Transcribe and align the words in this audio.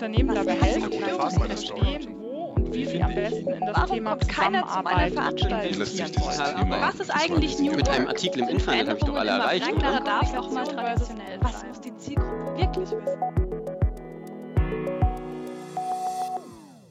Unternehmen 0.00 0.34
dabei 0.34 0.54
helfen, 0.54 0.92
zu 0.92 1.40
verstehen, 1.40 2.16
wo 2.18 2.54
und 2.56 2.72
wie 2.72 2.86
sie 2.86 3.02
am 3.02 3.14
besten 3.14 3.50
in 3.50 3.60
das 3.60 3.76
Warum 3.76 3.96
Thema 3.96 4.10
kommt 4.12 4.28
keiner 4.28 4.66
zu 4.66 4.80
meiner 4.80 5.08
Zusammenarbeit 5.08 5.12
Veranstaltung? 5.12 5.72
investieren 5.74 6.14
wollen. 6.16 6.70
Was 6.70 7.00
ist 7.00 7.10
eigentlich 7.10 7.58
New 7.58 7.72
Mit 7.72 7.88
einem 7.90 8.08
Artikel 8.08 8.42
im 8.44 8.48
Internet 8.48 8.88
habe 8.88 8.98
ich 8.98 9.04
doch 9.04 9.14
alle 9.14 9.30
erreicht, 9.30 9.70
oder? 9.70 10.00
darf 10.00 10.34
auch 10.34 10.50
mal 10.52 10.66
traditionell 10.66 11.38
Was 11.42 11.66
muss 11.66 11.80
die 11.82 11.94
Zielgruppe 11.98 12.56
wirklich 12.56 12.90
wissen? 12.90 13.20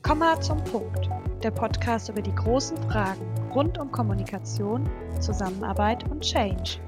Komma 0.03 0.39
zum 0.39 0.63
Punkt. 0.65 1.09
Der 1.41 1.49
Podcast 1.49 2.09
über 2.09 2.21
die 2.21 2.35
großen 2.35 2.77
Fragen 2.91 3.25
rund 3.55 3.79
um 3.79 3.91
Kommunikation, 3.91 4.87
Zusammenarbeit 5.19 6.07
und 6.11 6.21
Change. 6.21 6.79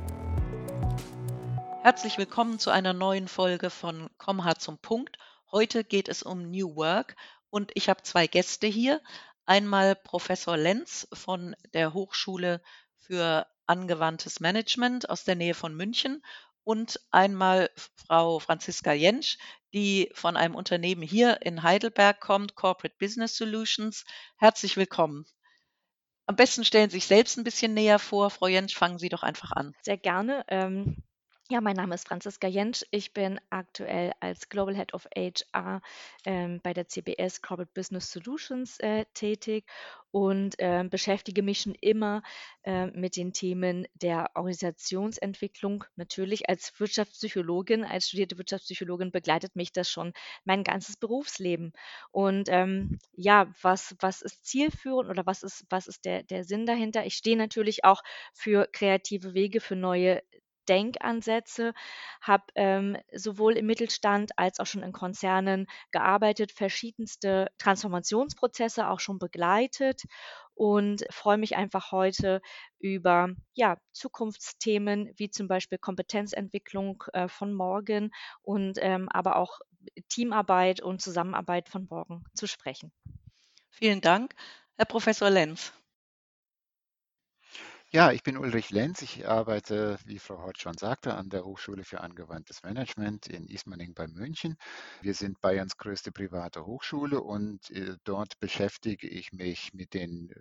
Herzlich 1.82 2.20
willkommen 2.20 2.60
zu 2.60 2.70
einer 2.70 2.94
neuen 2.94 3.28
Folge 3.28 3.72
von 3.72 4.12
Komm 4.20 4.44
hart 4.44 4.62
zum 4.62 4.78
Punkt. 4.78 5.18
Heute 5.52 5.84
geht 5.84 6.08
es 6.08 6.24
um 6.24 6.50
New 6.50 6.78
Work 6.78 7.18
und 7.50 7.72
ich 7.74 7.90
habe 7.90 8.04
zwei 8.04 8.26
Gäste 8.26 8.68
hier. 8.68 9.02
Einmal 9.46 9.98
Professor 9.98 10.56
Lenz 10.56 11.10
von 11.12 11.58
der 11.74 11.94
Hochschule 11.94 12.62
für 13.00 13.46
angewandtes 13.66 14.40
Management 14.40 15.10
aus 15.10 15.26
der 15.26 15.36
Nähe 15.36 15.54
von 15.54 15.76
München 15.76 16.24
und 16.64 17.02
einmal 17.12 17.70
Frau 17.96 18.40
Franziska 18.40 18.94
Jentsch, 18.94 19.40
die 19.74 20.10
von 20.14 20.38
einem 20.38 20.56
Unternehmen 20.56 21.02
hier 21.02 21.42
in 21.42 21.64
Heidelberg 21.64 22.22
kommt, 22.22 22.56
Corporate 22.56 22.96
Business 22.98 23.36
Solutions. 23.36 24.06
Herzlich 24.38 24.78
willkommen. 24.78 25.26
Am 26.28 26.38
besten 26.38 26.64
stellen 26.64 26.90
Sie 26.90 26.98
sich 26.98 27.08
selbst 27.08 27.38
ein 27.38 27.44
bisschen 27.44 27.74
näher 27.74 28.00
vor. 28.00 28.30
Frau 28.30 28.48
Jentsch, 28.48 28.78
fangen 28.78 29.00
Sie 29.00 29.10
doch 29.10 29.24
einfach 29.24 29.52
an. 29.52 29.76
Sehr 29.82 29.98
gerne. 29.98 30.46
Ähm, 30.48 31.04
ja, 31.52 31.60
mein 31.60 31.76
Name 31.76 31.96
ist 31.96 32.08
Franziska 32.08 32.48
Jentsch. 32.48 32.86
Ich 32.92 33.14
bin 33.14 33.38
aktuell 33.50 34.14
als 34.22 34.48
Global 34.48 34.74
Head 34.74 34.94
of 34.94 35.06
HR 35.14 35.82
ähm, 36.24 36.62
bei 36.64 36.74
der 36.74 36.88
CBS 36.88 37.42
Corporate 37.42 37.74
Business 37.74 38.10
Solutions 38.10 38.80
äh, 38.80 39.04
tätig 39.14 39.66
und 40.12 40.56
ähm, 40.60 40.90
beschäftige 40.90 41.44
mich 41.44 41.60
schon 41.60 41.76
immer 41.76 42.24
äh, 42.64 42.86
mit 42.86 43.18
den 43.18 43.34
Themen 43.34 43.86
der 43.96 44.30
Organisationsentwicklung. 44.36 45.84
Natürlich 45.98 46.48
als 46.48 46.72
Wirtschaftspsychologin, 46.80 47.84
als 47.84 48.08
studierte 48.08 48.38
Wirtschaftspsychologin 48.38 49.12
begleitet 49.12 49.58
mich 49.58 49.74
das 49.74 49.90
schon 49.90 50.14
mein 50.46 50.64
ganzes 50.64 50.96
Berufsleben. 50.96 51.74
Und 52.12 52.48
ähm, 52.48 52.98
ja, 53.12 53.52
was, 53.62 53.94
was 54.00 54.22
ist 54.22 54.46
zielführend 54.46 55.10
oder 55.10 55.26
was 55.26 55.44
ist, 55.44 55.66
was 55.70 55.88
ist 55.88 56.06
der, 56.06 56.24
der 56.24 56.46
Sinn 56.46 56.66
dahinter? 56.66 57.06
Ich 57.06 57.16
stehe 57.16 57.36
natürlich 57.36 57.84
auch 57.84 58.02
für 58.34 58.70
kreative 58.72 59.34
Wege, 59.34 59.60
für 59.60 59.76
neue 59.76 60.24
Denkansätze, 60.70 61.74
habe 62.22 62.44
ähm, 62.56 62.98
sowohl 63.14 63.58
im 63.58 63.66
Mittelstand 63.66 64.32
als 64.38 64.60
auch 64.60 64.66
schon 64.66 64.84
in 64.84 64.92
Konzernen 64.92 65.68
gearbeitet, 65.92 66.52
verschiedenste 66.52 67.48
Transformationsprozesse 67.58 68.90
auch 68.90 69.00
schon 69.00 69.20
begleitet 69.20 70.04
und 70.54 71.06
freue 71.10 71.38
mich 71.38 71.56
einfach 71.56 71.92
heute 71.92 72.42
über 72.80 73.30
ja, 73.54 73.78
Zukunftsthemen 73.94 75.12
wie 75.18 75.30
zum 75.30 75.48
Beispiel 75.48 75.78
Kompetenzentwicklung 75.78 77.04
äh, 77.14 77.28
von 77.28 77.54
morgen 77.54 78.12
und 78.42 78.78
ähm, 78.82 79.10
aber 79.10 79.38
auch 79.38 79.60
Teamarbeit 80.10 80.82
und 80.82 81.02
Zusammenarbeit 81.02 81.70
von 81.70 81.88
morgen 81.90 82.24
zu 82.34 82.48
sprechen. 82.48 82.92
Vielen 83.70 84.02
Dank. 84.02 84.36
Herr 84.78 84.86
Professor 84.86 85.30
Lenz. 85.30 85.74
Ja, 87.94 88.14
ich 88.14 88.24
bin 88.24 88.38
Ulrich 88.38 88.70
Lenz. 88.70 89.02
Ich 89.02 89.28
arbeite, 89.28 89.98
wie 90.06 90.18
Frau 90.18 90.38
Hort 90.40 90.62
schon 90.62 90.78
sagte, 90.78 91.14
an 91.16 91.30
der 91.30 91.44
Hochschule 91.44 91.84
für 91.84 92.00
angewandtes 92.00 92.64
Management 92.64 93.28
in 93.28 93.48
Ismaning 93.48 93.94
bei 93.94 94.08
München. 94.08 94.56
Wir 95.02 95.14
sind 95.14 95.42
Bayerns 95.42 95.76
größte 95.76 96.14
private 96.14 96.66
Hochschule 96.66 97.20
und 97.22 97.70
äh, 97.72 97.98
dort 98.06 98.40
beschäftige 98.40 99.10
ich 99.10 99.34
mich 99.34 99.74
mit 99.74 99.94
den 99.94 100.30
äh, 100.30 100.40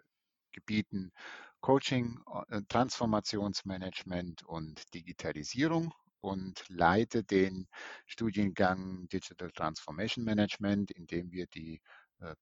Gebieten 0.52 1.10
Coaching, 1.60 2.20
äh, 2.50 2.60
Transformationsmanagement 2.68 4.44
und 4.44 4.94
Digitalisierung 4.94 5.92
und 6.20 6.64
leite 6.68 7.24
den 7.24 7.66
Studiengang 8.06 9.08
Digital 9.08 9.50
Transformation 9.50 10.24
Management, 10.24 10.92
in 10.92 11.08
dem 11.08 11.33
wir 11.33 11.46
die 11.48 11.80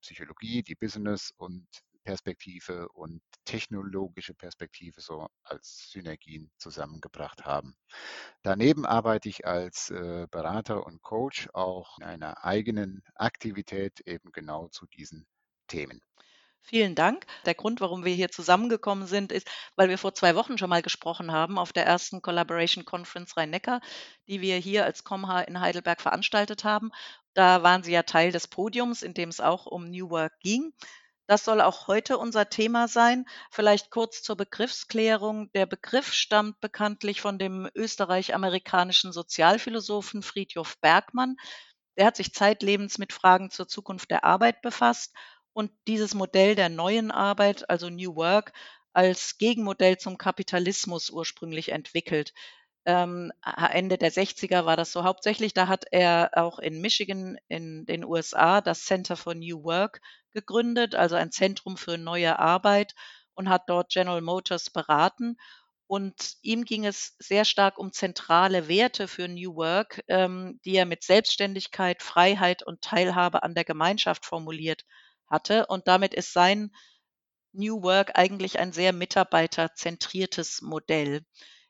Psychologie, 0.01 0.65
die 0.65 0.75
Business 0.75 1.33
und 1.37 1.65
Perspektive 2.09 2.89
und 2.95 3.21
technologische 3.45 4.33
Perspektive 4.33 4.99
so 5.03 5.29
als 5.45 5.91
Synergien 5.91 6.51
zusammengebracht 6.57 7.45
haben. 7.45 7.77
Daneben 8.41 8.87
arbeite 8.87 9.29
ich 9.29 9.47
als 9.47 9.91
äh, 9.91 10.27
Berater 10.31 10.87
und 10.87 11.03
Coach 11.03 11.51
auch 11.53 11.99
in 11.99 12.05
einer 12.05 12.43
eigenen 12.43 13.03
Aktivität 13.15 14.01
eben 14.07 14.33
genau 14.33 14.69
zu 14.69 14.87
diesen 14.87 15.27
Themen. 15.67 16.01
Vielen 16.63 16.95
Dank. 16.95 17.27
Der 17.45 17.55
Grund, 17.55 17.83
warum 17.83 18.07
wir 18.07 18.15
hier 18.15 18.31
zusammengekommen 18.31 19.07
sind, 19.07 19.31
ist, 19.31 19.47
weil 19.77 19.91
wir 19.91 19.99
vor 19.99 20.15
zwei 20.15 20.35
Wochen 20.35 20.57
schon 20.57 20.71
mal 20.71 20.81
gesprochen 20.81 21.31
haben 21.31 21.59
auf 21.59 21.75
der 21.75 21.85
ersten 21.85 22.23
Collaboration 22.23 22.87
Conference 22.87 23.37
Rhein-Neckar, 23.37 23.83
die 24.29 24.41
wir 24.41 24.57
hier 24.57 24.87
als 24.87 25.05
ComH 25.05 25.43
in 25.43 25.61
Heidelberg 25.61 26.01
veranstaltet 26.01 26.65
haben. 26.65 26.91
Da 27.35 27.63
waren 27.63 27.83
Sie 27.83 27.93
ja 27.93 28.03
Teil 28.03 28.33
des 28.33 28.49
Podiums, 28.49 29.03
in 29.03 29.13
dem 29.13 29.29
es 29.29 29.41
auch 29.41 29.67
um 29.67 29.91
New 29.91 30.09
Work 30.09 30.41
ging. 30.41 30.73
Das 31.29 31.45
soll 31.45 31.61
auch 31.61 31.87
heute 31.87 32.19
unser 32.19 32.49
Thema 32.49 32.89
sein. 32.89 33.25
Vielleicht 33.53 33.91
kurz 33.91 34.21
zur 34.23 34.37
Begriffsklärung. 34.37 35.53
Der 35.53 35.65
Begriff 35.67 36.13
stammt 36.13 36.59
bekanntlich 36.61 37.21
von 37.21 37.39
dem 37.39 37.69
österreich-amerikanischen 37.77 39.13
Sozialphilosophen 39.13 40.23
Friedhof 40.25 40.77
Bergmann. 40.81 41.37
Der 41.97 42.07
hat 42.07 42.17
sich 42.17 42.33
zeitlebens 42.35 42.99
mit 42.99 43.13
Fragen 43.13 43.51
zur 43.51 43.69
Zukunft 43.69 44.11
der 44.11 44.25
Arbeit 44.25 44.61
befasst 44.63 45.15
und 45.53 45.71
dieses 45.87 46.15
Modell 46.15 46.55
der 46.57 46.69
neuen 46.71 47.11
Arbeit, 47.13 47.69
also 47.71 47.91
New 47.91 48.17
Work, 48.17 48.53
als 48.95 49.39
Gegenmodell 49.39 49.99
zum 49.99 50.19
Kapitalismus 50.19 51.11
ursprünglich 51.11 51.71
entwickelt. 51.71 52.33
Ähm, 52.89 53.33
Ende 53.45 53.99
der 53.99 54.11
60er 54.11 54.65
war 54.65 54.75
das 54.75 54.93
so 54.93 55.05
hauptsächlich. 55.05 55.53
Da 55.53 55.69
hat 55.69 55.85
er 55.91 56.31
auch 56.33 56.59
in 56.59 56.81
Michigan 56.81 57.37
in 57.47 57.85
den 57.85 58.03
USA 58.03 58.63
das 58.63 58.87
Center 58.87 59.15
for 59.15 59.35
New 59.35 59.63
Work 59.63 60.01
gegründet, 60.33 60.95
also 60.95 61.15
ein 61.15 61.31
Zentrum 61.31 61.77
für 61.77 61.99
neue 61.99 62.39
Arbeit 62.39 62.95
und 63.35 63.51
hat 63.51 63.65
dort 63.69 63.91
General 63.93 64.23
Motors 64.23 64.71
beraten. 64.71 65.37
Und 65.87 66.37
ihm 66.41 66.65
ging 66.65 66.87
es 66.87 67.15
sehr 67.19 67.45
stark 67.45 67.79
um 67.79 67.93
zentrale 67.93 68.69
Werte 68.69 69.07
für 69.07 69.29
New 69.29 69.55
Work, 69.57 70.03
ähm, 70.09 70.59
die 70.65 70.75
er 70.75 70.87
mit 70.87 71.03
Selbstständigkeit, 71.03 72.03
Freiheit 72.03 72.63
und 72.63 72.81
Teilhabe 72.81 73.43
an 73.43 73.55
der 73.55 73.65
Gemeinschaft 73.65 74.25
formuliert 74.25 74.87
hatte. 75.27 75.67
Und 75.67 75.89
damit 75.89 76.15
ist 76.15 76.33
sein 76.33 76.71
New 77.53 77.83
Work 77.83 78.13
eigentlich 78.19 78.59
ein 78.59 78.73
sehr 78.73 78.95
mitarbeiterzentriertes 78.95 80.63
Modell. 80.63 81.27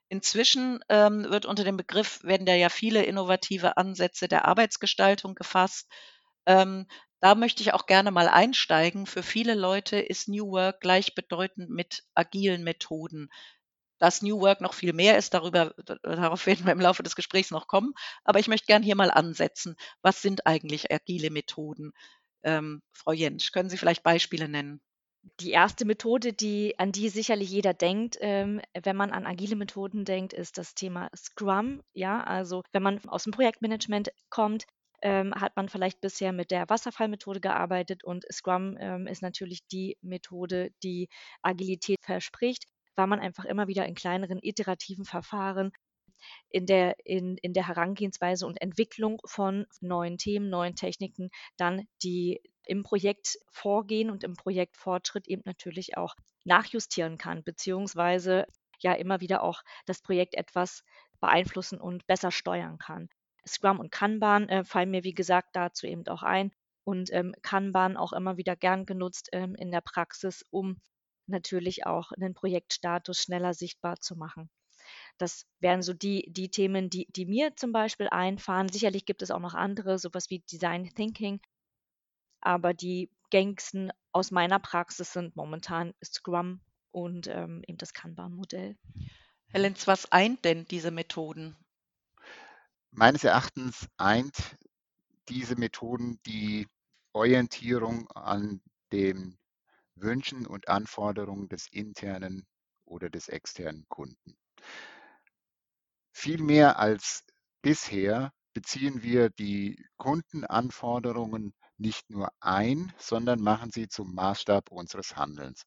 Inzwischen 0.09 0.79
ähm, 0.89 1.25
wird 1.29 1.45
unter 1.45 1.63
dem 1.63 1.77
Begriff, 1.77 2.23
werden 2.23 2.45
da 2.45 2.53
ja 2.55 2.69
viele 2.69 3.03
innovative 3.03 3.77
Ansätze 3.77 4.27
der 4.27 4.45
Arbeitsgestaltung 4.45 5.35
gefasst. 5.35 5.87
Ähm, 6.45 6.87
da 7.21 7.35
möchte 7.35 7.61
ich 7.63 7.73
auch 7.73 7.85
gerne 7.85 8.11
mal 8.11 8.27
einsteigen. 8.29 9.05
Für 9.05 9.23
viele 9.23 9.53
Leute 9.55 9.99
ist 9.99 10.27
New 10.27 10.51
Work 10.51 10.81
gleichbedeutend 10.81 11.69
mit 11.69 12.03
agilen 12.15 12.63
Methoden. 12.63 13.29
Dass 13.99 14.21
New 14.21 14.39
Work 14.41 14.61
noch 14.61 14.73
viel 14.73 14.93
mehr 14.93 15.17
ist, 15.17 15.33
darüber, 15.33 15.73
darauf 16.03 16.45
werden 16.47 16.65
wir 16.65 16.73
im 16.73 16.81
Laufe 16.81 17.03
des 17.03 17.15
Gesprächs 17.15 17.51
noch 17.51 17.67
kommen. 17.67 17.93
Aber 18.23 18.39
ich 18.39 18.47
möchte 18.47 18.67
gerne 18.67 18.85
hier 18.85 18.95
mal 18.95 19.11
ansetzen. 19.11 19.75
Was 20.01 20.21
sind 20.21 20.47
eigentlich 20.47 20.91
agile 20.91 21.29
Methoden? 21.31 21.91
Ähm, 22.43 22.81
Frau 22.93 23.11
Jentsch, 23.13 23.51
können 23.51 23.69
Sie 23.69 23.77
vielleicht 23.77 24.03
Beispiele 24.03 24.49
nennen? 24.49 24.81
Die 25.39 25.51
erste 25.51 25.85
Methode, 25.85 26.33
die, 26.33 26.77
an 26.77 26.91
die 26.91 27.09
sicherlich 27.09 27.49
jeder 27.49 27.73
denkt, 27.73 28.17
ähm, 28.21 28.61
wenn 28.83 28.95
man 28.95 29.11
an 29.11 29.25
agile 29.25 29.55
Methoden 29.55 30.05
denkt, 30.05 30.33
ist 30.33 30.57
das 30.57 30.75
Thema 30.75 31.09
Scrum. 31.15 31.81
Ja, 31.93 32.23
also 32.23 32.63
wenn 32.71 32.83
man 32.83 32.99
aus 33.07 33.23
dem 33.23 33.31
Projektmanagement 33.33 34.09
kommt, 34.29 34.65
ähm, 35.01 35.33
hat 35.33 35.55
man 35.55 35.69
vielleicht 35.69 36.01
bisher 36.01 36.33
mit 36.33 36.51
der 36.51 36.69
Wasserfallmethode 36.69 37.39
gearbeitet 37.39 38.03
und 38.03 38.25
Scrum 38.31 38.77
ähm, 38.79 39.07
ist 39.07 39.21
natürlich 39.21 39.65
die 39.71 39.97
Methode, 40.01 40.71
die 40.83 41.07
Agilität 41.41 41.97
verspricht, 42.01 42.65
weil 42.95 43.07
man 43.07 43.19
einfach 43.19 43.45
immer 43.45 43.67
wieder 43.67 43.85
in 43.85 43.95
kleineren 43.95 44.39
iterativen 44.41 45.05
Verfahren 45.05 45.71
in 46.49 46.65
der, 46.65 46.95
in, 47.05 47.37
in 47.37 47.53
der 47.53 47.67
Herangehensweise 47.67 48.45
und 48.45 48.61
Entwicklung 48.61 49.21
von 49.25 49.65
neuen 49.81 50.17
Themen, 50.17 50.49
neuen 50.49 50.75
Techniken 50.75 51.29
dann 51.57 51.87
die 52.03 52.41
im 52.65 52.83
Projekt 52.83 53.39
vorgehen 53.51 54.11
und 54.11 54.23
im 54.23 54.35
Projektfortschritt 54.35 55.27
eben 55.27 55.41
natürlich 55.45 55.97
auch 55.97 56.15
nachjustieren 56.43 57.17
kann, 57.17 57.43
beziehungsweise 57.43 58.45
ja 58.79 58.93
immer 58.93 59.21
wieder 59.21 59.43
auch 59.43 59.63
das 59.85 60.01
Projekt 60.01 60.35
etwas 60.35 60.83
beeinflussen 61.19 61.81
und 61.81 62.05
besser 62.07 62.31
steuern 62.31 62.77
kann. 62.77 63.09
Scrum 63.47 63.79
und 63.79 63.91
Kanban 63.91 64.47
äh, 64.49 64.63
fallen 64.63 64.91
mir, 64.91 65.03
wie 65.03 65.13
gesagt, 65.13 65.55
dazu 65.55 65.87
eben 65.87 66.07
auch 66.07 66.23
ein 66.23 66.51
und 66.83 67.11
ähm, 67.13 67.33
Kanban 67.41 67.97
auch 67.97 68.13
immer 68.13 68.37
wieder 68.37 68.55
gern 68.55 68.85
genutzt 68.85 69.29
ähm, 69.31 69.55
in 69.55 69.71
der 69.71 69.81
Praxis, 69.81 70.45
um 70.51 70.79
natürlich 71.27 71.85
auch 71.85 72.11
einen 72.11 72.33
Projektstatus 72.33 73.21
schneller 73.21 73.53
sichtbar 73.53 73.99
zu 73.99 74.15
machen. 74.15 74.49
Das 75.19 75.45
wären 75.59 75.81
so 75.81 75.93
die, 75.93 76.25
die 76.31 76.49
Themen, 76.49 76.89
die, 76.89 77.05
die 77.11 77.25
mir 77.25 77.55
zum 77.55 77.71
Beispiel 77.71 78.07
einfahren. 78.09 78.69
Sicherlich 78.69 79.05
gibt 79.05 79.21
es 79.21 79.31
auch 79.31 79.39
noch 79.39 79.53
andere, 79.53 79.99
sowas 79.99 80.29
wie 80.29 80.39
Design 80.39 80.89
Thinking, 80.95 81.41
aber 82.41 82.73
die 82.73 83.11
gängigsten 83.29 83.91
aus 84.11 84.31
meiner 84.31 84.59
Praxis 84.59 85.13
sind 85.13 85.35
momentan 85.35 85.93
Scrum 86.03 86.61
und 86.91 87.27
ähm, 87.27 87.61
eben 87.67 87.77
das 87.77 87.93
Kanban-Modell. 87.93 88.77
Herr 89.49 89.61
Lenz, 89.61 89.87
was 89.87 90.11
eint 90.11 90.45
denn 90.45 90.65
diese 90.65 90.89
Methoden? 90.89 91.55
Meines 92.91 93.23
Erachtens 93.23 93.87
eint 93.97 94.57
diese 95.27 95.55
Methoden 95.55 96.19
die 96.25 96.67
Orientierung 97.13 98.07
an 98.11 98.61
den 98.91 99.37
Wünschen 99.95 100.47
und 100.47 100.69
Anforderungen 100.69 101.49
des 101.49 101.67
internen 101.67 102.47
oder 102.85 103.09
des 103.09 103.27
externen 103.27 103.85
Kunden. 103.89 104.37
Viel 106.19 106.43
mehr 106.43 106.79
als 106.79 107.23
bisher 107.61 108.33
beziehen 108.53 109.03
wir 109.03 109.29
die 109.29 109.85
Kundenanforderungen 109.95 111.53
nicht 111.77 112.09
nur 112.09 112.27
ein, 112.41 112.91
sondern 112.97 113.39
machen 113.39 113.71
sie 113.71 113.87
zum 113.87 114.13
Maßstab 114.15 114.69
unseres 114.69 115.15
Handelns. 115.15 115.63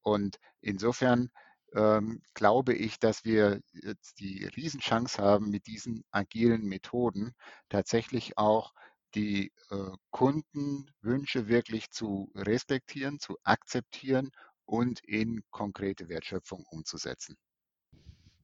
Und 0.00 0.38
insofern 0.62 1.28
ähm, 1.74 2.22
glaube 2.32 2.72
ich, 2.72 2.98
dass 2.98 3.26
wir 3.26 3.60
jetzt 3.74 4.20
die 4.20 4.46
Riesenchance 4.46 5.22
haben, 5.22 5.50
mit 5.50 5.66
diesen 5.66 6.02
agilen 6.10 6.62
Methoden 6.64 7.34
tatsächlich 7.68 8.38
auch 8.38 8.72
die 9.14 9.52
äh, 9.68 9.90
Kundenwünsche 10.08 11.46
wirklich 11.48 11.90
zu 11.90 12.32
respektieren, 12.34 13.20
zu 13.20 13.36
akzeptieren 13.44 14.30
und 14.64 15.00
in 15.04 15.42
konkrete 15.50 16.08
Wertschöpfung 16.08 16.64
umzusetzen. 16.70 17.36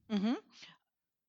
Mhm. 0.07 0.37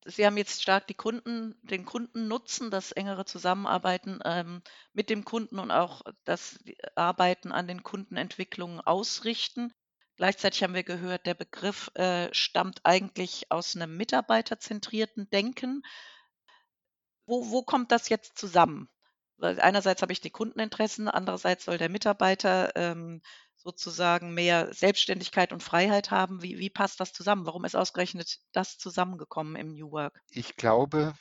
Sie 0.04 0.24
haben 0.24 0.36
jetzt 0.36 0.62
stark 0.62 0.86
die 0.86 0.94
Kunden, 0.94 1.58
den 1.62 1.84
Kundennutzen, 1.84 2.70
das 2.70 2.92
engere 2.92 3.24
Zusammenarbeiten 3.24 4.20
ähm, 4.24 4.62
mit 4.92 5.10
dem 5.10 5.24
Kunden 5.24 5.58
und 5.58 5.70
auch 5.70 6.02
das 6.24 6.58
Arbeiten 6.94 7.52
an 7.52 7.66
den 7.66 7.82
Kundenentwicklungen 7.82 8.80
ausrichten. 8.80 9.72
Gleichzeitig 10.16 10.62
haben 10.62 10.74
wir 10.74 10.82
gehört, 10.82 11.26
der 11.26 11.34
Begriff 11.34 11.90
äh, 11.94 12.32
stammt 12.32 12.80
eigentlich 12.84 13.52
aus 13.52 13.76
einem 13.76 13.96
mitarbeiterzentrierten 13.96 15.30
Denken. 15.30 15.82
Wo, 17.26 17.50
wo 17.50 17.62
kommt 17.62 17.92
das 17.92 18.08
jetzt 18.08 18.38
zusammen? 18.38 18.88
Weil 19.36 19.60
einerseits 19.60 20.02
habe 20.02 20.12
ich 20.12 20.20
die 20.20 20.30
Kundeninteressen, 20.30 21.08
andererseits 21.08 21.64
soll 21.64 21.78
der 21.78 21.88
Mitarbeiter 21.88 22.74
ähm, 22.74 23.22
sozusagen 23.68 24.32
mehr 24.32 24.72
Selbstständigkeit 24.72 25.52
und 25.52 25.62
Freiheit 25.62 26.10
haben. 26.10 26.42
Wie, 26.42 26.58
wie 26.58 26.70
passt 26.70 27.00
das 27.00 27.12
zusammen? 27.12 27.44
Warum 27.44 27.66
ist 27.66 27.76
ausgerechnet 27.76 28.38
das 28.52 28.78
zusammengekommen 28.78 29.56
im 29.56 29.74
New 29.74 29.90
Work? 29.90 30.18
Ich 30.30 30.56
glaube, 30.56 31.12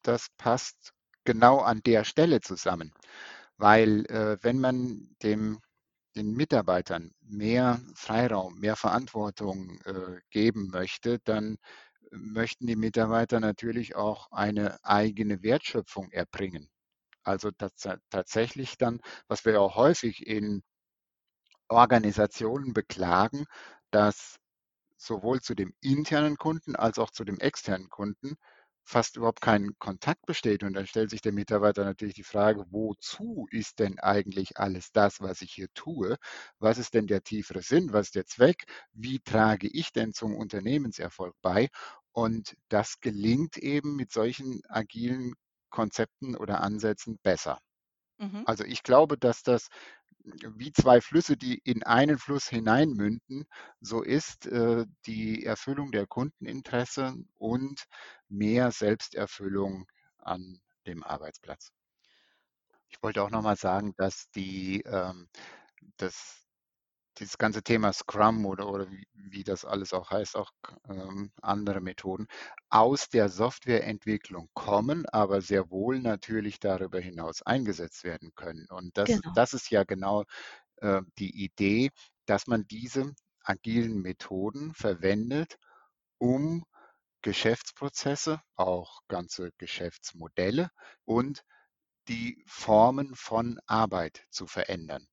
das 0.00 0.28
passt 0.38 0.92
genau 1.24 1.58
an 1.58 1.82
der 1.84 2.04
Stelle 2.04 2.40
zusammen, 2.40 2.94
weil 3.58 4.06
äh, 4.06 4.38
wenn 4.42 4.58
man 4.58 5.14
dem 5.22 5.60
den 6.14 6.34
Mitarbeitern 6.34 7.10
mehr 7.22 7.80
Freiraum, 7.94 8.58
mehr 8.60 8.76
Verantwortung 8.76 9.80
äh, 9.86 10.20
geben 10.28 10.68
möchte, 10.70 11.18
dann 11.24 11.56
möchten 12.10 12.66
die 12.66 12.76
Mitarbeiter 12.76 13.40
natürlich 13.40 13.96
auch 13.96 14.30
eine 14.30 14.76
eigene 14.84 15.42
Wertschöpfung 15.42 16.10
erbringen. 16.10 16.68
Also 17.22 17.50
tatsächlich 18.10 18.76
dann, 18.76 19.00
was 19.26 19.46
wir 19.46 19.58
auch 19.58 19.76
häufig 19.76 20.26
in 20.26 20.62
Organisationen 21.72 22.72
beklagen, 22.74 23.46
dass 23.90 24.38
sowohl 24.96 25.40
zu 25.40 25.54
dem 25.54 25.74
internen 25.80 26.36
Kunden 26.36 26.76
als 26.76 26.98
auch 26.98 27.10
zu 27.10 27.24
dem 27.24 27.38
externen 27.40 27.88
Kunden 27.90 28.36
fast 28.84 29.16
überhaupt 29.16 29.40
kein 29.40 29.72
Kontakt 29.78 30.26
besteht. 30.26 30.62
Und 30.64 30.74
dann 30.74 30.86
stellt 30.86 31.10
sich 31.10 31.20
der 31.20 31.32
Mitarbeiter 31.32 31.84
natürlich 31.84 32.14
die 32.14 32.24
Frage, 32.24 32.64
wozu 32.70 33.46
ist 33.50 33.78
denn 33.78 33.98
eigentlich 34.00 34.58
alles 34.58 34.90
das, 34.92 35.20
was 35.20 35.42
ich 35.42 35.52
hier 35.52 35.68
tue? 35.74 36.16
Was 36.58 36.78
ist 36.78 36.94
denn 36.94 37.06
der 37.06 37.22
tiefere 37.22 37.62
Sinn? 37.62 37.92
Was 37.92 38.08
ist 38.08 38.14
der 38.16 38.26
Zweck? 38.26 38.64
Wie 38.92 39.20
trage 39.20 39.68
ich 39.68 39.92
denn 39.92 40.12
zum 40.12 40.34
Unternehmenserfolg 40.36 41.34
bei? 41.42 41.68
Und 42.12 42.56
das 42.68 43.00
gelingt 43.00 43.56
eben 43.56 43.96
mit 43.96 44.12
solchen 44.12 44.60
agilen 44.68 45.34
Konzepten 45.70 46.36
oder 46.36 46.60
Ansätzen 46.62 47.18
besser. 47.22 47.58
Mhm. 48.18 48.44
Also 48.44 48.64
ich 48.64 48.82
glaube, 48.82 49.18
dass 49.18 49.42
das 49.42 49.68
wie 50.24 50.72
zwei 50.72 51.00
Flüsse, 51.00 51.36
die 51.36 51.58
in 51.64 51.82
einen 51.82 52.18
Fluss 52.18 52.48
hineinmünden, 52.48 53.46
so 53.80 54.02
ist 54.02 54.46
äh, 54.46 54.86
die 55.06 55.44
Erfüllung 55.44 55.92
der 55.92 56.06
Kundeninteresse 56.06 57.14
und 57.38 57.84
mehr 58.28 58.70
Selbsterfüllung 58.70 59.86
an 60.18 60.60
dem 60.86 61.02
Arbeitsplatz. 61.02 61.72
Ich 62.88 63.02
wollte 63.02 63.22
auch 63.22 63.30
nochmal 63.30 63.56
sagen, 63.56 63.94
dass 63.96 64.30
die, 64.30 64.82
ähm, 64.82 65.28
das 65.96 66.41
dieses 67.18 67.38
ganze 67.38 67.62
Thema 67.62 67.92
Scrum 67.92 68.46
oder, 68.46 68.68
oder 68.68 68.90
wie, 68.90 69.06
wie 69.12 69.44
das 69.44 69.64
alles 69.64 69.92
auch 69.92 70.10
heißt, 70.10 70.36
auch 70.36 70.50
ähm, 70.88 71.30
andere 71.42 71.80
Methoden, 71.80 72.26
aus 72.70 73.08
der 73.08 73.28
Softwareentwicklung 73.28 74.48
kommen, 74.54 75.06
aber 75.06 75.40
sehr 75.40 75.70
wohl 75.70 76.00
natürlich 76.00 76.58
darüber 76.60 77.00
hinaus 77.00 77.42
eingesetzt 77.42 78.04
werden 78.04 78.32
können. 78.34 78.66
Und 78.70 78.96
das, 78.96 79.08
genau. 79.08 79.32
das 79.34 79.52
ist 79.52 79.70
ja 79.70 79.84
genau 79.84 80.24
äh, 80.76 81.02
die 81.18 81.44
Idee, 81.44 81.90
dass 82.26 82.46
man 82.46 82.66
diese 82.66 83.12
agilen 83.44 84.00
Methoden 84.00 84.72
verwendet, 84.74 85.56
um 86.18 86.64
Geschäftsprozesse, 87.22 88.40
auch 88.56 89.00
ganze 89.08 89.52
Geschäftsmodelle 89.58 90.70
und 91.04 91.42
die 92.08 92.42
Formen 92.46 93.14
von 93.14 93.60
Arbeit 93.66 94.24
zu 94.30 94.46
verändern. 94.46 95.06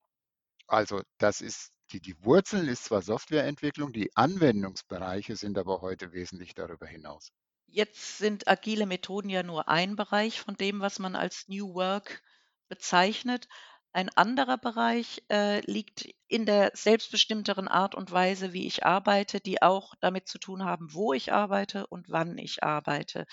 Also 0.68 1.02
das 1.18 1.42
ist 1.42 1.72
die, 1.92 2.00
die 2.00 2.24
Wurzeln 2.24 2.68
ist 2.68 2.86
zwar 2.86 3.02
Softwareentwicklung, 3.02 3.94
die 3.94 4.16
Anwendungsbereiche 4.16 5.36
sind 5.36 5.58
aber 5.58 5.82
heute 5.82 6.14
wesentlich 6.14 6.54
darüber 6.56 6.88
hinaus. 6.88 7.32
Jetzt 7.68 8.18
sind 8.18 8.48
agile 8.48 8.86
Methoden 8.86 9.30
ja 9.30 9.44
nur 9.44 9.70
ein 9.70 9.96
Bereich 9.96 10.42
von 10.42 10.56
dem, 10.56 10.80
was 10.80 11.00
man 11.00 11.16
als 11.16 11.48
New 11.48 11.74
Work 11.76 12.22
bezeichnet. 12.68 13.48
Ein 13.92 14.10
anderer 14.10 14.58
Bereich 14.58 15.24
äh, 15.32 15.62
liegt 15.62 16.08
in 16.28 16.46
der 16.46 16.72
selbstbestimmteren 16.74 17.68
Art 17.68 17.96
und 17.96 18.12
Weise, 18.12 18.54
wie 18.54 18.68
ich 18.68 18.86
arbeite, 18.86 19.40
die 19.40 19.62
auch 19.62 19.96
damit 20.00 20.28
zu 20.28 20.38
tun 20.38 20.64
haben, 20.64 20.94
wo 20.94 21.14
ich 21.14 21.34
arbeite 21.34 21.88
und 21.88 22.10
wann 22.10 22.38
ich 22.38 22.64
arbeite. 22.64 23.26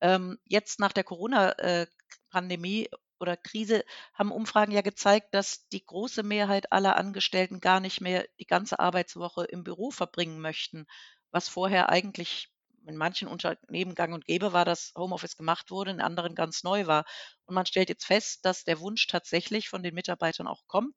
Ähm, 0.00 0.38
jetzt 0.44 0.78
nach 0.78 0.92
der 0.92 1.04
Corona-Pandemie 1.04 2.84
äh, 2.84 2.88
oder 3.20 3.36
Krise 3.36 3.84
haben 4.14 4.32
Umfragen 4.32 4.72
ja 4.72 4.82
gezeigt, 4.82 5.34
dass 5.34 5.68
die 5.68 5.84
große 5.84 6.22
Mehrheit 6.22 6.72
aller 6.72 6.96
Angestellten 6.96 7.60
gar 7.60 7.80
nicht 7.80 8.00
mehr 8.00 8.26
die 8.40 8.46
ganze 8.46 8.78
Arbeitswoche 8.78 9.44
im 9.44 9.64
Büro 9.64 9.90
verbringen 9.90 10.40
möchten, 10.40 10.86
was 11.30 11.48
vorher 11.48 11.88
eigentlich 11.90 12.48
in 12.86 12.96
manchen 12.96 13.28
Unternehmen 13.28 13.94
gang 13.94 14.14
und 14.14 14.26
gäbe 14.26 14.52
war, 14.52 14.64
dass 14.64 14.92
Homeoffice 14.96 15.36
gemacht 15.36 15.70
wurde, 15.70 15.90
in 15.90 16.00
anderen 16.00 16.34
ganz 16.34 16.62
neu 16.62 16.86
war. 16.86 17.04
Und 17.46 17.54
man 17.54 17.66
stellt 17.66 17.88
jetzt 17.88 18.04
fest, 18.06 18.44
dass 18.44 18.64
der 18.64 18.80
Wunsch 18.80 19.06
tatsächlich 19.08 19.68
von 19.68 19.82
den 19.82 19.94
Mitarbeitern 19.94 20.46
auch 20.46 20.62
kommt, 20.68 20.96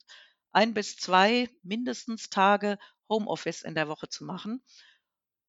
ein 0.52 0.74
bis 0.74 0.96
zwei 0.98 1.50
mindestens 1.64 2.30
Tage 2.30 2.78
Homeoffice 3.10 3.64
in 3.64 3.76
der 3.76 3.88
Woche 3.88 4.08
zu 4.08 4.24
machen. 4.24 4.64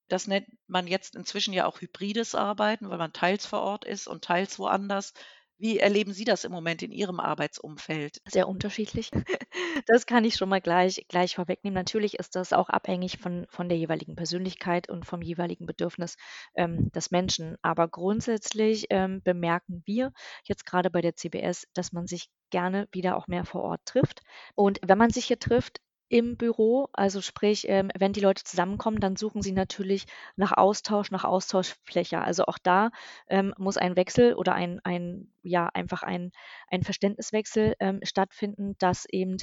Das 0.08 0.26
nennt 0.26 0.46
man 0.66 0.86
jetzt 0.86 1.14
inzwischen 1.14 1.54
ja 1.54 1.66
auch 1.66 1.80
hybrides 1.80 2.34
Arbeiten, 2.34 2.90
weil 2.90 2.98
man 2.98 3.12
teils 3.14 3.46
vor 3.46 3.60
Ort 3.62 3.84
ist 3.86 4.08
und 4.08 4.24
teils 4.24 4.58
woanders. 4.58 5.14
Wie 5.60 5.78
erleben 5.78 6.14
Sie 6.14 6.24
das 6.24 6.44
im 6.44 6.52
Moment 6.52 6.82
in 6.82 6.90
Ihrem 6.90 7.20
Arbeitsumfeld? 7.20 8.22
Sehr 8.26 8.48
unterschiedlich. 8.48 9.10
Das 9.86 10.06
kann 10.06 10.24
ich 10.24 10.34
schon 10.34 10.48
mal 10.48 10.60
gleich, 10.60 11.04
gleich 11.08 11.36
vorwegnehmen. 11.36 11.74
Natürlich 11.74 12.18
ist 12.18 12.34
das 12.34 12.52
auch 12.52 12.68
abhängig 12.68 13.18
von, 13.18 13.46
von 13.48 13.68
der 13.68 13.78
jeweiligen 13.78 14.16
Persönlichkeit 14.16 14.88
und 14.88 15.06
vom 15.06 15.22
jeweiligen 15.22 15.66
Bedürfnis 15.66 16.16
ähm, 16.54 16.90
des 16.92 17.10
Menschen. 17.10 17.56
Aber 17.62 17.88
grundsätzlich 17.88 18.86
ähm, 18.90 19.22
bemerken 19.22 19.82
wir 19.86 20.12
jetzt 20.44 20.66
gerade 20.66 20.90
bei 20.90 21.00
der 21.00 21.14
CBS, 21.14 21.66
dass 21.74 21.92
man 21.92 22.06
sich 22.06 22.30
gerne 22.50 22.88
wieder 22.92 23.16
auch 23.16 23.28
mehr 23.28 23.44
vor 23.44 23.62
Ort 23.62 23.82
trifft. 23.84 24.22
Und 24.54 24.80
wenn 24.84 24.98
man 24.98 25.10
sich 25.10 25.26
hier 25.26 25.38
trifft, 25.38 25.80
im 26.10 26.36
Büro. 26.36 26.88
Also 26.92 27.22
sprich, 27.22 27.66
ähm, 27.68 27.90
wenn 27.96 28.12
die 28.12 28.20
Leute 28.20 28.44
zusammenkommen, 28.44 29.00
dann 29.00 29.16
suchen 29.16 29.42
sie 29.42 29.52
natürlich 29.52 30.06
nach 30.36 30.52
Austausch, 30.52 31.10
nach 31.10 31.24
Austauschfläche. 31.24 32.20
Also 32.20 32.44
auch 32.44 32.58
da 32.62 32.90
ähm, 33.28 33.54
muss 33.56 33.78
ein 33.78 33.96
Wechsel 33.96 34.34
oder 34.34 34.52
ein, 34.54 34.80
ein 34.84 35.32
ja, 35.42 35.68
einfach 35.72 36.02
ein, 36.02 36.32
ein 36.68 36.82
Verständniswechsel 36.82 37.74
ähm, 37.80 38.00
stattfinden, 38.02 38.74
dass 38.78 39.06
eben 39.08 39.36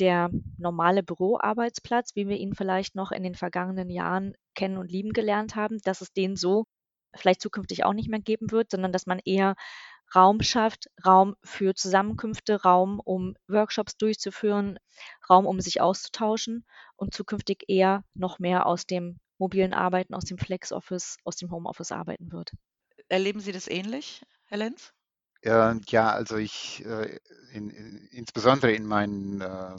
der 0.00 0.30
normale 0.58 1.02
Büroarbeitsplatz, 1.02 2.14
wie 2.16 2.28
wir 2.28 2.36
ihn 2.36 2.54
vielleicht 2.54 2.94
noch 2.94 3.12
in 3.12 3.22
den 3.22 3.34
vergangenen 3.34 3.88
Jahren 3.88 4.34
kennen 4.54 4.76
und 4.76 4.90
lieben 4.90 5.12
gelernt 5.12 5.54
haben, 5.56 5.78
dass 5.84 6.00
es 6.00 6.12
den 6.12 6.36
so 6.36 6.66
vielleicht 7.14 7.40
zukünftig 7.40 7.84
auch 7.84 7.94
nicht 7.94 8.08
mehr 8.10 8.20
geben 8.20 8.50
wird, 8.50 8.70
sondern 8.70 8.92
dass 8.92 9.06
man 9.06 9.20
eher 9.24 9.54
Raum 10.14 10.42
schafft, 10.42 10.88
Raum 11.04 11.36
für 11.42 11.74
Zusammenkünfte, 11.74 12.62
Raum, 12.62 13.00
um 13.00 13.34
Workshops 13.46 13.96
durchzuführen, 13.96 14.78
Raum, 15.28 15.46
um 15.46 15.60
sich 15.60 15.80
auszutauschen 15.80 16.64
und 16.96 17.14
zukünftig 17.14 17.64
eher 17.68 18.04
noch 18.14 18.38
mehr 18.38 18.66
aus 18.66 18.86
dem 18.86 19.18
mobilen 19.38 19.74
Arbeiten, 19.74 20.14
aus 20.14 20.24
dem 20.24 20.38
Flex-Office, 20.38 21.18
aus 21.24 21.36
dem 21.36 21.50
Homeoffice 21.50 21.92
arbeiten 21.92 22.32
wird. 22.32 22.52
Erleben 23.08 23.40
Sie 23.40 23.52
das 23.52 23.68
ähnlich, 23.68 24.22
Herr 24.46 24.58
Lenz? 24.58 24.92
Äh, 25.42 25.74
ja, 25.88 26.10
also 26.10 26.36
ich, 26.36 26.84
äh, 26.84 27.18
in, 27.52 27.70
in, 27.70 28.08
insbesondere 28.10 28.72
in 28.72 28.86
meinen 28.86 29.40
äh, 29.40 29.76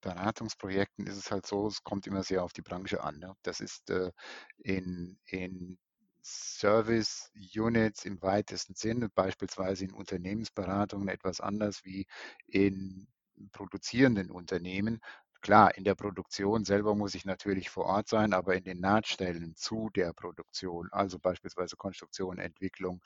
Beratungsprojekten 0.00 1.06
ist 1.06 1.18
es 1.18 1.30
halt 1.30 1.46
so, 1.46 1.66
es 1.66 1.82
kommt 1.84 2.06
immer 2.06 2.22
sehr 2.22 2.42
auf 2.42 2.52
die 2.52 2.62
Branche 2.62 3.02
an. 3.02 3.18
Ne? 3.18 3.34
Das 3.42 3.60
ist 3.60 3.90
äh, 3.90 4.10
in, 4.58 5.18
in 5.26 5.78
Service 6.22 7.32
Units 7.54 8.04
im 8.04 8.22
weitesten 8.22 8.74
Sinne, 8.74 9.08
beispielsweise 9.08 9.84
in 9.84 9.92
Unternehmensberatungen 9.92 11.08
etwas 11.08 11.40
anders 11.40 11.84
wie 11.84 12.06
in 12.46 13.08
produzierenden 13.52 14.30
Unternehmen. 14.30 15.00
Klar, 15.42 15.76
in 15.76 15.84
der 15.84 15.94
Produktion 15.96 16.64
selber 16.64 16.94
muss 16.94 17.14
ich 17.14 17.24
natürlich 17.24 17.68
vor 17.68 17.84
Ort 17.86 18.08
sein, 18.08 18.32
aber 18.32 18.54
in 18.56 18.64
den 18.64 18.80
Nahtstellen 18.80 19.54
zu 19.56 19.90
der 19.94 20.12
Produktion, 20.12 20.88
also 20.92 21.18
beispielsweise 21.18 21.76
Konstruktion, 21.76 22.38
Entwicklung 22.38 23.02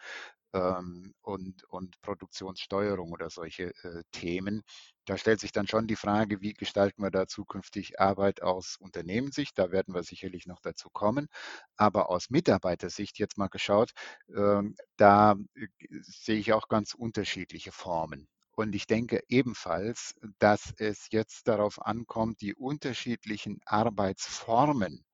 ähm, 0.55 1.15
und, 1.23 1.65
und 1.65 2.01
Produktionssteuerung 2.03 3.13
oder 3.13 3.31
solche 3.31 3.73
äh, 3.85 4.03
Themen, 4.13 4.63
da 5.07 5.17
stellt 5.19 5.41
sich 5.41 5.53
dann 5.53 5.67
schon 5.69 5.87
die 5.87 5.97
Frage, 5.97 6.41
wie 6.43 6.53
gestalten 6.55 7.03
wir 7.03 7.11
da 7.11 7.27
zukünftig 7.27 8.01
Arbeit 8.01 8.43
aus 8.43 8.77
Unternehmenssicht? 8.79 9.59
Da 9.59 9.71
werden 9.73 9.95
wir 9.95 10.03
sicherlich 10.03 10.47
noch 10.47 10.61
dazu 10.61 10.91
kommen. 10.91 11.29
Aber 11.77 12.11
aus 12.11 12.31
Mitarbeitersicht 12.31 13.19
jetzt 13.19 13.39
mal 13.39 13.49
geschaut, 13.49 13.93
ähm, 14.37 14.77
da 14.97 15.37
äh, 15.55 15.69
sehe 16.03 16.39
ich 16.39 16.53
auch 16.53 16.69
ganz 16.69 16.95
unterschiedliche 16.95 17.73
Formen. 17.73 18.29
Und 18.57 18.75
ich 18.75 18.87
denke 18.89 19.23
ebenfalls, 19.29 20.15
dass 20.41 20.73
es 20.79 21.07
jetzt 21.13 21.47
darauf 21.47 21.81
ankommt, 21.87 22.41
die 22.41 22.55
unterschiedlichen 22.57 23.61
Arbeitsformen 23.67 25.05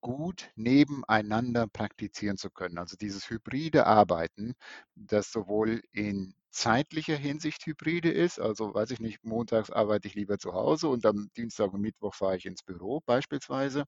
gut 0.00 0.50
nebeneinander 0.54 1.66
praktizieren 1.66 2.36
zu 2.36 2.50
können. 2.50 2.78
Also 2.78 2.96
dieses 2.96 3.30
hybride 3.30 3.86
Arbeiten, 3.86 4.54
das 4.94 5.32
sowohl 5.32 5.80
in 5.92 6.34
zeitlicher 6.50 7.16
Hinsicht 7.16 7.66
hybride 7.66 8.10
ist, 8.12 8.38
also 8.38 8.74
weiß 8.74 8.90
ich 8.92 9.00
nicht, 9.00 9.24
montags 9.24 9.70
arbeite 9.70 10.06
ich 10.06 10.14
lieber 10.14 10.38
zu 10.38 10.52
Hause 10.52 10.88
und 10.88 11.04
am 11.06 11.28
Dienstag 11.36 11.72
und 11.72 11.80
Mittwoch 11.80 12.14
fahre 12.14 12.36
ich 12.36 12.46
ins 12.46 12.62
Büro 12.62 13.00
beispielsweise, 13.06 13.84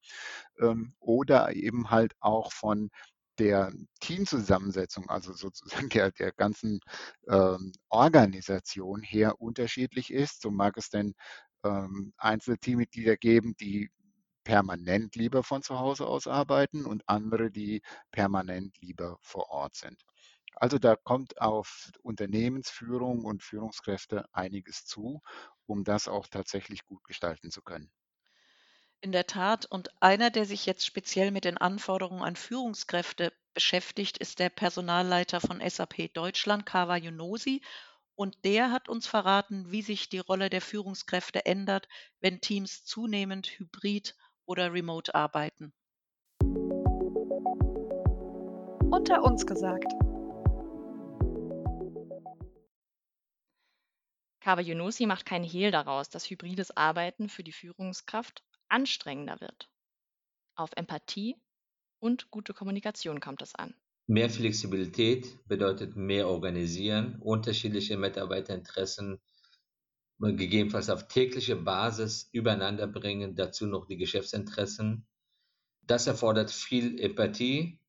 ähm, 0.61 0.94
oder 1.00 1.54
eben 1.54 1.90
halt 1.90 2.14
auch 2.20 2.52
von 2.52 2.90
der 3.38 3.72
Teamzusammensetzung, 4.00 5.08
also 5.10 5.32
sozusagen 5.32 5.88
der, 5.90 6.12
der 6.12 6.32
ganzen 6.32 6.80
ähm, 7.28 7.72
Organisation 7.88 9.02
her 9.02 9.40
unterschiedlich 9.40 10.12
ist. 10.12 10.42
So 10.42 10.50
mag 10.50 10.76
es 10.76 10.90
denn 10.90 11.14
ähm, 11.64 12.12
einzelne 12.18 12.58
Teammitglieder 12.58 13.16
geben, 13.16 13.54
die 13.60 13.90
permanent 14.44 15.16
lieber 15.16 15.42
von 15.42 15.62
zu 15.62 15.78
Hause 15.78 16.06
aus 16.06 16.26
arbeiten 16.26 16.86
und 16.86 17.02
andere, 17.08 17.50
die 17.50 17.82
permanent 18.12 18.78
lieber 18.80 19.18
vor 19.20 19.50
Ort 19.50 19.76
sind. 19.76 20.00
Also 20.56 20.78
da 20.78 20.96
kommt 20.96 21.40
auf 21.40 21.90
Unternehmensführung 22.02 23.24
und 23.24 23.42
Führungskräfte 23.42 24.24
einiges 24.32 24.84
zu, 24.86 25.20
um 25.66 25.84
das 25.84 26.08
auch 26.08 26.28
tatsächlich 26.28 26.84
gut 26.86 27.04
gestalten 27.04 27.50
zu 27.50 27.62
können. 27.62 27.90
In 29.00 29.12
der 29.12 29.26
Tat. 29.26 29.66
Und 29.66 29.90
einer, 30.00 30.30
der 30.30 30.46
sich 30.46 30.66
jetzt 30.66 30.86
speziell 30.86 31.30
mit 31.30 31.44
den 31.44 31.58
Anforderungen 31.58 32.22
an 32.22 32.36
Führungskräfte 32.36 33.32
beschäftigt, 33.54 34.18
ist 34.18 34.38
der 34.38 34.48
Personalleiter 34.48 35.40
von 35.40 35.60
SAP 35.66 36.12
Deutschland, 36.12 36.66
Kawa 36.66 36.96
Yunosi. 36.96 37.62
Und 38.14 38.44
der 38.44 38.70
hat 38.72 38.88
uns 38.88 39.06
verraten, 39.06 39.70
wie 39.70 39.82
sich 39.82 40.08
die 40.08 40.18
Rolle 40.18 40.48
der 40.48 40.62
Führungskräfte 40.62 41.44
ändert, 41.44 41.88
wenn 42.20 42.40
Teams 42.40 42.84
zunehmend 42.84 43.46
hybrid 43.58 44.16
oder 44.46 44.72
remote 44.72 45.14
arbeiten. 45.14 45.72
Unter 48.90 49.22
uns 49.22 49.46
gesagt. 49.46 49.92
Kawa 54.40 54.60
Yunusi 54.60 55.06
macht 55.06 55.26
keinen 55.26 55.44
Hehl 55.44 55.72
daraus, 55.72 56.08
dass 56.08 56.30
hybrides 56.30 56.76
Arbeiten 56.76 57.28
für 57.28 57.42
die 57.42 57.52
Führungskraft 57.52 58.44
anstrengender 58.68 59.40
wird. 59.40 59.68
Auf 60.54 60.70
Empathie 60.76 61.37
und 61.99 62.30
gute 62.30 62.54
Kommunikation 62.54 63.20
kommt 63.20 63.42
es 63.42 63.54
an. 63.54 63.75
Mehr 64.06 64.30
Flexibilität 64.30 65.46
bedeutet 65.46 65.96
mehr 65.96 66.28
Organisieren, 66.28 67.20
unterschiedliche 67.20 67.96
Mitarbeiterinteressen 67.96 69.20
gegebenenfalls 70.18 70.88
auf 70.90 71.08
tägliche 71.08 71.56
Basis 71.56 72.28
übereinander 72.32 72.87
bringen, 72.87 73.35
dazu 73.35 73.66
noch 73.66 73.87
die 73.87 73.99
Geschäftsinteressen. 73.99 75.06
Das 75.82 76.06
erfordert 76.06 76.50
viel 76.50 76.99
Empathie, 77.00 77.80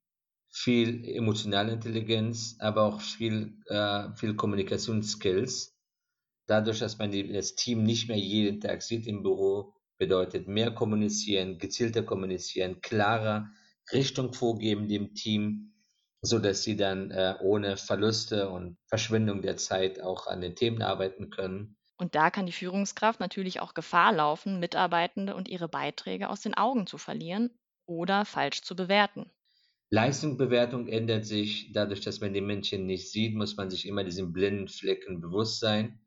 viel 0.49 1.05
emotionale 1.07 1.71
Intelligenz, 1.71 2.55
aber 2.59 2.83
auch 2.83 3.01
viel, 3.01 3.57
äh, 3.67 4.13
viel 4.15 4.35
Kommunikationsskills. 4.35 5.77
Dadurch, 6.47 6.79
dass 6.79 6.97
man 6.97 7.11
das 7.11 7.55
Team 7.55 7.83
nicht 7.83 8.07
mehr 8.07 8.17
jeden 8.17 8.61
Tag 8.61 8.81
sieht 8.81 9.07
im 9.07 9.23
Büro, 9.23 9.73
bedeutet 9.97 10.47
mehr 10.47 10.71
kommunizieren, 10.71 11.57
gezielter 11.57 12.03
kommunizieren, 12.03 12.81
klarer 12.81 13.49
Richtung 13.91 14.33
vorgeben 14.33 14.87
dem 14.87 15.13
Team, 15.13 15.73
so 16.21 16.39
dass 16.39 16.63
sie 16.63 16.75
dann 16.75 17.11
äh, 17.11 17.35
ohne 17.41 17.77
Verluste 17.77 18.49
und 18.49 18.77
Verschwendung 18.87 19.41
der 19.41 19.57
Zeit 19.57 20.01
auch 20.01 20.27
an 20.27 20.41
den 20.41 20.55
Themen 20.55 20.81
arbeiten 20.81 21.29
können. 21.29 21.77
Und 21.97 22.15
da 22.15 22.29
kann 22.29 22.45
die 22.45 22.51
Führungskraft 22.51 23.19
natürlich 23.19 23.59
auch 23.59 23.73
Gefahr 23.73 24.13
laufen, 24.13 24.59
Mitarbeitende 24.59 25.35
und 25.35 25.47
ihre 25.47 25.67
Beiträge 25.67 26.29
aus 26.29 26.41
den 26.41 26.53
Augen 26.53 26.85
zu 26.85 26.97
verlieren 26.97 27.49
oder 27.87 28.25
falsch 28.25 28.61
zu 28.61 28.75
bewerten. 28.75 29.31
Leistungsbewertung 29.89 30.87
ändert 30.87 31.25
sich 31.25 31.71
dadurch, 31.71 32.01
dass 32.01 32.19
man 32.19 32.33
die 32.33 32.41
Menschen 32.41 32.85
nicht 32.85 33.09
sieht, 33.09 33.35
muss 33.35 33.55
man 33.55 33.69
sich 33.69 33.87
immer 33.87 34.03
diesen 34.03 34.33
blinden 34.33 34.67
Flecken 34.67 35.21
bewusst 35.21 35.59
sein 35.59 35.99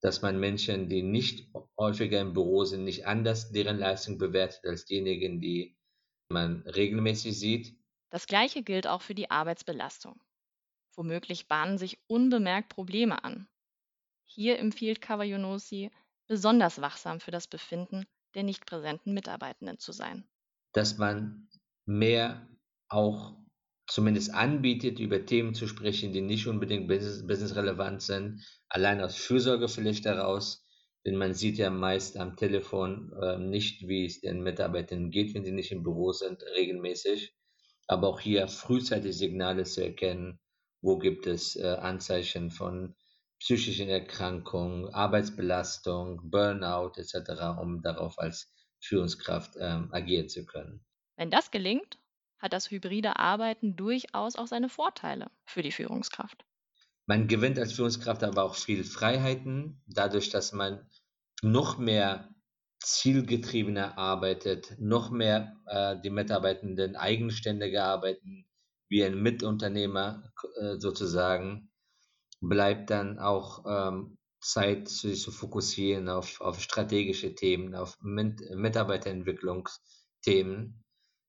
dass 0.00 0.22
man 0.22 0.38
Menschen, 0.38 0.88
die 0.88 1.02
nicht 1.02 1.50
häufiger 1.78 2.20
im 2.20 2.32
Büro 2.32 2.64
sind, 2.64 2.84
nicht 2.84 3.06
anders 3.06 3.50
deren 3.50 3.78
Leistung 3.78 4.18
bewertet 4.18 4.64
als 4.64 4.84
diejenigen, 4.84 5.40
die 5.40 5.76
man 6.30 6.62
regelmäßig 6.62 7.38
sieht. 7.38 7.76
Das 8.10 8.26
Gleiche 8.26 8.62
gilt 8.62 8.86
auch 8.86 9.02
für 9.02 9.14
die 9.14 9.30
Arbeitsbelastung. 9.30 10.20
Womöglich 10.94 11.48
bahnen 11.48 11.78
sich 11.78 11.98
unbemerkt 12.06 12.70
Probleme 12.70 13.22
an. 13.24 13.48
Hier 14.24 14.58
empfiehlt 14.58 15.00
Kawayunosi, 15.00 15.90
besonders 16.26 16.80
wachsam 16.80 17.20
für 17.20 17.30
das 17.30 17.46
Befinden 17.46 18.06
der 18.34 18.42
nicht 18.42 18.66
präsenten 18.66 19.14
Mitarbeitenden 19.14 19.78
zu 19.78 19.92
sein. 19.92 20.28
Dass 20.72 20.98
man 20.98 21.48
mehr 21.86 22.46
auch 22.88 23.36
zumindest 23.88 24.34
anbietet, 24.34 25.00
über 25.00 25.24
Themen 25.24 25.54
zu 25.54 25.66
sprechen, 25.66 26.12
die 26.12 26.20
nicht 26.20 26.46
unbedingt 26.46 26.88
business, 26.88 27.26
businessrelevant 27.26 28.02
sind, 28.02 28.44
allein 28.68 29.00
aus 29.00 29.16
Fürsorge 29.16 29.68
vielleicht 29.68 30.04
heraus, 30.04 30.64
denn 31.06 31.16
man 31.16 31.32
sieht 31.32 31.56
ja 31.56 31.70
meist 31.70 32.18
am 32.18 32.36
Telefon 32.36 33.12
äh, 33.20 33.38
nicht, 33.38 33.88
wie 33.88 34.04
es 34.04 34.20
den 34.20 34.42
Mitarbeitern 34.42 35.10
geht, 35.10 35.34
wenn 35.34 35.44
sie 35.44 35.52
nicht 35.52 35.72
im 35.72 35.82
Büro 35.82 36.12
sind, 36.12 36.42
regelmäßig. 36.54 37.34
Aber 37.86 38.08
auch 38.08 38.20
hier 38.20 38.46
frühzeitig 38.48 39.16
Signale 39.16 39.64
zu 39.64 39.82
erkennen, 39.82 40.38
wo 40.82 40.98
gibt 40.98 41.26
es 41.26 41.56
äh, 41.56 41.66
Anzeichen 41.66 42.50
von 42.50 42.94
psychischen 43.40 43.88
Erkrankungen, 43.88 44.92
Arbeitsbelastung, 44.92 46.20
Burnout 46.30 46.92
etc., 46.96 47.58
um 47.58 47.80
darauf 47.80 48.18
als 48.18 48.52
Führungskraft 48.80 49.54
ähm, 49.58 49.88
agieren 49.92 50.28
zu 50.28 50.44
können. 50.44 50.84
Wenn 51.16 51.30
das 51.30 51.50
gelingt, 51.50 51.98
hat 52.38 52.52
das 52.52 52.70
hybride 52.70 53.16
Arbeiten 53.16 53.76
durchaus 53.76 54.36
auch 54.36 54.46
seine 54.46 54.68
Vorteile 54.68 55.30
für 55.44 55.62
die 55.62 55.72
Führungskraft. 55.72 56.44
Man 57.06 57.26
gewinnt 57.26 57.58
als 57.58 57.72
Führungskraft 57.72 58.22
aber 58.22 58.44
auch 58.44 58.54
viel 58.54 58.84
Freiheiten, 58.84 59.82
dadurch, 59.86 60.30
dass 60.30 60.52
man 60.52 60.86
noch 61.42 61.78
mehr 61.78 62.28
zielgetriebener 62.80 63.98
arbeitet, 63.98 64.76
noch 64.78 65.10
mehr 65.10 65.56
äh, 65.66 65.96
die 66.00 66.10
Mitarbeitenden 66.10 66.94
eigenständiger 66.96 67.84
arbeiten, 67.84 68.46
wie 68.88 69.04
ein 69.04 69.20
Mitunternehmer 69.20 70.32
äh, 70.60 70.76
sozusagen, 70.76 71.70
bleibt 72.40 72.90
dann 72.90 73.18
auch 73.18 73.64
ähm, 73.66 74.16
Zeit, 74.40 74.88
sich 74.88 75.20
zu 75.20 75.32
fokussieren 75.32 76.08
auf, 76.08 76.40
auf 76.40 76.60
strategische 76.60 77.34
Themen, 77.34 77.74
auf 77.74 77.98
Mit 78.00 78.40
Mitarbeiterentwicklungsthemen. 78.54 80.84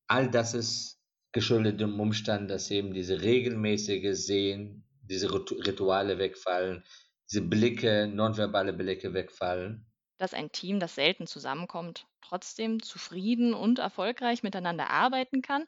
All 0.07 0.29
das 0.29 0.53
ist 0.53 0.98
geschuldet 1.31 1.79
dem 1.79 1.99
Umstand, 1.99 2.49
dass 2.49 2.71
eben 2.71 2.93
diese 2.93 3.21
regelmäßige 3.21 4.15
Sehen, 4.17 4.85
diese 5.01 5.31
Rituale 5.31 6.17
wegfallen, 6.17 6.83
diese 7.29 7.41
Blicke, 7.41 8.07
nonverbale 8.07 8.73
Blicke 8.73 9.13
wegfallen. 9.13 9.85
Dass 10.17 10.33
ein 10.33 10.51
Team, 10.51 10.79
das 10.79 10.95
selten 10.95 11.27
zusammenkommt, 11.27 12.07
trotzdem 12.21 12.81
zufrieden 12.81 13.53
und 13.53 13.79
erfolgreich 13.79 14.43
miteinander 14.43 14.89
arbeiten 14.89 15.41
kann, 15.41 15.65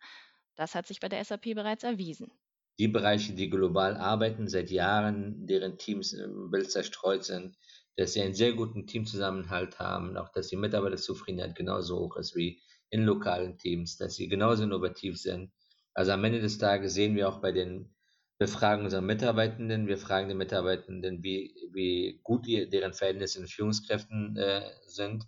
das 0.55 0.75
hat 0.75 0.87
sich 0.87 0.99
bei 0.99 1.09
der 1.09 1.23
SAP 1.23 1.53
bereits 1.55 1.83
erwiesen. 1.83 2.31
Die 2.79 2.87
Bereiche, 2.87 3.33
die 3.33 3.49
global 3.49 3.95
arbeiten, 3.97 4.47
seit 4.47 4.71
Jahren, 4.71 5.45
deren 5.45 5.77
Teams 5.77 6.13
im 6.13 6.49
Bild 6.51 6.71
zerstreut 6.71 7.23
sind, 7.23 7.55
dass 7.97 8.13
sie 8.13 8.21
einen 8.21 8.33
sehr 8.33 8.53
guten 8.53 8.87
Teamzusammenhalt 8.87 9.79
haben, 9.79 10.17
auch 10.17 10.29
dass 10.29 10.47
die 10.47 10.55
Mitarbeiterzufriedenheit 10.57 11.55
genauso 11.55 11.99
hoch 11.99 12.17
ist 12.17 12.35
wie 12.35 12.61
in 12.89 13.03
lokalen 13.03 13.57
Teams, 13.57 13.97
dass 13.97 14.15
sie 14.15 14.27
genauso 14.27 14.63
innovativ 14.63 15.19
sind. 15.19 15.51
Also 15.93 16.11
am 16.11 16.23
Ende 16.23 16.41
des 16.41 16.57
Tages 16.57 16.93
sehen 16.93 17.15
wir 17.15 17.29
auch 17.29 17.41
bei 17.41 17.51
den 17.51 17.93
Wir 18.39 18.47
fragen 18.47 18.85
unsere 18.85 19.03
Mitarbeitenden, 19.03 19.87
wir 19.87 19.97
fragen 19.97 20.27
die 20.29 20.35
Mitarbeitenden, 20.35 21.21
wie, 21.23 21.55
wie 21.73 22.19
gut 22.23 22.47
die, 22.47 22.67
deren 22.69 22.93
Verhältnisse 22.93 23.39
in 23.39 23.47
Führungskräften 23.47 24.35
äh, 24.37 24.67
sind. 24.87 25.27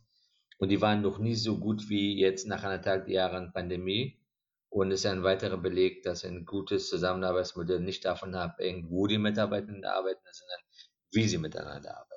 Und 0.58 0.70
die 0.70 0.82
waren 0.82 1.02
noch 1.02 1.20
nie 1.20 1.36
so 1.36 1.60
gut 1.60 1.90
wie 1.90 2.20
jetzt 2.20 2.48
nach 2.48 2.64
anderthalb 2.64 3.08
Jahren 3.08 3.52
Pandemie. 3.54 4.20
Und 4.70 4.92
es 4.92 5.02
ist 5.02 5.06
ein 5.06 5.24
weiterer 5.24 5.58
Beleg, 5.58 6.02
dass 6.04 6.26
ein 6.26 6.46
gutes 6.46 6.90
Zusammenarbeitsmodell 6.90 7.82
nicht 7.82 8.06
davon 8.06 8.34
abhängt, 8.34 8.90
wo 8.90 9.06
die 9.08 9.20
Mitarbeitenden 9.20 9.86
arbeiten, 9.86 10.26
sondern 10.32 10.60
wie 11.12 11.28
sie 11.28 11.38
miteinander 11.38 11.92
arbeiten. 11.96 12.13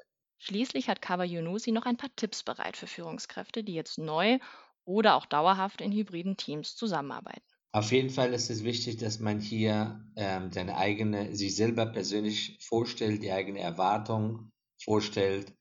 Schließlich 0.47 0.89
hat 0.89 1.03
Kava 1.03 1.25
Yunusi 1.25 1.73
noch 1.73 1.87
ein 1.87 1.97
paar 1.97 2.15
Tipps 2.15 2.45
bereit 2.45 2.77
für 2.77 2.87
Führungskräfte, 2.87 3.65
die 3.65 3.75
jetzt 3.75 3.99
neu 3.99 4.39
oder 4.85 5.17
auch 5.17 5.27
dauerhaft 5.27 5.81
in 5.81 5.91
hybriden 5.91 6.37
Teams 6.37 6.77
zusammenarbeiten. 6.77 7.43
Auf 7.73 7.91
jeden 7.91 8.11
Fall 8.11 8.33
ist 8.33 8.49
es 8.49 8.63
wichtig, 8.63 8.99
dass 8.99 9.19
man 9.19 9.41
hier 9.41 10.05
ähm, 10.15 10.53
seine 10.53 10.77
eigene, 10.77 11.35
sich 11.35 11.57
selber 11.57 11.87
persönlich 11.87 12.59
vorstellt, 12.63 13.25
die 13.25 13.33
eigene 13.33 13.59
Erwartung 13.59 14.53
vorstellt 14.81 15.53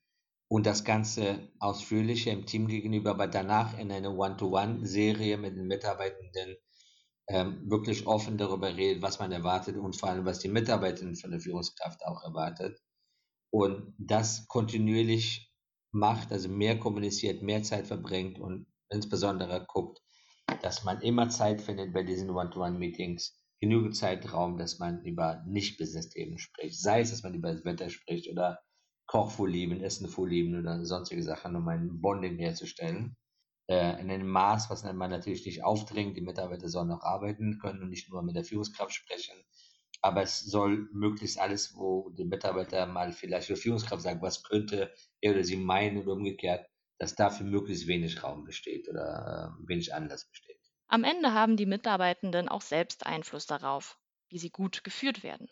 und 0.46 0.66
das 0.66 0.84
Ganze 0.84 1.50
ausführlicher 1.58 2.30
im 2.30 2.46
Team 2.46 2.68
gegenüber, 2.68 3.10
aber 3.10 3.26
danach 3.26 3.76
in 3.76 3.90
einer 3.90 4.16
One-to-One-Serie 4.16 5.36
mit 5.36 5.56
den 5.56 5.66
Mitarbeitenden 5.66 6.54
ähm, 7.26 7.68
wirklich 7.68 8.06
offen 8.06 8.38
darüber 8.38 8.76
redet, 8.76 9.02
was 9.02 9.18
man 9.18 9.32
erwartet 9.32 9.76
und 9.78 9.96
vor 9.96 10.10
allem, 10.10 10.26
was 10.26 10.38
die 10.38 10.48
Mitarbeitenden 10.48 11.16
von 11.16 11.32
der 11.32 11.40
Führungskraft 11.40 12.06
auch 12.06 12.22
erwartet. 12.22 12.80
Und 13.58 13.94
das 13.96 14.46
kontinuierlich 14.48 15.50
macht, 15.90 16.30
also 16.30 16.46
mehr 16.46 16.78
kommuniziert, 16.78 17.40
mehr 17.40 17.62
Zeit 17.62 17.86
verbringt 17.86 18.38
und 18.38 18.66
insbesondere 18.90 19.64
guckt, 19.66 20.02
dass 20.60 20.84
man 20.84 21.00
immer 21.00 21.30
Zeit 21.30 21.62
findet 21.62 21.94
bei 21.94 22.02
diesen 22.02 22.28
One-to-One-Meetings, 22.28 23.34
genügend 23.58 23.96
Zeitraum, 23.96 24.58
dass 24.58 24.78
man 24.78 25.02
über 25.06 25.42
Nicht-Business-Themen 25.46 26.36
spricht. 26.36 26.78
Sei 26.78 27.00
es, 27.00 27.12
dass 27.12 27.22
man 27.22 27.32
über 27.32 27.50
das 27.50 27.64
Wetter 27.64 27.88
spricht 27.88 28.30
oder 28.30 28.60
Kochvorlieben, 29.06 29.80
Essenvorlieben 29.80 30.60
oder 30.60 30.84
sonstige 30.84 31.22
Sachen, 31.22 31.56
um 31.56 31.66
ein 31.68 32.02
Bonding 32.02 32.36
herzustellen. 32.36 33.16
Äh, 33.70 33.98
in 34.02 34.10
einem 34.10 34.28
Maß, 34.28 34.68
was 34.68 34.84
man 34.84 35.10
natürlich 35.10 35.46
nicht 35.46 35.64
aufdringt. 35.64 36.18
Die 36.18 36.20
Mitarbeiter 36.20 36.68
sollen 36.68 36.90
auch 36.90 37.04
arbeiten 37.04 37.58
können 37.58 37.80
und 37.80 37.88
nicht 37.88 38.10
nur 38.10 38.22
mit 38.22 38.36
der 38.36 38.44
Führungskraft 38.44 38.92
sprechen. 38.92 39.45
Aber 40.06 40.22
es 40.22 40.38
soll 40.38 40.88
möglichst 40.92 41.36
alles, 41.36 41.76
wo 41.76 42.10
die 42.10 42.24
Mitarbeiter 42.24 42.86
mal 42.86 43.12
vielleicht 43.12 43.48
der 43.48 43.56
Führungskraft 43.56 44.04
sagen, 44.04 44.22
was 44.22 44.44
könnte 44.44 44.92
er 45.20 45.32
oder 45.32 45.42
sie 45.42 45.56
meinen 45.56 45.98
oder 45.98 46.12
umgekehrt, 46.12 46.64
dass 46.98 47.16
dafür 47.16 47.44
möglichst 47.44 47.88
wenig 47.88 48.22
Raum 48.22 48.44
besteht 48.44 48.88
oder 48.88 49.56
äh, 49.58 49.68
wenig 49.68 49.92
Anlass 49.92 50.30
besteht. 50.30 50.60
Am 50.86 51.02
Ende 51.02 51.32
haben 51.32 51.56
die 51.56 51.66
Mitarbeitenden 51.66 52.48
auch 52.48 52.60
selbst 52.60 53.04
Einfluss 53.04 53.46
darauf, 53.46 53.98
wie 54.28 54.38
sie 54.38 54.50
gut 54.50 54.84
geführt 54.84 55.24
werden. 55.24 55.48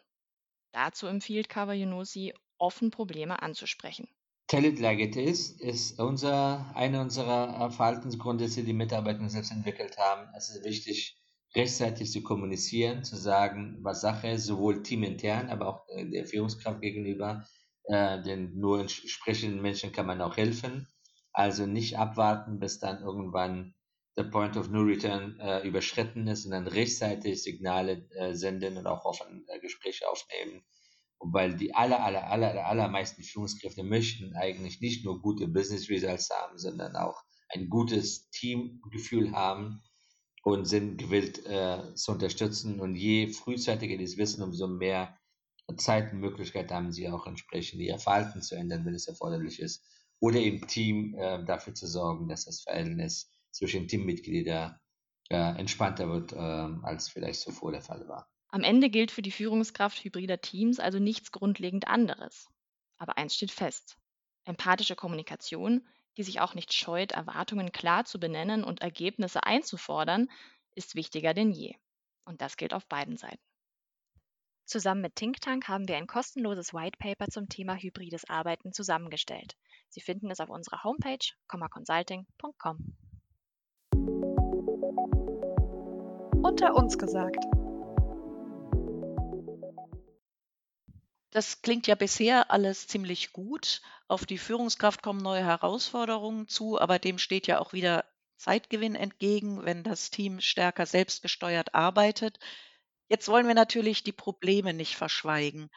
Dazu 0.70 1.08
empfiehlt 1.08 1.48
Kawayunosi, 1.48 2.32
offen 2.56 2.92
Probleme 2.92 3.42
anzusprechen. 3.42 4.06
Tell 4.46 4.64
it 4.64 4.78
like 4.78 5.00
it 5.00 5.16
is 5.16 5.50
ist 5.50 5.98
unser, 5.98 6.70
eine 6.76 7.00
unserer 7.00 7.72
Verhaltensgrundsätze, 7.72 8.62
die 8.62 8.72
Mitarbeiter 8.72 9.28
selbst 9.28 9.50
entwickelt 9.50 9.98
haben. 9.98 10.32
Es 10.36 10.48
ist 10.50 10.64
wichtig, 10.64 11.16
rechtzeitig 11.54 12.10
zu 12.10 12.22
kommunizieren, 12.22 13.04
zu 13.04 13.16
sagen, 13.16 13.78
was 13.82 14.00
Sache 14.00 14.28
ist, 14.28 14.46
sowohl 14.46 14.82
teamintern, 14.82 15.50
aber 15.50 15.68
auch 15.68 15.88
äh, 15.88 16.08
der 16.08 16.26
Führungskraft 16.26 16.80
gegenüber. 16.80 17.46
Äh, 17.84 18.22
denn 18.22 18.56
nur 18.58 18.80
entsprechenden 18.80 19.60
Menschen 19.62 19.92
kann 19.92 20.06
man 20.06 20.20
auch 20.20 20.36
helfen. 20.36 20.88
Also 21.32 21.66
nicht 21.66 21.98
abwarten, 21.98 22.58
bis 22.58 22.78
dann 22.78 23.02
irgendwann 23.02 23.74
der 24.16 24.24
Point 24.24 24.56
of 24.56 24.68
No 24.68 24.82
Return 24.82 25.38
äh, 25.40 25.66
überschritten 25.66 26.26
ist, 26.28 26.44
sondern 26.44 26.68
rechtzeitig 26.68 27.42
Signale 27.42 28.08
äh, 28.10 28.34
senden 28.34 28.76
und 28.78 28.86
auch 28.86 29.04
offen 29.04 29.44
äh, 29.48 29.58
Gespräche 29.60 30.08
aufnehmen. 30.08 30.64
Und 31.18 31.32
weil 31.32 31.56
die 31.56 31.74
aller, 31.74 32.04
aller, 32.04 32.30
aller, 32.30 32.66
allermeisten 32.66 33.22
Führungskräfte 33.22 33.82
möchten 33.82 34.34
eigentlich 34.36 34.80
nicht 34.80 35.04
nur 35.04 35.20
gute 35.20 35.48
Business 35.48 35.88
Results 35.88 36.30
haben, 36.30 36.58
sondern 36.58 36.96
auch 36.96 37.22
ein 37.48 37.68
gutes 37.68 38.30
Teamgefühl 38.30 39.32
haben 39.32 39.82
und 40.44 40.66
sind 40.66 40.98
gewillt 40.98 41.44
äh, 41.46 41.94
zu 41.94 42.12
unterstützen. 42.12 42.78
Und 42.78 42.94
je 42.94 43.28
frühzeitiger 43.28 43.96
die 43.96 44.04
es 44.04 44.18
wissen, 44.18 44.42
umso 44.42 44.68
mehr 44.68 45.18
Zeit 45.78 46.12
und 46.12 46.20
Möglichkeit 46.20 46.70
haben 46.70 46.92
sie 46.92 47.08
auch 47.08 47.26
entsprechend 47.26 47.80
ihr 47.80 47.98
Verhalten 47.98 48.42
zu 48.42 48.54
ändern, 48.54 48.84
wenn 48.84 48.94
es 48.94 49.08
erforderlich 49.08 49.58
ist 49.58 49.82
oder 50.20 50.40
im 50.40 50.66
Team 50.66 51.14
äh, 51.14 51.42
dafür 51.44 51.74
zu 51.74 51.86
sorgen, 51.86 52.28
dass 52.28 52.44
das 52.44 52.62
Verhältnis 52.62 53.30
zwischen 53.50 53.88
Teammitgliedern 53.88 54.78
äh, 55.30 55.58
entspannter 55.58 56.08
wird, 56.10 56.32
äh, 56.32 56.36
als 56.36 57.08
vielleicht 57.08 57.40
zuvor 57.40 57.72
der 57.72 57.82
Fall 57.82 58.06
war. 58.06 58.28
Am 58.48 58.62
Ende 58.62 58.90
gilt 58.90 59.10
für 59.10 59.22
die 59.22 59.30
Führungskraft 59.30 60.04
hybrider 60.04 60.40
Teams 60.40 60.78
also 60.78 60.98
nichts 60.98 61.32
grundlegend 61.32 61.88
anderes. 61.88 62.48
Aber 62.98 63.16
eins 63.16 63.34
steht 63.34 63.50
fest. 63.50 63.96
Empathische 64.44 64.94
Kommunikation, 64.94 65.86
die 66.16 66.22
sich 66.22 66.40
auch 66.40 66.54
nicht 66.54 66.72
scheut, 66.72 67.12
Erwartungen 67.12 67.72
klar 67.72 68.04
zu 68.04 68.18
benennen 68.18 68.64
und 68.64 68.82
Ergebnisse 68.82 69.44
einzufordern, 69.44 70.28
ist 70.74 70.94
wichtiger 70.94 71.34
denn 71.34 71.50
je. 71.50 71.74
Und 72.24 72.40
das 72.40 72.56
gilt 72.56 72.74
auf 72.74 72.86
beiden 72.86 73.16
Seiten. 73.16 73.42
Zusammen 74.66 75.02
mit 75.02 75.16
ThinkTank 75.16 75.68
haben 75.68 75.88
wir 75.88 75.96
ein 75.96 76.06
kostenloses 76.06 76.72
White 76.72 76.96
Paper 76.98 77.28
zum 77.28 77.48
Thema 77.48 77.76
hybrides 77.76 78.28
Arbeiten 78.30 78.72
zusammengestellt. 78.72 79.56
Sie 79.90 80.00
finden 80.00 80.30
es 80.30 80.40
auf 80.40 80.48
unserer 80.48 80.82
Homepage 80.84 81.18
commaconsulting.com. 81.48 82.96
Unter 86.42 86.74
uns 86.74 86.98
gesagt. 86.98 87.44
Das 91.34 91.60
klingt 91.60 91.86
ja 91.86 91.96
bisher 91.96 92.50
alles 92.50 92.86
ziemlich 92.86 93.34
gut. 93.34 93.82
Auf 94.08 94.24
die 94.24 94.38
Führungskraft 94.38 95.02
kommen 95.02 95.20
neue 95.20 95.44
Herausforderungen 95.44 96.48
zu, 96.48 96.80
aber 96.80 96.98
dem 96.98 97.18
steht 97.18 97.46
ja 97.46 97.58
auch 97.58 97.74
wieder 97.74 98.06
Zeitgewinn 98.38 98.94
entgegen, 98.94 99.62
wenn 99.66 99.82
das 99.82 100.10
Team 100.10 100.40
stärker 100.40 100.86
selbstgesteuert 100.86 101.74
arbeitet. 101.74 102.38
Jetzt 103.08 103.28
wollen 103.28 103.46
wir 103.48 103.54
natürlich 103.54 104.02
die 104.02 104.12
Probleme 104.12 104.72
nicht 104.74 104.96
verschweigen. 104.96 105.70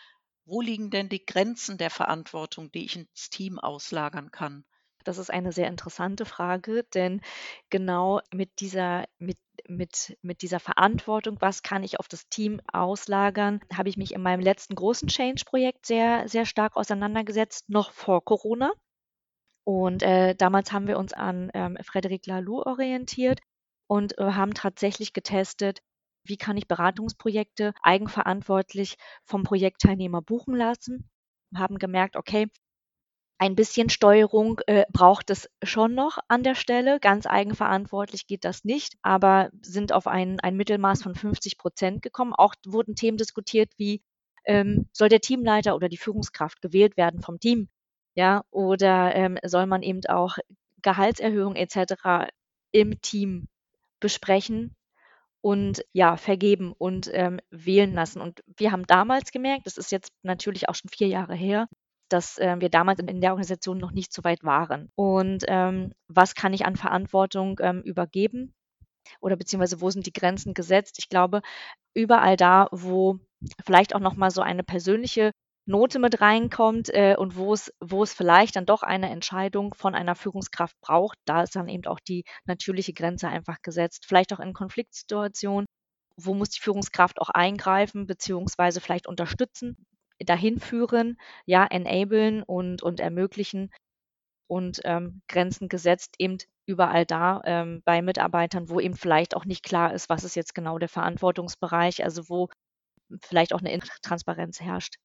Wo 0.46 0.62
liegen 0.62 0.92
denn 0.92 1.10
die 1.10 1.26
Grenzen 1.26 1.78
der 1.78 1.90
Verantwortung, 1.90 2.72
die 2.72 2.86
ich 2.86 2.96
ins 2.96 3.30
Team 3.30 3.60
auslagern 3.60 4.32
kann? 4.32 4.64
Das 5.06 5.18
ist 5.18 5.32
eine 5.32 5.52
sehr 5.54 5.68
interessante 5.68 6.26
Frage, 6.26 6.84
denn 6.94 7.22
genau 7.70 8.22
mit 8.32 8.60
dieser, 8.60 9.06
mit, 9.18 9.38
mit, 9.68 10.18
mit 10.22 10.42
dieser 10.42 10.60
Verantwortung, 10.60 11.38
was 11.40 11.64
kann 11.64 11.84
ich 11.84 12.00
auf 12.00 12.08
das 12.08 12.28
Team 12.30 12.62
auslagern, 12.72 13.60
habe 13.74 13.90
ich 13.90 13.98
mich 13.98 14.14
in 14.14 14.22
meinem 14.22 14.42
letzten 14.42 14.76
großen 14.76 15.08
Change-Projekt 15.08 15.86
sehr, 15.86 16.28
sehr 16.28 16.46
stark 16.46 16.76
auseinandergesetzt, 16.76 17.70
noch 17.70 17.92
vor 17.92 18.24
Corona. 18.24 18.72
Und 19.64 20.02
äh, 20.04 20.34
damals 20.36 20.72
haben 20.72 20.88
wir 20.88 20.98
uns 20.98 21.14
an 21.14 21.52
ähm, 21.54 21.78
Frederic 21.84 22.26
Laloux 22.26 22.66
orientiert 22.66 23.40
und 23.88 24.18
äh, 24.18 24.32
haben 24.32 24.54
tatsächlich 24.54 25.14
getestet, 25.14 25.80
wie 26.24 26.38
kann 26.38 26.58
ich 26.58 26.68
Beratungsprojekte 26.68 27.74
eigenverantwortlich 27.82 28.96
vom 29.26 29.44
Projektteilnehmer 29.44 30.22
buchen 30.22 30.56
lassen. 30.56 31.10
Haben 31.56 31.80
gemerkt, 31.80 32.16
okay, 32.16 32.48
ein 33.40 33.56
bisschen 33.56 33.90
Steuerung 33.90 34.60
äh, 34.68 34.86
braucht 34.92 35.30
es 35.30 35.50
schon 35.64 35.94
noch 35.94 36.18
an 36.28 36.44
der 36.44 36.56
Stelle. 36.56 37.00
Ganz 37.00 37.28
eigenverantwortlich 37.28 38.26
geht 38.26 38.44
das 38.44 38.64
nicht, 38.64 38.96
aber 39.04 39.50
sind 39.62 39.94
auf 39.94 40.08
ein, 40.08 40.40
ein 40.40 40.58
Mittelmaß 40.58 41.04
von 41.04 41.14
50 41.14 41.58
Prozent 41.58 42.02
gekommen. 42.02 42.34
Auch 42.34 42.56
wurden 42.66 42.96
Themen 42.96 43.18
diskutiert 43.18 43.72
wie, 43.78 44.02
ähm, 44.46 44.88
soll 44.92 45.10
der 45.10 45.22
Teamleiter 45.22 45.76
oder 45.76 45.90
die 45.90 45.98
Führungskraft 45.98 46.62
gewählt 46.62 46.98
werden 46.98 47.22
vom 47.22 47.40
Team? 47.40 47.70
Ja, 48.16 48.44
oder 48.50 49.14
ähm, 49.16 49.38
soll 49.44 49.68
man 49.68 49.84
eben 49.84 50.02
auch 50.08 50.38
Gehaltserhöhung 50.82 51.56
etc. 51.56 52.32
im 52.72 53.00
Team 53.02 53.48
besprechen 54.00 54.76
und 55.42 55.84
ja, 55.94 56.18
vergeben 56.18 56.74
und 56.76 57.10
ähm, 57.14 57.40
wählen 57.52 57.94
lassen. 57.94 58.22
Und 58.22 58.42
wir 58.58 58.72
haben 58.72 58.88
damals 58.88 59.32
gemerkt, 59.32 59.68
das 59.68 59.78
ist 59.78 59.92
jetzt 59.92 60.12
natürlich 60.24 60.70
auch 60.70 60.76
schon 60.76 60.90
vier 60.90 61.08
Jahre 61.08 61.36
her, 61.36 61.68
dass 62.10 62.38
äh, 62.38 62.56
wir 62.60 62.70
damals 62.70 63.00
in, 63.00 63.22
der 63.22 63.32
Organisation 63.32 63.78
noch 63.78 63.92
nicht 63.92 64.14
so 64.14 64.24
weit 64.24 64.44
waren. 64.44 64.90
Und 64.96 65.44
ähm, 65.48 65.94
was 66.08 66.36
kann 66.36 66.54
ich 66.54 66.66
an 66.66 66.76
Verantwortung 66.76 67.60
ähm, 67.62 67.82
übergeben? 67.82 68.54
Oder 69.22 69.36
beziehungsweise 69.36 69.82
wo 69.82 69.90
sind 69.90 70.06
die 70.06 70.14
Grenzen 70.14 70.54
gesetzt? 70.54 70.98
Ich 71.00 71.10
glaube, 71.10 71.42
überall 71.94 72.38
da, 72.38 72.68
wo 72.72 73.20
vielleicht 73.66 73.96
auch 73.96 74.00
nochmal 74.00 74.32
so 74.32 74.42
eine 74.42 74.64
persönliche 74.64 75.32
Note 75.66 76.00
mit 76.00 76.22
reinkommt 76.22 76.90
äh, 76.94 77.16
und 77.18 77.36
wo 77.36 77.54
es, 77.54 77.74
wo 77.82 78.02
es 78.02 78.14
vielleicht 78.14 78.56
dann 78.56 78.66
doch 78.66 78.84
eine 78.84 79.10
Entscheidung 79.10 79.74
von 79.74 79.96
einer 79.96 80.16
Führungskraft 80.16 80.80
braucht, 80.80 81.18
da 81.26 81.44
ist 81.44 81.56
dann 81.58 81.68
eben 81.68 81.86
auch 81.88 82.00
die 82.00 82.24
natürliche 82.46 82.94
Grenze 82.94 83.28
einfach 83.28 83.62
gesetzt. 83.62 84.06
Vielleicht 84.08 84.32
auch 84.34 84.40
in 84.40 84.54
Konfliktsituationen, 84.54 85.66
wo 86.16 86.34
muss 86.34 86.50
die 86.52 86.62
Führungskraft 86.62 87.20
auch 87.20 87.30
eingreifen, 87.30 88.08
beziehungsweise 88.08 88.80
vielleicht 88.80 89.08
unterstützen, 89.08 89.86
dahin 90.20 90.60
führen, 90.60 91.20
ja, 91.46 91.66
enablen 91.66 92.44
und, 92.44 92.82
und 92.82 93.00
ermöglichen 93.00 93.72
und 94.48 94.82
ähm, 94.86 95.22
Grenzen 95.28 95.70
gesetzt, 95.70 96.16
eben 96.20 96.38
überall 96.66 97.06
da 97.06 97.42
ähm, 97.46 97.82
bei 97.86 98.02
Mitarbeitern, 98.02 98.70
wo 98.70 98.80
eben 98.80 98.96
vielleicht 98.96 99.36
auch 99.36 99.46
nicht 99.46 99.64
klar 99.64 99.94
ist, 99.94 100.10
was 100.10 100.24
ist 100.24 100.36
jetzt 100.36 100.56
genau 100.56 100.78
der 100.78 100.90
Verantwortungsbereich, 100.90 102.04
also 102.04 102.30
wo 102.30 102.50
vielleicht 103.22 103.54
auch 103.54 103.60
eine 103.60 103.78
Transparenz 104.02 104.62
herrscht. 104.62 104.96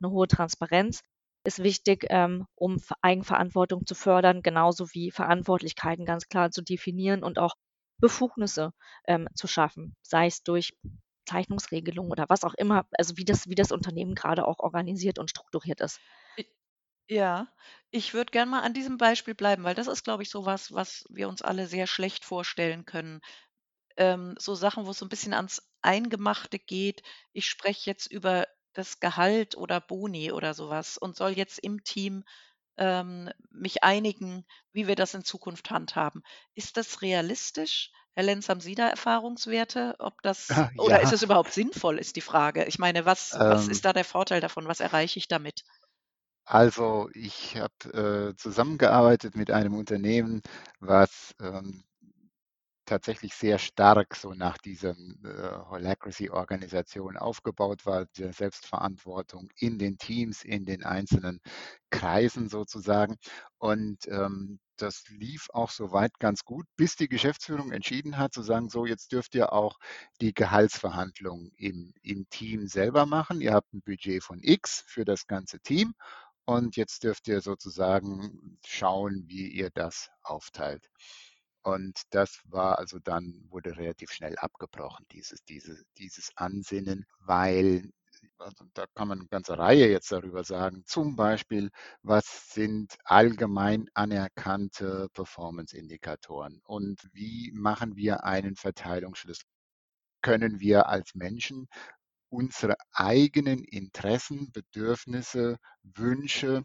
Eine 0.00 0.12
hohe 0.12 0.28
Transparenz 0.28 1.02
ist 1.44 1.62
wichtig, 1.62 2.06
ähm, 2.10 2.46
um 2.54 2.80
Eigenverantwortung 3.02 3.86
zu 3.86 3.94
fördern, 3.94 4.42
genauso 4.42 4.92
wie 4.92 5.10
Verantwortlichkeiten 5.10 6.04
ganz 6.04 6.28
klar 6.28 6.50
zu 6.50 6.62
definieren 6.62 7.22
und 7.22 7.38
auch 7.38 7.54
Befugnisse 8.00 8.72
ähm, 9.06 9.28
zu 9.34 9.46
schaffen, 9.46 9.94
sei 10.02 10.26
es 10.26 10.42
durch 10.42 10.74
Zeichnungsregelungen 11.26 12.12
oder 12.12 12.26
was 12.28 12.44
auch 12.44 12.54
immer, 12.54 12.86
also 12.98 13.16
wie 13.16 13.24
das, 13.24 13.48
wie 13.48 13.54
das 13.56 13.72
Unternehmen 13.72 14.14
gerade 14.14 14.46
auch 14.46 14.58
organisiert 14.60 15.18
und 15.18 15.30
strukturiert 15.30 15.80
ist. 15.80 16.00
Ja, 17.08 17.48
ich 17.90 18.14
würde 18.14 18.30
gern 18.30 18.48
mal 18.48 18.62
an 18.62 18.72
diesem 18.74 18.96
Beispiel 18.98 19.34
bleiben, 19.34 19.62
weil 19.64 19.74
das 19.74 19.86
ist, 19.88 20.04
glaube 20.04 20.22
ich, 20.22 20.30
so 20.30 20.46
was, 20.46 20.72
was 20.72 21.04
wir 21.10 21.28
uns 21.28 21.42
alle 21.42 21.66
sehr 21.66 21.86
schlecht 21.86 22.24
vorstellen 22.24 22.84
können. 22.86 23.20
Ähm, 23.96 24.34
so 24.38 24.54
Sachen, 24.54 24.86
wo 24.86 24.90
es 24.92 24.98
so 24.98 25.06
ein 25.06 25.10
bisschen 25.10 25.34
ans 25.34 25.62
Eingemachte 25.82 26.58
geht. 26.60 27.02
Ich 27.32 27.48
spreche 27.48 27.90
jetzt 27.90 28.06
über 28.08 28.46
das 28.74 29.00
Gehalt 29.00 29.56
oder 29.56 29.80
Boni 29.80 30.32
oder 30.32 30.54
sowas 30.54 30.98
und 30.98 31.16
soll 31.16 31.32
jetzt 31.32 31.58
im 31.60 31.84
Team 31.84 32.24
ähm, 32.78 33.30
mich 33.50 33.84
einigen, 33.84 34.46
wie 34.72 34.88
wir 34.88 34.96
das 34.96 35.14
in 35.14 35.24
Zukunft 35.24 35.70
handhaben. 35.70 36.22
Ist 36.54 36.76
das 36.78 37.02
realistisch? 37.02 37.92
Herr 38.16 38.24
Lenz, 38.24 38.48
haben 38.48 38.60
Sie 38.60 38.74
da 38.74 38.88
Erfahrungswerte? 38.88 39.94
Ob 40.00 40.20
das 40.22 40.64
oder 40.76 41.00
ist 41.00 41.12
Ja, 41.12 41.12
es 41.12 41.22
überhaupt 41.22 41.52
sinnvoll, 41.52 41.98
ist 41.98 42.16
die 42.16 42.20
Frage. 42.22 42.64
Ich 42.64 42.78
meine, 42.80 43.04
was, 43.06 43.40
was 43.44 43.68
ähm, 43.68 43.68
ist 43.68 43.84
da 43.84 43.92
der 43.92 44.04
Vorteil 44.04 44.40
davon? 44.40 44.66
Was 44.68 44.80
erreiche 44.80 45.18
ich 45.18 45.28
damit? 45.28 45.64
also 46.46 47.08
ich 47.14 47.56
habe 47.56 48.32
äh, 48.32 48.36
zusammengearbeitet 48.36 49.36
mit 49.36 49.50
einem 49.50 49.74
Unternehmen, 49.74 50.42
was 50.80 51.34
ähm, 51.40 51.84
tatsächlich 52.86 53.34
sehr 53.34 53.58
stark 53.58 54.14
so 54.14 54.34
nach 54.34 54.58
diesem 54.58 55.18
äh, 55.24 55.50
Holacracy-Organisation 55.70 57.16
aufgebaut 57.16 57.86
war, 57.86 58.06
der 58.18 58.32
Selbstverantwortung 58.32 59.48
in 59.56 59.78
den 59.78 59.96
Teams, 59.96 60.44
in 60.44 60.66
den 60.66 60.84
einzelnen 60.84 61.40
Kreisen 61.90 62.48
sozusagen. 62.50 63.16
Und 63.58 64.06
ähm, 64.08 64.58
das 64.76 65.04
lief 65.08 65.48
auch 65.52 65.70
soweit 65.70 66.18
ganz 66.18 66.44
gut, 66.44 66.66
bis 66.76 66.96
die 66.96 67.08
Geschäftsführung 67.08 67.72
entschieden 67.72 68.18
hat, 68.18 68.32
zu 68.32 68.42
sagen, 68.42 68.68
so 68.68 68.86
jetzt 68.86 69.12
dürft 69.12 69.34
ihr 69.34 69.52
auch 69.52 69.78
die 70.20 70.34
Gehaltsverhandlungen 70.34 71.52
im, 71.56 71.94
im 72.02 72.28
Team 72.30 72.66
selber 72.66 73.06
machen. 73.06 73.40
Ihr 73.40 73.52
habt 73.52 73.72
ein 73.72 73.82
Budget 73.82 74.22
von 74.22 74.40
X 74.42 74.84
für 74.86 75.04
das 75.04 75.26
ganze 75.26 75.60
Team 75.60 75.94
und 76.44 76.76
jetzt 76.76 77.04
dürft 77.04 77.28
ihr 77.28 77.40
sozusagen 77.40 78.58
schauen, 78.64 79.24
wie 79.26 79.48
ihr 79.48 79.70
das 79.70 80.10
aufteilt. 80.22 80.90
Und 81.62 82.02
das 82.10 82.40
war 82.44 82.78
also 82.78 82.98
dann, 82.98 83.46
wurde 83.48 83.76
relativ 83.78 84.12
schnell 84.12 84.36
abgebrochen, 84.36 85.06
dieses, 85.12 85.42
diese, 85.44 85.82
dieses 85.96 86.30
Ansinnen, 86.36 87.06
weil 87.20 87.90
also 88.38 88.64
da 88.74 88.86
kann 88.94 89.08
man 89.08 89.20
eine 89.20 89.28
ganze 89.28 89.58
Reihe 89.58 89.88
jetzt 89.90 90.12
darüber 90.12 90.44
sagen. 90.44 90.84
Zum 90.86 91.16
Beispiel, 91.16 91.70
was 92.02 92.50
sind 92.50 92.96
allgemein 93.04 93.88
anerkannte 93.94 95.08
Performance-Indikatoren 95.14 96.60
und 96.64 97.08
wie 97.12 97.52
machen 97.54 97.96
wir 97.96 98.24
einen 98.24 98.56
Verteilungsschlüssel? 98.56 99.46
Können 100.22 100.60
wir 100.60 100.88
als 100.88 101.14
Menschen 101.14 101.68
unsere 102.30 102.76
eigenen 102.92 103.62
Interessen, 103.64 104.50
Bedürfnisse, 104.52 105.58
Wünsche, 105.82 106.64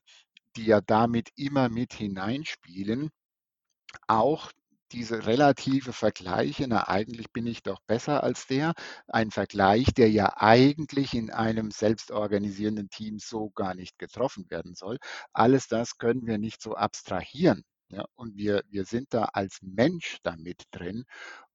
die 0.55 0.65
ja 0.65 0.81
damit 0.81 1.29
immer 1.35 1.69
mit 1.69 1.93
hineinspielen, 1.93 3.09
auch 4.07 4.51
diese 4.91 5.25
relative 5.27 5.93
Vergleiche, 5.93 6.65
na 6.67 6.87
eigentlich 6.87 7.31
bin 7.31 7.47
ich 7.47 7.63
doch 7.63 7.79
besser 7.87 8.23
als 8.23 8.47
der, 8.47 8.73
ein 9.07 9.31
Vergleich, 9.31 9.93
der 9.93 10.09
ja 10.09 10.33
eigentlich 10.37 11.13
in 11.13 11.29
einem 11.31 11.71
selbstorganisierenden 11.71 12.89
Team 12.89 13.19
so 13.19 13.49
gar 13.51 13.75
nicht 13.75 13.97
getroffen 13.99 14.49
werden 14.49 14.75
soll. 14.75 14.97
Alles 15.33 15.67
das 15.67 15.97
können 15.97 16.25
wir 16.27 16.37
nicht 16.37 16.61
so 16.61 16.75
abstrahieren. 16.75 17.63
Ja, 17.91 18.05
und 18.15 18.35
wir, 18.37 18.63
wir 18.69 18.85
sind 18.85 19.13
da 19.13 19.25
als 19.33 19.59
Mensch 19.63 20.17
damit 20.23 20.63
drin. 20.71 21.05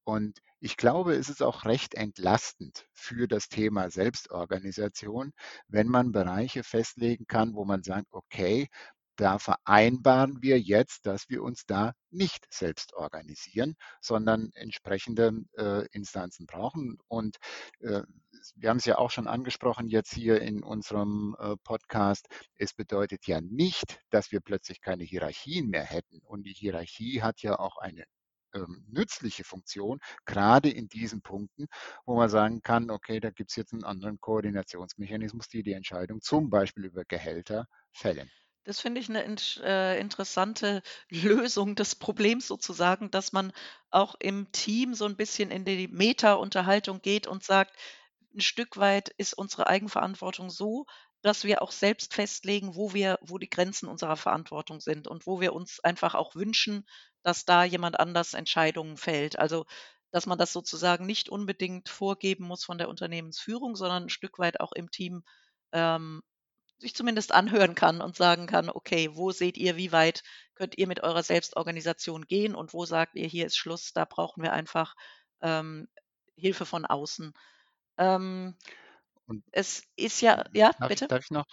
Und 0.05 0.41
ich 0.61 0.77
glaube, 0.77 1.15
es 1.15 1.29
ist 1.29 1.43
auch 1.43 1.65
recht 1.65 1.95
entlastend 1.95 2.87
für 2.93 3.27
das 3.29 3.49
Thema 3.49 3.91
Selbstorganisation, 3.91 5.33
wenn 5.69 5.89
man 5.89 6.13
Bereiche 6.13 6.63
festlegen 6.63 7.27
kann, 7.27 7.55
wo 7.55 7.65
man 7.65 7.83
sagt, 7.83 8.07
okay, 8.13 8.69
da 9.17 9.39
vereinbaren 9.39 10.43
wir 10.43 10.61
jetzt, 10.61 11.07
dass 11.07 11.29
wir 11.29 11.43
uns 11.43 11.67
da 11.67 11.93
nicht 12.11 12.47
selbst 12.51 12.95
organisieren, 12.95 13.77
sondern 14.01 14.51
entsprechende 14.55 15.33
äh, 15.57 15.87
Instanzen 15.93 16.47
brauchen. 16.47 16.99
Und 17.09 17.37
äh, 17.81 18.03
wir 18.57 18.71
haben 18.71 18.79
es 18.79 18.85
ja 18.85 18.99
auch 18.99 19.11
schon 19.11 19.27
angesprochen 19.27 19.89
jetzt 19.89 20.13
hier 20.13 20.41
in 20.41 20.63
unserem 20.63 21.37
äh, 21.39 21.57
Podcast. 21.65 22.27
Es 22.57 22.75
bedeutet 22.75 23.27
ja 23.27 23.41
nicht, 23.41 24.01
dass 24.11 24.33
wir 24.33 24.41
plötzlich 24.41 24.81
keine 24.81 25.05
Hierarchien 25.05 25.69
mehr 25.69 25.85
hätten. 25.85 26.21
Und 26.25 26.45
die 26.45 26.53
Hierarchie 26.53 27.23
hat 27.23 27.43
ja 27.43 27.59
auch 27.59 27.79
eine 27.79 28.05
ähm, 28.55 28.85
nützliche 28.89 29.45
Funktion, 29.45 29.99
gerade 30.25 30.71
in 30.71 30.89
diesen 30.89 31.23
Punkten, 31.23 31.67
wo 32.07 32.17
man 32.17 32.29
sagen 32.29 32.63
kann, 32.63 32.91
okay, 32.91 33.21
da 33.21 33.31
gibt 33.31 33.51
es 33.51 33.57
jetzt 33.57 33.73
einen 33.73 33.85
anderen 33.85 34.21
Koordinationsmechanismus, 34.21 35.49
die 35.49 35.63
die 35.63 35.73
Entscheidung 35.73 36.21
zum 36.21 36.51
Beispiel 36.51 36.85
über 36.85 37.05
Gehälter 37.05 37.67
fällen. 37.93 38.31
Das 38.65 38.81
finde 38.81 39.01
ich 39.01 39.09
eine 39.09 39.23
int 39.23 39.61
äh, 39.65 39.99
interessante 40.01 40.83
Lösung 41.11 41.75
des 41.77 41.95
Problems 41.97 42.47
sozusagen, 42.47 43.11
dass 43.11 43.33
man 43.33 43.53
auch 43.91 44.15
im 44.19 44.51
Team 44.53 44.95
so 44.95 45.05
ein 45.07 45.17
bisschen 45.17 45.51
in 45.51 45.65
die 45.65 45.89
Meta-Unterhaltung 45.89 47.01
geht 47.03 47.27
und 47.27 47.43
sagt: 47.45 47.75
ein 48.35 48.41
Stück 48.41 48.77
weit 48.77 49.11
ist 49.11 49.35
unsere 49.35 49.67
Eigenverantwortung 49.69 50.51
so, 50.51 50.87
dass 51.23 51.45
wir 51.45 51.63
auch 51.63 51.73
selbst 51.73 52.13
festlegen, 52.15 52.75
wo 52.75 52.93
wir 52.95 53.19
wo 53.23 53.39
die 53.39 53.49
Grenzen 53.51 53.89
unserer 53.89 54.17
Verantwortung 54.17 54.81
sind 54.81 55.09
und 55.09 55.27
wo 55.27 55.41
wir 55.41 55.53
uns 55.55 55.81
einfach 55.81 56.15
auch 56.15 56.35
wünschen, 56.35 56.87
dass 57.23 57.45
da 57.47 57.65
jemand 57.65 57.99
anders 58.01 58.35
Entscheidungen 58.35 58.97
fällt. 58.99 59.39
Also, 59.39 59.65
dass 60.11 60.27
man 60.27 60.39
das 60.39 60.53
sozusagen 60.53 61.07
nicht 61.07 61.29
unbedingt 61.29 61.89
vorgeben 61.89 62.45
muss 62.47 62.65
von 62.65 62.79
der 62.79 62.89
Unternehmensführung, 62.89 63.75
sondern 63.77 64.05
ein 64.05 64.09
Stück 64.11 64.39
weit 64.39 64.61
auch 64.61 64.73
im 64.73 64.91
Team, 64.91 65.23
ähm, 65.73 66.23
sich 66.79 66.95
zumindest 66.95 67.33
anhören 67.33 67.75
kann 67.75 68.01
und 68.01 68.17
sagen 68.17 68.47
kann, 68.47 68.71
okay, 68.71 69.11
wo 69.15 69.31
seht 69.33 69.57
ihr, 69.57 69.77
wie 69.77 69.93
weit 69.93 70.23
könnt 70.55 70.79
ihr 70.79 70.87
mit 70.87 71.03
eurer 71.03 71.23
Selbstorganisation 71.23 72.27
gehen 72.27 72.55
und 72.55 72.73
wo 72.75 72.85
sagt 72.85 73.17
ihr, 73.17 73.27
hier 73.27 73.47
ist 73.47 73.57
Schluss, 73.57 73.93
da 73.93 74.05
brauchen 74.05 74.43
wir 74.43 74.53
einfach 74.53 74.95
ähm, 75.41 75.89
Hilfe 76.37 76.67
von 76.67 76.85
außen. 76.85 77.33
Ähm, 77.99 78.57
es 79.53 79.83
ist 79.97 80.21
ja, 80.21 80.45
ja, 80.53 80.73
darf, 80.79 80.89
bitte? 80.89 81.09
darf 81.09 81.25
ich 81.25 81.31
noch 81.31 81.47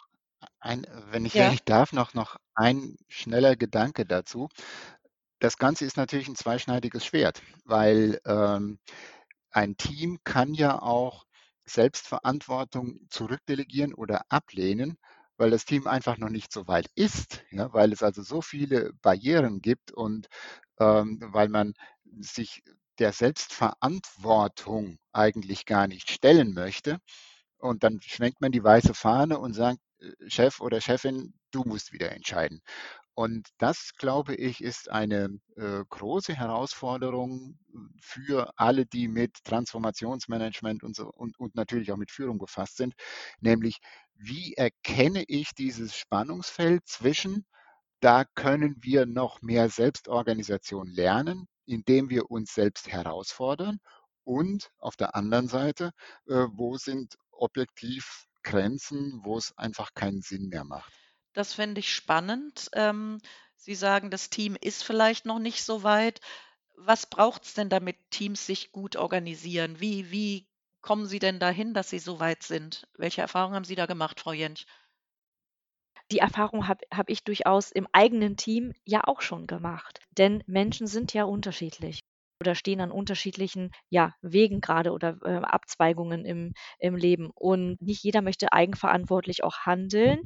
ein, 0.59 0.85
wenn 1.11 1.25
ich, 1.25 1.35
Ja. 1.35 1.55
darf, 1.65 1.93
noch, 1.93 2.13
noch 2.13 2.37
ein 2.55 2.97
schneller 3.09 3.55
Gedanke 3.55 4.05
dazu. 4.05 4.49
Das 5.39 5.57
Ganze 5.57 5.85
ist 5.85 5.97
natürlich 5.97 6.27
ein 6.27 6.35
zweischneidiges 6.35 7.05
Schwert, 7.05 7.41
weil 7.65 8.19
ähm, 8.25 8.79
ein 9.51 9.77
Team 9.77 10.19
kann 10.23 10.53
ja 10.53 10.81
auch 10.81 11.25
Selbstverantwortung 11.65 12.99
zurückdelegieren 13.09 13.93
oder 13.93 14.23
ablehnen, 14.29 14.97
weil 15.37 15.49
das 15.51 15.65
Team 15.65 15.87
einfach 15.87 16.17
noch 16.17 16.29
nicht 16.29 16.51
so 16.51 16.67
weit 16.67 16.87
ist, 16.95 17.43
ja, 17.51 17.73
weil 17.73 17.91
es 17.93 18.03
also 18.03 18.21
so 18.23 18.41
viele 18.41 18.93
Barrieren 19.01 19.61
gibt 19.61 19.91
und 19.91 20.27
ähm, 20.79 21.19
weil 21.21 21.49
man 21.49 21.73
sich 22.19 22.63
der 22.99 23.13
Selbstverantwortung 23.13 24.99
eigentlich 25.13 25.65
gar 25.65 25.87
nicht 25.87 26.11
stellen 26.11 26.53
möchte. 26.53 26.99
Und 27.57 27.83
dann 27.83 27.99
schwenkt 28.01 28.41
man 28.41 28.51
die 28.51 28.63
weiße 28.63 28.93
Fahne 28.93 29.39
und 29.39 29.53
sagt, 29.53 29.79
äh, 29.99 30.11
Chef 30.29 30.59
oder 30.61 30.81
Chefin, 30.81 31.33
du 31.51 31.63
musst 31.63 31.91
wieder 31.93 32.11
entscheiden. 32.11 32.61
Und 33.13 33.49
das, 33.57 33.91
glaube 33.97 34.35
ich, 34.35 34.63
ist 34.63 34.89
eine 34.89 35.39
äh, 35.57 35.83
große 35.89 36.33
Herausforderung 36.33 37.59
für 37.99 38.51
alle, 38.57 38.85
die 38.85 39.07
mit 39.07 39.43
Transformationsmanagement 39.43 40.83
und, 40.83 40.95
so, 40.95 41.09
und, 41.09 41.37
und 41.39 41.55
natürlich 41.55 41.91
auch 41.91 41.97
mit 41.97 42.11
Führung 42.11 42.37
befasst 42.37 42.77
sind, 42.77 42.93
nämlich 43.41 43.79
wie 44.15 44.53
erkenne 44.53 45.23
ich 45.27 45.53
dieses 45.55 45.95
Spannungsfeld 45.95 46.87
zwischen, 46.87 47.45
da 47.99 48.23
können 48.35 48.77
wir 48.81 49.05
noch 49.05 49.41
mehr 49.41 49.69
Selbstorganisation 49.69 50.87
lernen, 50.87 51.47
indem 51.65 52.09
wir 52.09 52.31
uns 52.31 52.53
selbst 52.53 52.87
herausfordern 52.91 53.79
und 54.23 54.71
auf 54.77 54.95
der 54.95 55.15
anderen 55.15 55.47
Seite, 55.47 55.91
äh, 56.27 56.47
wo 56.51 56.77
sind 56.77 57.17
objektiv 57.31 58.25
Grenzen, 58.43 59.19
wo 59.23 59.37
es 59.37 59.55
einfach 59.57 59.93
keinen 59.93 60.21
Sinn 60.21 60.47
mehr 60.49 60.63
macht. 60.63 61.00
Das 61.33 61.53
fände 61.53 61.79
ich 61.79 61.93
spannend. 61.93 62.69
Ähm, 62.73 63.19
Sie 63.57 63.75
sagen, 63.75 64.11
das 64.11 64.29
Team 64.29 64.55
ist 64.59 64.83
vielleicht 64.83 65.25
noch 65.25 65.39
nicht 65.39 65.63
so 65.63 65.83
weit. 65.83 66.19
Was 66.77 67.05
braucht 67.05 67.43
es 67.43 67.53
denn, 67.53 67.69
damit 67.69 67.97
Teams 68.11 68.45
sich 68.45 68.71
gut 68.71 68.95
organisieren? 68.95 69.79
Wie, 69.81 70.09
wie 70.11 70.47
kommen 70.81 71.05
Sie 71.05 71.19
denn 71.19 71.39
dahin, 71.39 71.73
dass 71.73 71.89
Sie 71.89 71.99
so 71.99 72.19
weit 72.21 72.43
sind? 72.43 72.87
Welche 72.97 73.21
Erfahrungen 73.21 73.55
haben 73.55 73.65
Sie 73.65 73.75
da 73.75 73.85
gemacht, 73.87 74.19
Frau 74.21 74.31
Jentsch? 74.33 74.65
Die 76.11 76.19
Erfahrung 76.19 76.67
habe 76.67 76.85
hab 76.93 77.09
ich 77.09 77.23
durchaus 77.23 77.71
im 77.71 77.87
eigenen 77.91 78.37
Team 78.37 78.71
ja 78.85 79.01
auch 79.05 79.21
schon 79.21 79.47
gemacht. 79.47 79.99
Denn 80.11 80.43
Menschen 80.45 80.85
sind 80.85 81.11
ja 81.13 81.23
unterschiedlich. 81.23 82.01
oder 82.39 82.53
stehen 82.55 82.81
an 82.81 82.91
unterschiedlichen 82.91 83.71
ja, 83.89 84.13
Wegen 84.21 84.61
gerade 84.61 84.91
oder 84.91 85.17
äh, 85.23 85.37
Abzweigungen 85.37 86.23
im, 86.25 86.53
im 86.79 86.95
Leben. 86.95 87.31
Und 87.33 87.81
nicht 87.81 88.03
jeder 88.03 88.21
möchte 88.21 88.51
eigenverantwortlich 88.53 89.43
auch 89.43 89.59
handeln. 89.65 90.21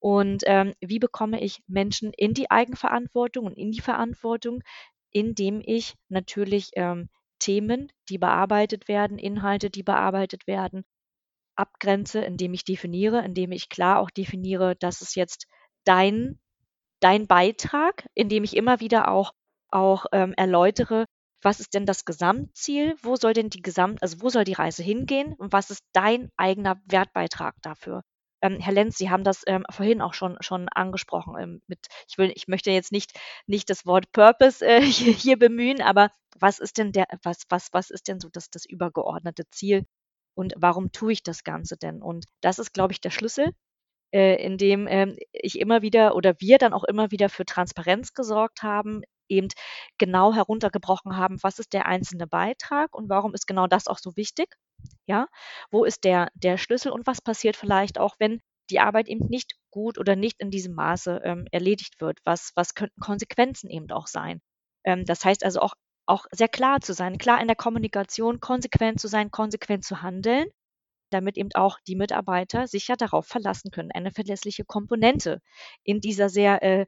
Und 0.00 0.42
ähm, 0.46 0.74
wie 0.80 0.98
bekomme 0.98 1.42
ich 1.42 1.62
Menschen 1.66 2.12
in 2.12 2.34
die 2.34 2.50
Eigenverantwortung 2.50 3.46
und 3.46 3.56
in 3.58 3.72
die 3.72 3.80
Verantwortung, 3.80 4.62
indem 5.10 5.62
ich 5.64 5.94
natürlich 6.08 6.70
ähm, 6.74 7.08
Themen, 7.38 7.90
die 8.08 8.18
bearbeitet 8.18 8.88
werden, 8.88 9.18
Inhalte, 9.18 9.70
die 9.70 9.82
bearbeitet 9.82 10.46
werden, 10.46 10.84
abgrenze, 11.56 12.20
indem 12.20 12.54
ich 12.54 12.64
definiere, 12.64 13.24
indem 13.24 13.52
ich 13.52 13.68
klar 13.68 14.00
auch 14.00 14.10
definiere, 14.10 14.76
das 14.76 15.02
ist 15.02 15.16
jetzt 15.16 15.46
dein, 15.84 16.38
dein 17.00 17.26
Beitrag, 17.26 18.08
indem 18.14 18.44
ich 18.44 18.56
immer 18.56 18.80
wieder 18.80 19.10
auch, 19.10 19.32
auch 19.70 20.06
ähm, 20.12 20.34
erläutere, 20.36 21.06
was 21.42 21.60
ist 21.60 21.74
denn 21.74 21.86
das 21.86 22.04
Gesamtziel? 22.04 22.96
Wo 23.02 23.16
soll 23.16 23.32
denn 23.32 23.50
die 23.50 23.62
Gesamt, 23.62 24.02
also 24.02 24.20
wo 24.20 24.28
soll 24.30 24.44
die 24.44 24.54
Reise 24.54 24.82
hingehen? 24.82 25.34
Und 25.34 25.52
was 25.52 25.70
ist 25.70 25.84
dein 25.92 26.30
eigener 26.36 26.80
Wertbeitrag 26.86 27.54
dafür? 27.62 28.02
Ähm, 28.46 28.60
Herr 28.60 28.72
Lenz, 28.72 28.96
Sie 28.96 29.10
haben 29.10 29.24
das 29.24 29.42
ähm, 29.46 29.64
vorhin 29.70 30.00
auch 30.00 30.14
schon, 30.14 30.36
schon 30.40 30.68
angesprochen. 30.68 31.36
Ähm, 31.38 31.62
mit, 31.66 31.86
ich, 32.08 32.18
will, 32.18 32.32
ich 32.34 32.48
möchte 32.48 32.70
jetzt 32.70 32.92
nicht, 32.92 33.12
nicht 33.46 33.70
das 33.70 33.86
Wort 33.86 34.12
Purpose 34.12 34.64
äh, 34.66 34.80
hier, 34.82 35.12
hier, 35.12 35.38
bemühen, 35.38 35.82
aber 35.82 36.10
was 36.38 36.58
ist 36.58 36.78
denn 36.78 36.92
der, 36.92 37.06
was, 37.22 37.42
was, 37.48 37.68
was 37.72 37.90
ist 37.90 38.08
denn 38.08 38.20
so 38.20 38.28
das, 38.30 38.50
das 38.50 38.64
übergeordnete 38.66 39.44
Ziel? 39.50 39.84
Und 40.34 40.54
warum 40.56 40.92
tue 40.92 41.12
ich 41.12 41.22
das 41.22 41.44
Ganze 41.44 41.76
denn? 41.76 42.02
Und 42.02 42.26
das 42.42 42.58
ist, 42.58 42.74
glaube 42.74 42.92
ich, 42.92 43.00
der 43.00 43.10
Schlüssel, 43.10 43.52
äh, 44.12 44.42
in 44.44 44.58
dem 44.58 44.86
ähm, 44.88 45.16
ich 45.32 45.58
immer 45.58 45.82
wieder 45.82 46.14
oder 46.16 46.34
wir 46.40 46.58
dann 46.58 46.72
auch 46.74 46.84
immer 46.84 47.10
wieder 47.10 47.28
für 47.28 47.44
Transparenz 47.46 48.14
gesorgt 48.14 48.62
haben, 48.62 49.02
eben 49.28 49.48
genau 49.98 50.34
heruntergebrochen 50.34 51.16
haben, 51.16 51.38
was 51.42 51.58
ist 51.58 51.72
der 51.72 51.86
einzelne 51.86 52.26
Beitrag 52.26 52.94
und 52.94 53.08
warum 53.08 53.34
ist 53.34 53.46
genau 53.46 53.66
das 53.66 53.88
auch 53.88 53.98
so 53.98 54.16
wichtig? 54.16 54.56
Ja, 55.06 55.28
wo 55.70 55.84
ist 55.84 56.04
der, 56.04 56.28
der 56.34 56.58
Schlüssel 56.58 56.92
und 56.92 57.06
was 57.06 57.20
passiert 57.20 57.56
vielleicht 57.56 57.98
auch, 57.98 58.16
wenn 58.18 58.40
die 58.70 58.80
Arbeit 58.80 59.08
eben 59.08 59.26
nicht 59.28 59.54
gut 59.70 59.98
oder 59.98 60.16
nicht 60.16 60.40
in 60.40 60.50
diesem 60.50 60.74
Maße 60.74 61.20
ähm, 61.24 61.46
erledigt 61.52 62.00
wird? 62.00 62.18
Was, 62.24 62.52
was 62.54 62.74
könnten 62.74 63.00
Konsequenzen 63.00 63.70
eben 63.70 63.90
auch 63.90 64.06
sein? 64.06 64.40
Ähm, 64.84 65.04
das 65.04 65.24
heißt 65.24 65.44
also 65.44 65.60
auch, 65.60 65.74
auch 66.06 66.26
sehr 66.32 66.48
klar 66.48 66.80
zu 66.80 66.92
sein, 66.92 67.18
klar 67.18 67.40
in 67.40 67.48
der 67.48 67.56
Kommunikation, 67.56 68.40
konsequent 68.40 69.00
zu 69.00 69.08
sein, 69.08 69.30
konsequent 69.30 69.84
zu 69.84 70.02
handeln, 70.02 70.48
damit 71.10 71.36
eben 71.36 71.50
auch 71.54 71.78
die 71.86 71.96
Mitarbeiter 71.96 72.66
sich 72.66 72.88
ja 72.88 72.96
darauf 72.96 73.26
verlassen 73.26 73.70
können, 73.70 73.90
eine 73.92 74.12
verlässliche 74.12 74.64
Komponente 74.64 75.40
in 75.84 76.00
dieser 76.00 76.28
sehr 76.28 76.62
äh, 76.62 76.86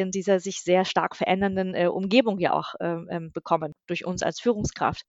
in 0.00 0.10
dieser 0.12 0.38
sich 0.38 0.62
sehr 0.62 0.84
stark 0.84 1.16
verändernden 1.16 1.74
äh, 1.74 1.88
Umgebung 1.88 2.38
ja 2.38 2.52
auch 2.52 2.74
ähm, 2.80 3.32
bekommen 3.32 3.72
durch 3.88 4.04
uns 4.04 4.22
als 4.22 4.40
Führungskraft 4.40 5.02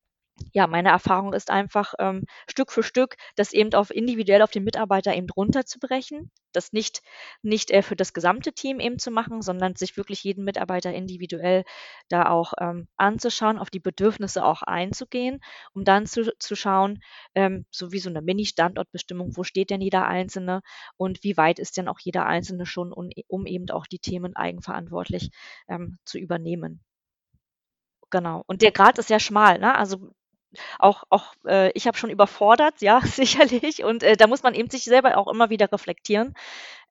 ja, 0.54 0.68
meine 0.68 0.90
Erfahrung 0.90 1.34
ist 1.34 1.50
einfach, 1.52 1.94
ähm, 2.00 2.26
Stück 2.50 2.72
für 2.72 2.84
Stück 2.84 3.16
das 3.36 3.54
eben 3.54 3.74
auf 3.74 3.92
individuell 3.92 4.42
auf 4.42 4.52
den 4.52 4.64
Mitarbeiter 4.64 5.16
eben 5.16 5.30
runterzubrechen, 5.30 6.32
das 6.54 6.74
nicht 6.74 7.02
nicht, 7.42 7.72
äh, 7.72 7.82
für 7.82 7.96
das 7.96 8.14
gesamte 8.14 8.54
Team 8.54 8.80
eben 8.80 9.00
zu 9.00 9.12
machen, 9.12 9.42
sondern 9.42 9.76
sich 9.76 9.98
wirklich 9.98 10.24
jeden 10.24 10.44
Mitarbeiter 10.44 10.94
individuell 10.94 11.64
da 12.10 12.30
auch, 12.30 12.54
ähm, 12.60 12.88
anzuschauen, 12.98 13.58
auf 13.60 13.70
die 13.70 13.80
Bedürfnisse 13.80 14.44
auch 14.44 14.62
einzugehen, 14.64 15.40
um 15.74 15.84
dann 15.86 16.06
zu 16.06 16.36
zu 16.40 16.56
schauen, 16.56 17.00
ähm, 17.36 17.66
so 17.72 17.92
wie 17.92 18.00
so 18.00 18.10
eine 18.10 18.22
Mini-Standortbestimmung, 18.22 19.36
wo 19.38 19.44
steht 19.44 19.70
denn 19.70 19.82
jeder 19.82 20.08
Einzelne 20.08 20.62
und 20.98 21.24
wie 21.24 21.38
weit 21.38 21.60
ist 21.60 21.78
denn 21.78 21.88
auch 21.88 22.00
jeder 22.00 22.26
Einzelne 22.26 22.66
schon, 22.66 22.94
un 22.94 23.10
um 23.28 23.46
eben 23.46 23.70
auch 23.72 23.88
die 23.88 24.00
Themen 24.00 24.36
eigenverantwortlich, 24.36 25.30
ähm, 25.68 25.98
zu 26.06 26.18
übernehmen. 26.20 26.82
Genau. 28.12 28.44
Und 28.48 28.62
der 28.62 28.72
Grad 28.72 28.98
ist 29.00 29.08
sehr 29.08 29.20
schmal, 29.20 29.60
ne? 29.60 29.76
Also 29.76 30.12
auch, 30.80 31.04
auch 31.10 31.34
äh, 31.46 31.72
ich 31.74 31.88
habe 31.88 31.98
schon 31.98 32.10
überfordert, 32.10 32.82
ja, 32.82 33.02
sicherlich. 33.06 33.84
Und 33.84 34.04
äh, 34.04 34.18
da 34.18 34.28
muss 34.28 34.44
man 34.44 34.54
eben 34.54 34.70
sich 34.70 34.84
selber 34.84 35.18
auch 35.18 35.28
immer 35.28 35.50
wieder 35.50 35.72
reflektieren, 35.72 36.34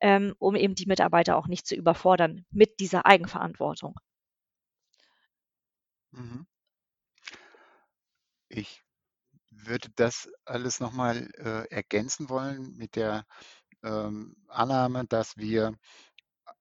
ähm, 0.01 0.35
um 0.39 0.55
eben 0.55 0.75
die 0.75 0.85
Mitarbeiter 0.85 1.37
auch 1.37 1.47
nicht 1.47 1.67
zu 1.67 1.75
überfordern 1.75 2.45
mit 2.51 2.79
dieser 2.79 3.05
Eigenverantwortung. 3.05 3.99
Mhm. 6.11 6.45
Ich 8.49 8.83
würde 9.51 9.89
das 9.95 10.29
alles 10.45 10.79
nochmal 10.79 11.29
äh, 11.37 11.67
ergänzen 11.69 12.29
wollen 12.29 12.75
mit 12.77 12.95
der 12.95 13.25
ähm, 13.83 14.35
Annahme, 14.47 15.05
dass 15.05 15.37
wir 15.37 15.75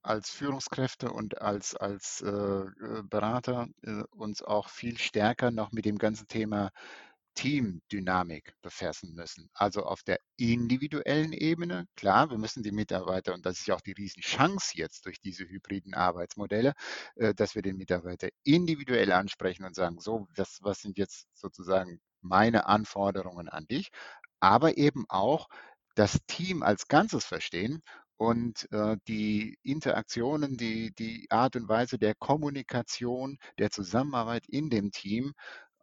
als 0.02 0.30
Führungskräfte 0.30 1.10
und 1.10 1.40
als, 1.40 1.74
als 1.76 2.20
äh, 2.22 2.28
äh, 2.28 3.02
Berater 3.04 3.68
äh, 3.82 4.02
uns 4.10 4.42
auch 4.42 4.68
viel 4.68 4.98
stärker 4.98 5.50
noch 5.50 5.72
mit 5.72 5.84
dem 5.84 5.98
ganzen 5.98 6.28
Thema 6.28 6.70
Teamdynamik 7.34 8.52
befassen 8.62 9.14
müssen. 9.14 9.48
Also 9.54 9.84
auf 9.84 10.02
der 10.02 10.18
individuellen 10.36 11.32
Ebene, 11.32 11.86
klar, 11.94 12.30
wir 12.30 12.38
müssen 12.38 12.64
die 12.64 12.72
Mitarbeiter, 12.72 13.32
und 13.32 13.46
das 13.46 13.60
ist 13.60 13.66
ja 13.68 13.76
auch 13.76 13.80
die 13.80 13.92
Riesenchance 13.92 14.72
jetzt 14.74 15.06
durch 15.06 15.20
diese 15.20 15.44
hybriden 15.44 15.94
Arbeitsmodelle, 15.94 16.72
äh, 17.14 17.34
dass 17.34 17.54
wir 17.54 17.62
den 17.62 17.76
Mitarbeiter 17.76 18.28
individuell 18.44 19.12
ansprechen 19.12 19.64
und 19.64 19.76
sagen, 19.76 20.00
so, 20.00 20.26
das, 20.34 20.58
was 20.62 20.80
sind 20.80 20.98
jetzt 20.98 21.28
sozusagen 21.34 22.00
meine 22.22 22.66
Anforderungen 22.66 23.48
an 23.48 23.66
dich, 23.68 23.90
aber 24.40 24.76
eben 24.76 25.04
auch 25.08 25.48
das 25.94 26.18
Team 26.26 26.62
als 26.64 26.88
Ganzes 26.88 27.24
verstehen 27.24 27.82
und 28.18 28.70
äh, 28.72 28.96
die 29.06 29.58
Interaktionen, 29.62 30.56
die, 30.56 30.92
die 30.94 31.26
Art 31.30 31.56
und 31.56 31.68
Weise 31.68 31.98
der 31.98 32.14
Kommunikation, 32.16 33.38
der 33.58 33.70
Zusammenarbeit 33.70 34.46
in 34.48 34.70
dem 34.70 34.90
Team 34.90 35.32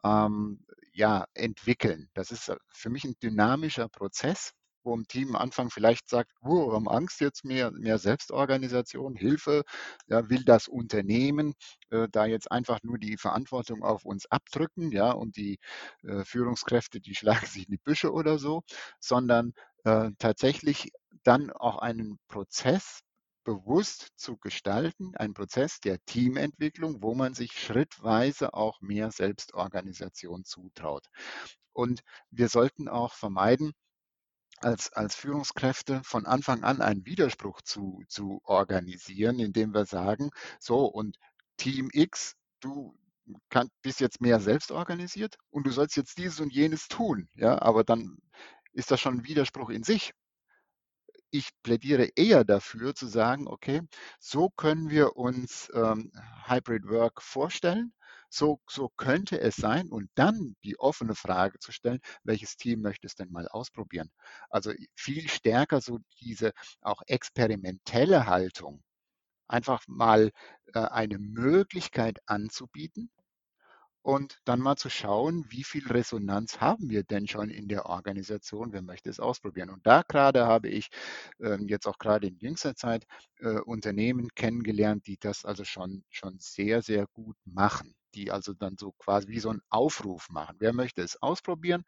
ähm, 0.03 0.63
ja, 0.93 1.25
entwickeln. 1.33 2.09
Das 2.13 2.31
ist 2.31 2.49
äh, 2.49 2.57
für 2.69 2.89
mich 2.89 3.05
ein 3.05 3.15
dynamischer 3.23 3.89
Prozess, 3.89 4.53
wo 4.85 4.95
ein 4.95 5.07
Team 5.07 5.35
am 5.35 5.41
Anfang 5.41 5.69
vielleicht 5.69 6.09
sagt, 6.09 6.31
wir 6.41 6.73
haben 6.73 6.87
Angst 6.87 7.19
jetzt 7.21 7.43
mehr, 7.45 7.71
mehr 7.71 7.97
Selbstorganisation, 7.97 9.15
Hilfe, 9.15 9.63
ja, 10.07 10.29
will 10.29 10.43
das 10.43 10.67
Unternehmen 10.67 11.53
äh, 11.89 12.07
da 12.11 12.25
jetzt 12.25 12.51
einfach 12.51 12.79
nur 12.83 12.97
die 12.97 13.17
Verantwortung 13.17 13.83
auf 13.83 14.05
uns 14.05 14.25
abdrücken, 14.27 14.91
ja, 14.91 15.11
und 15.11 15.37
die 15.37 15.59
äh, 16.03 16.23
Führungskräfte, 16.23 17.01
die 17.01 17.15
schlagen 17.15 17.45
sich 17.47 17.67
in 17.67 17.71
die 17.71 17.77
Büsche 17.83 18.11
oder 18.11 18.39
so, 18.39 18.61
sondern 18.99 19.53
äh, 19.83 20.11
tatsächlich 20.19 20.91
dann 21.23 21.51
auch 21.51 21.77
einen 21.79 22.19
Prozess 22.27 23.01
bewusst 23.45 24.09
zu 24.17 24.37
gestalten, 24.37 25.15
ein 25.15 25.33
Prozess 25.33 25.79
der 25.79 25.99
Teamentwicklung, 26.05 27.01
wo 27.01 27.13
man 27.13 27.33
sich 27.33 27.53
schrittweise 27.53 28.53
auch 28.53 28.81
mehr 28.81 29.11
Selbstorganisation 29.11 30.43
zutraut. 30.43 31.05
Und 31.73 32.01
wir 32.31 32.49
sollten 32.49 32.87
auch 32.89 33.13
vermeiden, 33.13 33.73
als, 34.61 34.91
als 34.93 35.15
Führungskräfte 35.15 36.01
von 36.03 36.25
Anfang 36.25 36.63
an 36.63 36.81
einen 36.81 37.05
Widerspruch 37.05 37.61
zu, 37.61 38.03
zu 38.07 38.41
organisieren, 38.43 39.39
indem 39.39 39.73
wir 39.73 39.85
sagen, 39.85 40.31
so 40.59 40.85
und 40.85 41.17
Team 41.57 41.89
X, 41.91 42.35
du 42.59 42.97
kann, 43.49 43.69
bist 43.81 43.99
jetzt 43.99 44.21
mehr 44.21 44.39
selbst 44.39 44.71
organisiert 44.71 45.37
und 45.49 45.65
du 45.65 45.71
sollst 45.71 45.97
jetzt 45.97 46.17
dieses 46.17 46.39
und 46.39 46.53
jenes 46.53 46.87
tun. 46.87 47.27
Ja, 47.35 47.61
aber 47.61 47.83
dann 47.83 48.17
ist 48.73 48.91
das 48.91 48.99
schon 48.99 49.19
ein 49.19 49.25
Widerspruch 49.25 49.69
in 49.69 49.83
sich, 49.83 50.13
ich 51.35 51.49
plädiere 51.63 52.09
eher 52.15 52.45
dafür 52.45 52.95
zu 52.95 53.07
sagen, 53.07 53.47
okay, 53.47 53.81
so 54.19 54.49
können 54.49 54.89
wir 54.89 55.17
uns 55.17 55.69
ähm, 55.73 56.11
Hybrid 56.45 56.87
Work 56.87 57.21
vorstellen. 57.21 57.93
So, 58.35 58.59
so 58.69 58.89
könnte 58.97 59.39
es 59.39 59.55
sein 59.55 59.89
und 59.89 60.09
dann 60.15 60.55
die 60.63 60.77
offene 60.79 61.15
Frage 61.15 61.59
zu 61.59 61.71
stellen, 61.71 61.99
welches 62.23 62.57
Team 62.57 62.81
möchte 62.81 63.07
es 63.07 63.15
denn 63.15 63.31
mal 63.31 63.47
ausprobieren? 63.47 64.11
Also 64.49 64.71
viel 64.95 65.27
stärker 65.29 65.81
so 65.81 65.99
diese 66.19 66.51
auch 66.81 67.01
experimentelle 67.07 68.25
Haltung, 68.27 68.83
einfach 69.47 69.83
mal 69.87 70.31
äh, 70.73 70.79
eine 70.79 71.19
Möglichkeit 71.19 72.19
anzubieten, 72.27 73.11
und 74.01 74.39
dann 74.45 74.59
mal 74.59 74.75
zu 74.75 74.89
schauen, 74.89 75.45
wie 75.49 75.63
viel 75.63 75.87
Resonanz 75.87 76.61
haben 76.61 76.89
wir 76.89 77.03
denn 77.03 77.27
schon 77.27 77.49
in 77.49 77.67
der 77.67 77.87
Organisation, 77.87 78.71
wer 78.71 78.83
möchte 78.83 79.09
es 79.09 79.19
ausprobieren. 79.19 79.71
Und 79.71 79.85
da 79.87 80.03
gerade 80.07 80.45
habe 80.45 80.69
ich 80.69 80.89
äh, 81.39 81.57
jetzt 81.65 81.87
auch 81.87 81.97
gerade 81.97 82.27
in 82.27 82.37
jüngster 82.37 82.75
Zeit 82.75 83.05
äh, 83.39 83.59
Unternehmen 83.61 84.29
kennengelernt, 84.35 85.07
die 85.07 85.17
das 85.19 85.43
also 85.43 85.63
schon, 85.63 86.03
schon 86.11 86.37
sehr, 86.39 86.83
sehr 86.83 87.07
gut 87.13 87.35
machen, 87.45 87.95
die 88.15 88.31
also 88.31 88.53
dann 88.53 88.77
so 88.79 88.93
quasi 88.93 89.27
wie 89.29 89.39
so 89.39 89.49
einen 89.49 89.61
Aufruf 89.69 90.29
machen. 90.29 90.57
Wer 90.59 90.73
möchte 90.73 91.01
es 91.03 91.21
ausprobieren 91.21 91.83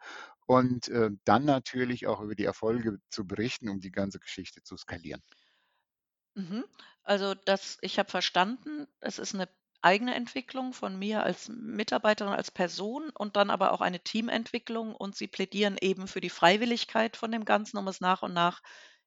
und 0.45 0.87
äh, 0.89 1.09
dann 1.25 1.45
natürlich 1.45 2.07
auch 2.07 2.21
über 2.21 2.35
die 2.35 2.45
Erfolge 2.45 2.97
zu 3.09 3.25
berichten, 3.27 3.69
um 3.69 3.79
die 3.79 3.91
ganze 3.91 4.19
Geschichte 4.19 4.63
zu 4.63 4.77
skalieren. 4.77 5.21
Mhm. 6.35 6.65
Also 7.03 7.33
das, 7.33 7.77
ich 7.81 7.99
habe 7.99 8.09
verstanden, 8.09 8.87
es 9.01 9.19
ist 9.19 9.33
eine 9.33 9.49
eigene 9.81 10.15
Entwicklung 10.15 10.73
von 10.73 10.97
mir 10.97 11.23
als 11.23 11.49
Mitarbeiterin, 11.49 12.33
als 12.33 12.51
Person 12.51 13.09
und 13.11 13.35
dann 13.35 13.49
aber 13.49 13.71
auch 13.73 13.81
eine 13.81 13.99
Teamentwicklung 14.03 14.95
und 14.95 15.15
sie 15.15 15.27
plädieren 15.27 15.77
eben 15.79 16.07
für 16.07 16.21
die 16.21 16.29
Freiwilligkeit 16.29 17.15
von 17.17 17.31
dem 17.31 17.45
Ganzen, 17.45 17.77
um 17.77 17.87
es 17.87 17.99
nach 18.01 18.21
und 18.23 18.33
nach 18.33 18.61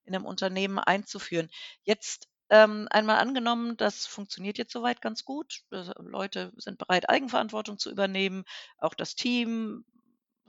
in 0.04 0.14
einem 0.14 0.24
Unternehmen 0.26 0.78
einzuführen. 0.78 1.50
Jetzt 1.84 2.28
ähm, 2.50 2.88
einmal 2.90 3.18
angenommen, 3.18 3.76
das 3.76 4.06
funktioniert 4.06 4.58
jetzt 4.58 4.72
soweit 4.72 5.00
ganz 5.00 5.24
gut. 5.24 5.62
Also, 5.70 5.92
Leute 5.98 6.52
sind 6.56 6.78
bereit, 6.78 7.08
Eigenverantwortung 7.08 7.78
zu 7.78 7.90
übernehmen. 7.90 8.44
Auch 8.78 8.94
das 8.94 9.14
Team 9.14 9.84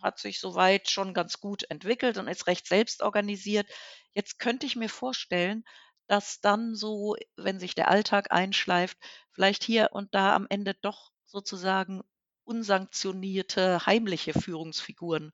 hat 0.01 0.19
sich 0.19 0.39
soweit 0.39 0.89
schon 0.89 1.13
ganz 1.13 1.39
gut 1.39 1.63
entwickelt 1.69 2.17
und 2.17 2.27
ist 2.27 2.47
recht 2.47 2.67
selbstorganisiert. 2.67 3.67
Jetzt 4.13 4.39
könnte 4.39 4.65
ich 4.65 4.75
mir 4.75 4.89
vorstellen, 4.89 5.63
dass 6.07 6.41
dann 6.41 6.75
so, 6.75 7.15
wenn 7.37 7.59
sich 7.59 7.75
der 7.75 7.89
Alltag 7.89 8.31
einschleift, 8.31 8.97
vielleicht 9.31 9.63
hier 9.63 9.89
und 9.93 10.13
da 10.13 10.35
am 10.35 10.47
Ende 10.49 10.73
doch 10.81 11.11
sozusagen 11.25 12.01
unsanktionierte 12.43 13.85
heimliche 13.85 14.33
Führungsfiguren 14.33 15.31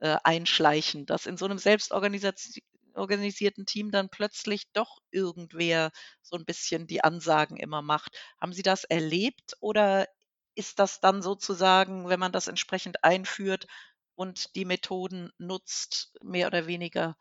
äh, 0.00 0.16
einschleichen, 0.24 1.06
dass 1.06 1.26
in 1.26 1.36
so 1.36 1.44
einem 1.46 1.58
selbstorganisierten 2.96 3.66
Team 3.66 3.90
dann 3.90 4.08
plötzlich 4.08 4.64
doch 4.72 4.98
irgendwer 5.10 5.90
so 6.22 6.36
ein 6.36 6.44
bisschen 6.46 6.86
die 6.86 7.04
Ansagen 7.04 7.56
immer 7.58 7.82
macht. 7.82 8.16
Haben 8.40 8.52
Sie 8.52 8.62
das 8.62 8.84
erlebt 8.84 9.54
oder 9.60 10.08
ist 10.54 10.78
das 10.78 11.00
dann 11.00 11.20
sozusagen, 11.22 12.08
wenn 12.08 12.18
man 12.20 12.32
das 12.32 12.48
entsprechend 12.48 13.04
einführt 13.04 13.66
und 14.14 14.56
die 14.56 14.64
Methoden 14.64 15.30
nutzt, 15.38 16.16
mehr 16.22 16.46
oder 16.46 16.66
weniger 16.66 17.16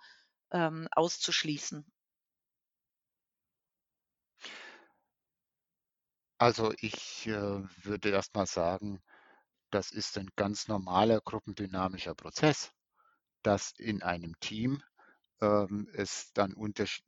ähm, 0.51 0.87
auszuschließen? 0.91 1.85
Also 6.37 6.73
ich 6.79 7.27
äh, 7.27 7.33
würde 7.83 8.09
erst 8.09 8.33
mal 8.35 8.45
sagen, 8.45 9.01
das 9.71 9.91
ist 9.91 10.17
ein 10.17 10.29
ganz 10.37 10.67
normaler 10.69 11.21
gruppendynamischer 11.21 12.15
Prozess, 12.15 12.71
dass 13.43 13.71
in 13.77 14.03
einem 14.03 14.39
Team 14.39 14.81
es 15.93 16.31
dann 16.33 16.53
untersch 16.53 17.03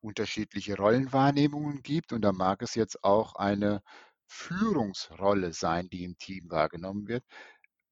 unterschiedliche 0.00 0.76
Rollenwahrnehmungen 0.76 1.82
gibt 1.82 2.12
und 2.12 2.22
da 2.22 2.32
mag 2.32 2.62
es 2.62 2.74
jetzt 2.74 3.02
auch 3.04 3.34
eine 3.36 3.82
Führungsrolle 4.26 5.52
sein, 5.52 5.88
die 5.90 6.04
im 6.04 6.16
Team 6.18 6.50
wahrgenommen 6.50 7.08
wird. 7.08 7.24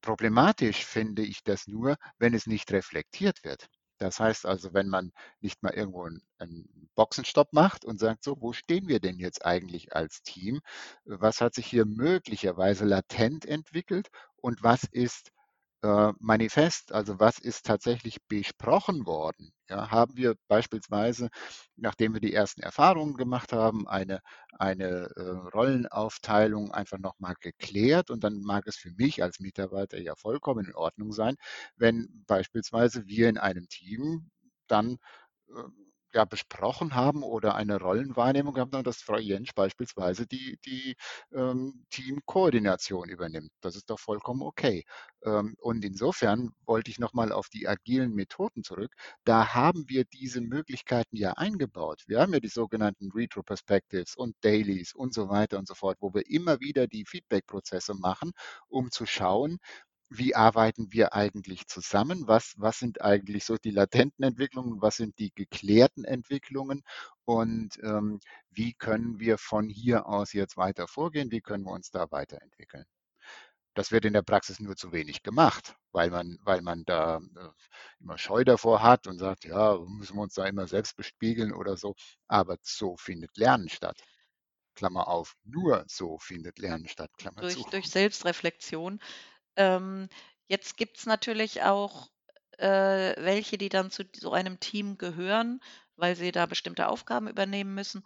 Problematisch 0.01 0.85
finde 0.85 1.23
ich 1.23 1.43
das 1.43 1.67
nur, 1.67 1.97
wenn 2.17 2.33
es 2.33 2.47
nicht 2.47 2.71
reflektiert 2.71 3.43
wird. 3.43 3.69
Das 3.99 4.19
heißt 4.19 4.47
also, 4.47 4.73
wenn 4.73 4.89
man 4.89 5.11
nicht 5.41 5.61
mal 5.61 5.73
irgendwo 5.75 6.09
einen 6.39 6.89
Boxenstopp 6.95 7.53
macht 7.53 7.85
und 7.85 7.99
sagt, 7.99 8.23
so, 8.23 8.41
wo 8.41 8.51
stehen 8.51 8.87
wir 8.87 8.99
denn 8.99 9.19
jetzt 9.19 9.45
eigentlich 9.45 9.93
als 9.95 10.23
Team? 10.23 10.61
Was 11.05 11.39
hat 11.39 11.53
sich 11.53 11.67
hier 11.67 11.85
möglicherweise 11.85 12.85
latent 12.85 13.45
entwickelt 13.45 14.09
und 14.37 14.63
was 14.63 14.85
ist 14.85 15.31
äh, 15.83 16.13
manifest, 16.19 16.91
also 16.93 17.19
was 17.19 17.39
ist 17.39 17.65
tatsächlich 17.65 18.17
besprochen 18.27 19.05
worden? 19.05 19.51
Ja, 19.69 19.89
haben 19.91 20.17
wir 20.17 20.35
beispielsweise, 20.47 21.29
nachdem 21.75 22.13
wir 22.13 22.21
die 22.21 22.33
ersten 22.33 22.61
Erfahrungen 22.61 23.15
gemacht 23.15 23.53
haben, 23.53 23.87
eine, 23.87 24.19
eine 24.59 25.09
äh, 25.15 25.21
Rollenaufteilung 25.53 26.71
einfach 26.71 26.97
nochmal 26.99 27.35
geklärt 27.39 28.09
und 28.11 28.23
dann 28.23 28.41
mag 28.41 28.67
es 28.67 28.75
für 28.77 28.91
mich 28.91 29.23
als 29.23 29.39
Mitarbeiter 29.39 29.99
ja 29.99 30.15
vollkommen 30.15 30.65
in 30.67 30.75
Ordnung 30.75 31.11
sein, 31.13 31.35
wenn 31.75 32.23
beispielsweise 32.27 33.05
wir 33.07 33.29
in 33.29 33.37
einem 33.37 33.67
Team 33.69 34.29
dann 34.67 34.97
äh, 35.49 35.63
ja, 36.13 36.25
besprochen 36.25 36.95
haben 36.95 37.23
oder 37.23 37.55
eine 37.55 37.79
Rollenwahrnehmung 37.79 38.57
haben, 38.57 38.83
dass 38.83 39.01
Frau 39.01 39.17
Jentsch 39.17 39.53
beispielsweise 39.55 40.27
die, 40.27 40.57
die 40.65 40.95
ähm, 41.33 41.85
Teamkoordination 41.89 43.09
übernimmt. 43.09 43.51
Das 43.61 43.75
ist 43.75 43.89
doch 43.89 43.99
vollkommen 43.99 44.41
okay. 44.41 44.83
Ähm, 45.23 45.55
und 45.59 45.83
insofern 45.85 46.51
wollte 46.65 46.91
ich 46.91 46.99
nochmal 46.99 47.31
auf 47.31 47.49
die 47.49 47.67
agilen 47.67 48.13
Methoden 48.13 48.63
zurück. 48.63 48.93
Da 49.23 49.53
haben 49.53 49.85
wir 49.87 50.05
diese 50.05 50.41
Möglichkeiten 50.41 51.15
ja 51.15 51.33
eingebaut. 51.33 52.03
Wir 52.07 52.19
haben 52.21 52.33
ja 52.33 52.39
die 52.39 52.47
sogenannten 52.47 53.11
Retro 53.11 53.43
Perspectives 53.43 54.15
und 54.15 54.35
Dailies 54.41 54.93
und 54.93 55.13
so 55.13 55.29
weiter 55.29 55.57
und 55.59 55.67
so 55.67 55.75
fort, 55.75 55.97
wo 56.01 56.13
wir 56.13 56.29
immer 56.29 56.59
wieder 56.59 56.87
die 56.87 57.05
Feedback-Prozesse 57.05 57.93
machen, 57.93 58.31
um 58.67 58.91
zu 58.91 59.05
schauen, 59.05 59.59
wie 60.13 60.35
arbeiten 60.35 60.91
wir 60.91 61.13
eigentlich 61.13 61.67
zusammen? 61.67 62.27
Was, 62.27 62.55
was 62.57 62.79
sind 62.79 63.01
eigentlich 63.01 63.45
so 63.45 63.55
die 63.55 63.71
latenten 63.71 64.25
Entwicklungen? 64.25 64.81
Was 64.81 64.97
sind 64.97 65.17
die 65.19 65.31
geklärten 65.33 66.03
Entwicklungen? 66.03 66.83
Und 67.23 67.79
ähm, 67.81 68.19
wie 68.49 68.73
können 68.73 69.19
wir 69.19 69.37
von 69.37 69.69
hier 69.69 70.07
aus 70.07 70.33
jetzt 70.33 70.57
weiter 70.57 70.89
vorgehen? 70.89 71.31
Wie 71.31 71.39
können 71.39 71.63
wir 71.63 71.71
uns 71.71 71.91
da 71.91 72.11
weiterentwickeln? 72.11 72.83
Das 73.73 73.93
wird 73.93 74.03
in 74.03 74.11
der 74.11 74.21
Praxis 74.21 74.59
nur 74.59 74.75
zu 74.75 74.91
wenig 74.91 75.23
gemacht, 75.23 75.75
weil 75.93 76.09
man, 76.09 76.37
weil 76.43 76.61
man 76.61 76.83
da 76.83 77.19
äh, 77.19 77.47
immer 78.01 78.17
Scheu 78.17 78.43
davor 78.43 78.83
hat 78.83 79.07
und 79.07 79.17
sagt, 79.17 79.45
ja, 79.45 79.77
müssen 79.87 80.17
wir 80.17 80.23
uns 80.23 80.33
da 80.33 80.45
immer 80.45 80.67
selbst 80.67 80.97
bespiegeln 80.97 81.53
oder 81.53 81.77
so. 81.77 81.95
Aber 82.27 82.57
so 82.61 82.97
findet 82.97 83.37
Lernen 83.37 83.69
statt. 83.69 84.03
Klammer 84.75 85.07
auf, 85.07 85.35
nur 85.43 85.85
so 85.87 86.17
findet 86.17 86.59
Lernen 86.59 86.87
statt, 86.87 87.11
Klammer 87.17 87.41
Durch, 87.41 87.55
zu. 87.55 87.69
durch 87.69 87.89
Selbstreflexion. 87.89 88.99
Ähm, 89.61 90.09
jetzt 90.47 90.77
gibt 90.77 90.97
es 90.97 91.05
natürlich 91.05 91.63
auch 91.63 92.09
äh, 92.57 93.13
welche, 93.17 93.57
die 93.57 93.69
dann 93.69 93.91
zu 93.91 94.03
so 94.13 94.31
einem 94.33 94.59
Team 94.59 94.97
gehören, 94.97 95.61
weil 95.95 96.15
sie 96.15 96.31
da 96.31 96.45
bestimmte 96.45 96.87
Aufgaben 96.87 97.27
übernehmen 97.27 97.73
müssen 97.75 98.03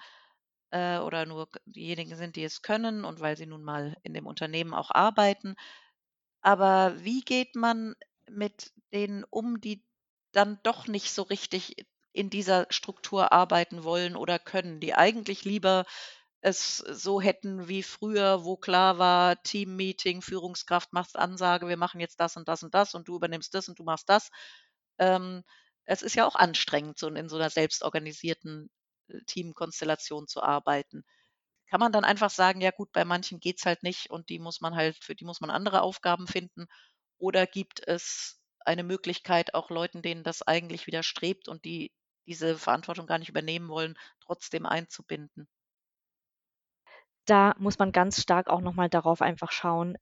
äh, 0.71 0.99
oder 0.99 1.25
nur 1.25 1.49
diejenigen 1.65 2.15
sind, 2.17 2.35
die 2.35 2.43
es 2.43 2.61
können 2.61 3.05
und 3.05 3.19
weil 3.21 3.37
sie 3.37 3.45
nun 3.47 3.63
mal 3.63 3.97
in 4.03 4.13
dem 4.13 4.27
Unternehmen 4.27 4.73
auch 4.73 4.91
arbeiten. 4.91 5.55
Aber 6.41 6.93
wie 7.03 7.21
geht 7.21 7.55
man 7.55 7.95
mit 8.29 8.71
denen 8.93 9.23
um, 9.29 9.61
die 9.61 9.85
dann 10.31 10.59
doch 10.63 10.87
nicht 10.87 11.11
so 11.11 11.23
richtig 11.23 11.75
in 12.13 12.29
dieser 12.29 12.67
Struktur 12.69 13.33
arbeiten 13.33 13.83
wollen 13.83 14.15
oder 14.15 14.39
können, 14.39 14.79
die 14.79 14.93
eigentlich 14.95 15.43
lieber 15.45 15.85
es 16.41 16.77
so 16.77 17.21
hätten 17.21 17.67
wie 17.67 17.83
früher, 17.83 18.43
wo 18.45 18.57
klar 18.57 18.97
war, 18.99 19.41
Teammeeting, 19.43 20.21
Führungskraft 20.21 20.93
macht 20.93 21.15
Ansage, 21.15 21.67
wir 21.67 21.77
machen 21.77 21.99
jetzt 21.99 22.19
das 22.19 22.37
und 22.37 22.47
das 22.47 22.63
und 22.63 22.73
das 22.75 22.93
und 22.95 23.07
du 23.07 23.15
übernimmst 23.15 23.53
das 23.53 23.67
und 23.69 23.79
du 23.79 23.83
machst 23.83 24.09
das. 24.09 24.29
Ähm, 24.99 25.43
es 25.85 26.01
ist 26.01 26.15
ja 26.15 26.25
auch 26.27 26.35
anstrengend, 26.35 26.97
so 26.99 27.07
in 27.09 27.29
so 27.29 27.35
einer 27.37 27.49
selbstorganisierten 27.49 28.69
äh, 29.09 29.19
Teamkonstellation 29.27 30.27
zu 30.27 30.41
arbeiten. 30.43 31.03
Kann 31.69 31.79
man 31.79 31.91
dann 31.91 32.05
einfach 32.05 32.31
sagen, 32.31 32.61
ja 32.61 32.71
gut, 32.71 32.91
bei 32.91 33.05
manchen 33.05 33.39
geht 33.39 33.59
es 33.59 33.65
halt 33.67 33.83
nicht 33.83 34.09
und 34.09 34.29
die 34.29 34.39
muss 34.39 34.61
man 34.61 34.75
halt, 34.75 34.97
für 35.03 35.15
die 35.15 35.25
muss 35.25 35.41
man 35.41 35.51
andere 35.51 35.81
Aufgaben 35.83 36.27
finden? 36.27 36.67
Oder 37.19 37.45
gibt 37.47 37.87
es 37.87 38.41
eine 38.61 38.83
Möglichkeit, 38.83 39.53
auch 39.53 39.69
Leuten, 39.69 40.01
denen 40.01 40.23
das 40.23 40.41
eigentlich 40.43 40.87
widerstrebt 40.87 41.47
und 41.47 41.65
die 41.65 41.93
diese 42.27 42.57
Verantwortung 42.57 43.05
gar 43.07 43.19
nicht 43.19 43.29
übernehmen 43.29 43.69
wollen, 43.69 43.97
trotzdem 44.21 44.65
einzubinden? 44.65 45.47
Da 47.25 47.55
muss 47.59 47.79
man 47.79 47.91
ganz 47.91 48.21
stark 48.21 48.49
auch 48.49 48.61
nochmal 48.61 48.89
darauf 48.89 49.21
einfach 49.21 49.51
schauen, 49.51 49.97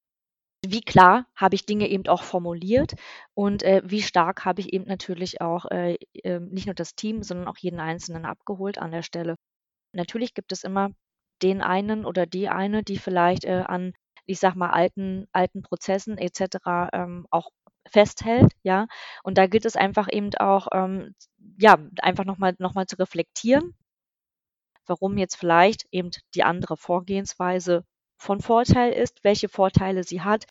wie 0.65 0.81
klar 0.81 1.27
habe 1.36 1.55
ich 1.55 1.65
Dinge 1.65 1.88
eben 1.89 2.07
auch 2.07 2.23
formuliert 2.23 2.93
und 3.33 3.63
äh, 3.63 3.81
wie 3.86 4.01
stark 4.01 4.45
habe 4.45 4.62
ich 4.62 4.73
eben 4.73 4.86
natürlich 4.86 5.41
auch 5.41 5.65
äh, 5.71 5.97
äh, 6.23 6.39
nicht 6.39 6.67
nur 6.67 6.75
das 6.75 6.95
Team, 6.95 7.23
sondern 7.23 7.47
auch 7.47 7.57
jeden 7.57 7.79
Einzelnen 7.79 8.25
abgeholt 8.25 8.77
an 8.77 8.91
der 8.91 9.03
Stelle. 9.03 9.36
Natürlich 9.93 10.33
gibt 10.33 10.51
es 10.51 10.63
immer 10.63 10.91
den 11.41 11.62
einen 11.62 12.05
oder 12.05 12.25
die 12.25 12.49
eine, 12.49 12.83
die 12.83 12.97
vielleicht 12.97 13.45
äh, 13.45 13.63
an, 13.67 13.93
ich 14.25 14.39
sag 14.39 14.55
mal, 14.55 14.69
alten, 14.71 15.27
alten 15.33 15.62
Prozessen 15.63 16.17
etc. 16.17 16.89
Ähm, 16.93 17.27
auch 17.31 17.49
festhält, 17.89 18.53
ja. 18.63 18.88
Und 19.23 19.38
da 19.38 19.47
gilt 19.47 19.65
es 19.65 19.75
einfach 19.75 20.07
eben 20.12 20.33
auch, 20.39 20.67
ähm, 20.73 21.15
ja, 21.59 21.77
einfach 22.01 22.25
nochmal 22.25 22.55
noch 22.59 22.73
mal 22.75 22.88
zu 22.88 22.95
reflektieren, 22.97 23.75
warum 24.86 25.17
jetzt 25.17 25.36
vielleicht 25.36 25.86
eben 25.91 26.12
die 26.36 26.43
andere 26.43 26.78
Vorgehensweise 26.78 27.84
von 28.17 28.41
Vorteil 28.41 28.93
ist, 28.93 29.24
welche 29.24 29.50
Vorteile 29.50 30.04
sie 30.04 30.22
hat, 30.22 30.46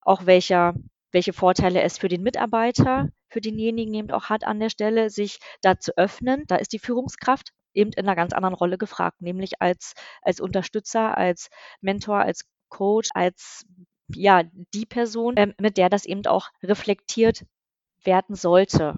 auch 0.00 0.26
welcher, 0.26 0.74
welche 1.12 1.32
Vorteile 1.32 1.82
es 1.82 1.98
für 1.98 2.08
den 2.08 2.22
Mitarbeiter, 2.22 3.08
für 3.28 3.40
denjenigen 3.40 3.94
eben 3.94 4.10
auch 4.10 4.24
hat 4.24 4.44
an 4.44 4.60
der 4.60 4.70
Stelle, 4.70 5.10
sich 5.10 5.38
da 5.62 5.78
zu 5.78 5.96
öffnen. 5.96 6.44
Da 6.46 6.56
ist 6.56 6.72
die 6.72 6.78
Führungskraft 6.78 7.50
eben 7.72 7.92
in 7.92 8.04
einer 8.04 8.16
ganz 8.16 8.32
anderen 8.32 8.54
Rolle 8.54 8.78
gefragt, 8.78 9.20
nämlich 9.20 9.60
als, 9.60 9.94
als 10.22 10.40
Unterstützer, 10.40 11.16
als 11.16 11.48
Mentor, 11.80 12.18
als 12.18 12.44
Coach, 12.68 13.08
als 13.14 13.66
ja, 14.08 14.42
die 14.74 14.86
Person, 14.86 15.34
ähm, 15.36 15.54
mit 15.58 15.76
der 15.78 15.88
das 15.88 16.04
eben 16.04 16.26
auch 16.26 16.50
reflektiert 16.62 17.44
werden 18.04 18.36
sollte. 18.36 18.96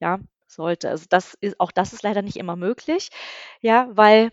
Ja, 0.00 0.18
sollte. 0.56 0.90
Also 0.90 1.06
das 1.08 1.34
ist, 1.40 1.60
auch 1.60 1.72
das 1.72 1.92
ist 1.92 2.02
leider 2.02 2.22
nicht 2.22 2.36
immer 2.36 2.56
möglich, 2.56 3.10
ja, 3.60 3.88
weil 3.92 4.32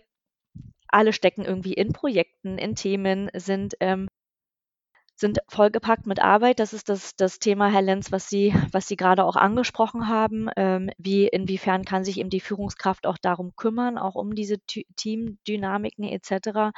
alle 0.88 1.12
stecken 1.12 1.44
irgendwie 1.44 1.74
in 1.74 1.92
Projekten, 1.92 2.58
in 2.58 2.76
Themen, 2.76 3.30
sind, 3.34 3.74
ähm, 3.80 4.08
sind 5.16 5.38
vollgepackt 5.48 6.06
mit 6.06 6.20
Arbeit. 6.20 6.58
Das 6.58 6.72
ist 6.72 6.88
das, 6.88 7.14
das 7.16 7.38
Thema, 7.38 7.68
Herr 7.70 7.82
Lenz, 7.82 8.10
was 8.10 8.28
Sie, 8.28 8.54
was 8.72 8.88
Sie 8.88 8.96
gerade 8.96 9.24
auch 9.24 9.36
angesprochen 9.36 10.08
haben. 10.08 10.48
Ähm, 10.56 10.90
wie, 10.98 11.26
inwiefern 11.28 11.84
kann 11.84 12.04
sich 12.04 12.18
eben 12.18 12.30
die 12.30 12.40
Führungskraft 12.40 13.06
auch 13.06 13.18
darum 13.18 13.54
kümmern, 13.56 13.98
auch 13.98 14.16
um 14.16 14.34
diese 14.34 14.58
Teamdynamiken 14.96 16.04
etc., 16.04 16.72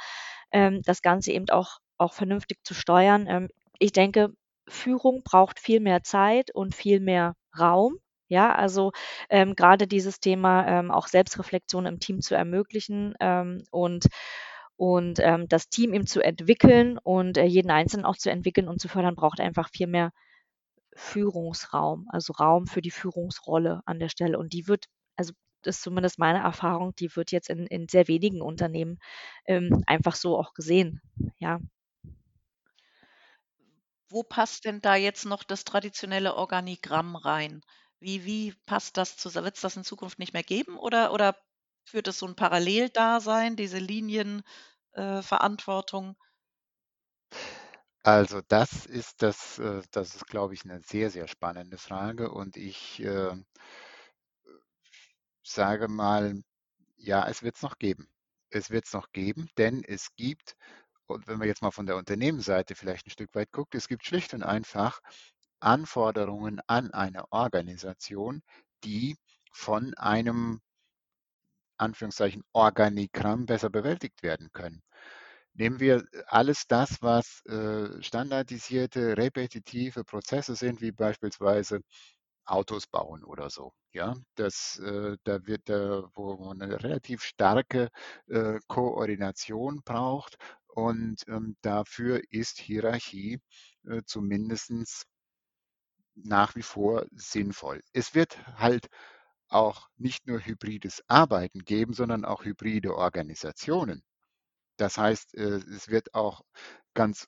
ähm, 0.51 0.81
das 0.83 1.01
Ganze 1.01 1.31
eben 1.31 1.49
auch, 1.49 1.79
auch 1.97 2.13
vernünftig 2.13 2.59
zu 2.63 2.73
steuern. 2.73 3.27
Ähm, 3.27 3.49
ich 3.79 3.91
denke, 3.91 4.33
Führung 4.67 5.23
braucht 5.23 5.59
viel 5.59 5.79
mehr 5.79 6.03
Zeit 6.03 6.53
und 6.53 6.75
viel 6.75 6.99
mehr 6.99 7.35
Raum 7.57 7.97
Ja, 8.27 8.53
also 8.55 8.91
ähm, 9.29 9.55
gerade 9.55 9.87
dieses 9.87 10.19
Thema 10.19 10.67
ähm, 10.67 10.91
auch 10.91 11.07
Selbstreflexion 11.07 11.85
im 11.85 11.99
Team 11.99 12.21
zu 12.21 12.35
ermöglichen 12.35 13.13
ähm, 13.19 13.63
und 13.71 14.07
und 14.77 15.19
ähm, 15.19 15.47
das 15.47 15.69
Team 15.69 15.93
eben 15.93 16.05
zu 16.05 16.21
entwickeln 16.21 16.99
und 16.99 17.37
äh, 17.37 17.45
jeden 17.45 17.71
Einzelnen 17.71 18.05
auch 18.05 18.15
zu 18.17 18.29
entwickeln 18.29 18.67
und 18.67 18.79
zu 18.79 18.87
fördern, 18.87 19.15
braucht 19.15 19.39
einfach 19.39 19.69
viel 19.71 19.87
mehr 19.87 20.11
Führungsraum, 20.95 22.07
also 22.11 22.33
Raum 22.33 22.67
für 22.67 22.81
die 22.81 22.91
Führungsrolle 22.91 23.81
an 23.85 23.99
der 23.99 24.09
Stelle. 24.09 24.37
Und 24.39 24.53
die 24.53 24.67
wird, 24.67 24.85
also 25.15 25.33
das 25.63 25.77
ist 25.77 25.83
zumindest 25.83 26.19
meine 26.19 26.39
Erfahrung, 26.39 26.95
die 26.95 27.15
wird 27.15 27.31
jetzt 27.31 27.49
in, 27.49 27.67
in 27.67 27.87
sehr 27.87 28.07
wenigen 28.07 28.41
Unternehmen 28.41 28.99
ähm, 29.45 29.83
einfach 29.87 30.15
so 30.15 30.37
auch 30.37 30.53
gesehen. 30.53 31.01
Ja. 31.39 31.59
Wo 34.09 34.21
passt 34.21 34.65
denn 34.65 34.81
da 34.81 34.97
jetzt 34.97 35.23
noch 35.23 35.43
das 35.43 35.63
traditionelle 35.63 36.35
Organigramm 36.35 37.15
rein? 37.15 37.61
Wie, 37.99 38.25
wie 38.25 38.53
passt 38.65 38.97
das 38.97 39.17
zusammen? 39.17 39.45
Wird 39.45 39.55
es 39.55 39.61
das 39.61 39.75
in 39.77 39.83
Zukunft 39.83 40.17
nicht 40.19 40.33
mehr 40.33 40.43
geben 40.43 40.77
oder, 40.77 41.11
oder 41.13 41.35
führt 41.85 42.07
es 42.07 42.19
so 42.19 42.27
ein 42.27 42.35
Paralleldasein, 42.35 43.55
diese 43.55 43.77
Linienverantwortung? 43.79 46.15
Also 48.03 48.41
das 48.47 48.85
ist 48.87 49.21
das, 49.21 49.59
äh, 49.59 49.81
das 49.91 50.15
ist, 50.15 50.25
glaube 50.27 50.53
ich, 50.55 50.63
eine 50.63 50.81
sehr, 50.81 51.09
sehr 51.11 51.27
spannende 51.27 51.77
Frage 51.77 52.31
und 52.31 52.55
ich 52.57 52.99
äh, 53.01 53.35
sage 55.43 55.87
mal, 55.87 56.41
ja, 56.97 57.27
es 57.27 57.43
wird 57.43 57.55
es 57.57 57.61
noch 57.61 57.77
geben. 57.79 58.07
Es 58.49 58.69
wird 58.71 58.85
es 58.85 58.93
noch 58.93 59.11
geben, 59.11 59.49
denn 59.57 59.83
es 59.83 60.15
gibt, 60.15 60.55
und 61.07 61.27
wenn 61.27 61.37
man 61.39 61.47
jetzt 61.47 61.61
mal 61.61 61.71
von 61.71 61.85
der 61.85 61.97
Unternehmensseite 61.97 62.75
vielleicht 62.75 63.07
ein 63.07 63.11
Stück 63.11 63.33
weit 63.35 63.51
guckt, 63.51 63.75
es 63.75 63.87
gibt 63.87 64.05
schlicht 64.05 64.33
und 64.33 64.43
einfach 64.43 65.01
Anforderungen 65.59 66.59
an 66.67 66.91
eine 66.91 67.31
Organisation, 67.31 68.41
die 68.83 69.15
von 69.51 69.93
einem 69.95 70.61
Anführungszeichen 71.77 72.43
Organigramm 72.53 73.45
besser 73.45 73.69
bewältigt 73.69 74.23
werden 74.23 74.49
können. 74.53 74.81
Nehmen 75.53 75.79
wir 75.79 76.03
alles 76.27 76.67
das, 76.67 77.01
was 77.01 77.43
äh, 77.45 78.01
standardisierte, 78.01 79.17
repetitive 79.17 80.03
Prozesse 80.03 80.55
sind, 80.55 80.81
wie 80.81 80.91
beispielsweise 80.91 81.81
Autos 82.45 82.87
bauen 82.87 83.23
oder 83.23 83.49
so. 83.49 83.73
Ja, 83.93 84.15
das, 84.35 84.79
äh, 84.79 85.17
da 85.23 85.45
wird, 85.47 85.69
da, 85.69 86.09
wo 86.15 86.37
man 86.37 86.61
eine 86.61 86.83
relativ 86.83 87.23
starke 87.23 87.89
äh, 88.27 88.59
Koordination 88.67 89.81
braucht 89.83 90.37
und 90.67 91.23
ähm, 91.27 91.57
dafür 91.61 92.21
ist 92.29 92.59
Hierarchie 92.59 93.39
äh, 93.87 94.01
zumindest 94.05 94.71
nach 96.23 96.55
wie 96.55 96.63
vor 96.63 97.05
sinnvoll. 97.11 97.81
Es 97.93 98.15
wird 98.15 98.37
halt 98.57 98.87
auch 99.49 99.89
nicht 99.97 100.27
nur 100.27 100.39
hybrides 100.45 101.03
Arbeiten 101.07 101.59
geben, 101.65 101.93
sondern 101.93 102.25
auch 102.25 102.45
hybride 102.45 102.95
Organisationen. 102.95 104.03
Das 104.77 104.97
heißt, 104.97 105.35
äh, 105.35 105.57
es 105.75 105.89
wird 105.89 106.13
auch 106.13 106.41
ganz 106.93 107.27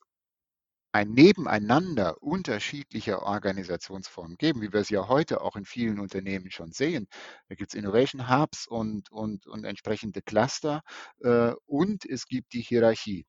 ein 0.91 1.11
Nebeneinander 1.11 2.21
unterschiedlicher 2.21 3.21
Organisationsformen 3.23 4.37
geben, 4.37 4.61
wie 4.61 4.73
wir 4.73 4.79
es 4.79 4.89
ja 4.89 5.07
heute 5.07 5.41
auch 5.41 5.55
in 5.55 5.65
vielen 5.65 5.99
Unternehmen 5.99 6.49
schon 6.51 6.71
sehen. 6.71 7.07
Da 7.47 7.55
gibt 7.55 7.71
es 7.71 7.75
Innovation 7.79 8.27
Hubs 8.29 8.67
und, 8.67 9.11
und, 9.11 9.45
und 9.47 9.65
entsprechende 9.65 10.21
Cluster 10.23 10.81
äh, 11.21 11.53
und 11.67 12.05
es 12.05 12.25
gibt 12.27 12.53
die 12.53 12.61
Hierarchie. 12.61 13.25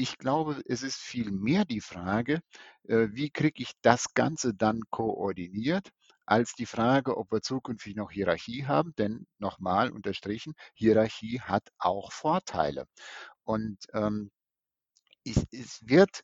Ich 0.00 0.16
glaube, 0.16 0.62
es 0.64 0.82
ist 0.82 0.96
viel 0.96 1.30
mehr 1.30 1.66
die 1.66 1.82
Frage, 1.82 2.40
äh, 2.84 3.08
wie 3.10 3.28
kriege 3.28 3.62
ich 3.62 3.72
das 3.82 4.14
Ganze 4.14 4.54
dann 4.54 4.80
koordiniert, 4.88 5.90
als 6.24 6.54
die 6.54 6.64
Frage, 6.64 7.18
ob 7.18 7.30
wir 7.30 7.42
zukünftig 7.42 7.96
noch 7.96 8.10
Hierarchie 8.10 8.64
haben. 8.64 8.94
Denn 8.96 9.26
nochmal 9.38 9.90
unterstrichen, 9.90 10.54
Hierarchie 10.72 11.42
hat 11.42 11.68
auch 11.76 12.12
Vorteile. 12.12 12.86
Und 13.44 13.76
ähm, 13.92 14.30
es, 15.22 15.44
es 15.52 15.86
wird 15.86 16.22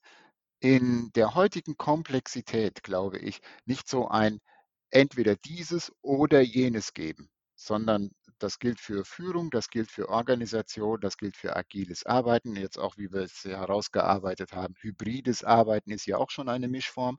in 0.60 1.10
der 1.14 1.34
heutigen 1.34 1.76
Komplexität, 1.76 2.82
glaube 2.82 3.18
ich, 3.18 3.40
nicht 3.66 3.88
so 3.88 4.08
ein 4.08 4.40
entweder 4.88 5.36
dieses 5.36 5.92
oder 6.00 6.40
jenes 6.40 6.94
geben, 6.94 7.28
sondern 7.54 8.10
das 8.38 8.58
gilt 8.58 8.80
für 8.80 9.04
Führung, 9.04 9.50
das 9.50 9.68
gilt 9.70 9.90
für 9.90 10.08
Organisation, 10.08 11.00
das 11.00 11.16
gilt 11.16 11.36
für 11.36 11.56
agiles 11.56 12.04
Arbeiten. 12.06 12.56
Jetzt 12.56 12.78
auch, 12.78 12.96
wie 12.96 13.10
wir 13.12 13.22
es 13.22 13.44
herausgearbeitet 13.44 14.52
haben, 14.52 14.74
hybrides 14.80 15.44
Arbeiten 15.44 15.90
ist 15.90 16.06
ja 16.06 16.18
auch 16.18 16.30
schon 16.30 16.48
eine 16.48 16.68
Mischform. 16.68 17.18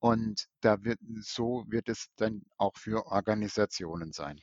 Und 0.00 0.46
da 0.60 0.82
wird, 0.84 1.00
so 1.20 1.64
wird 1.68 1.88
es 1.88 2.08
dann 2.16 2.42
auch 2.56 2.76
für 2.76 3.06
Organisationen 3.06 4.12
sein. 4.12 4.40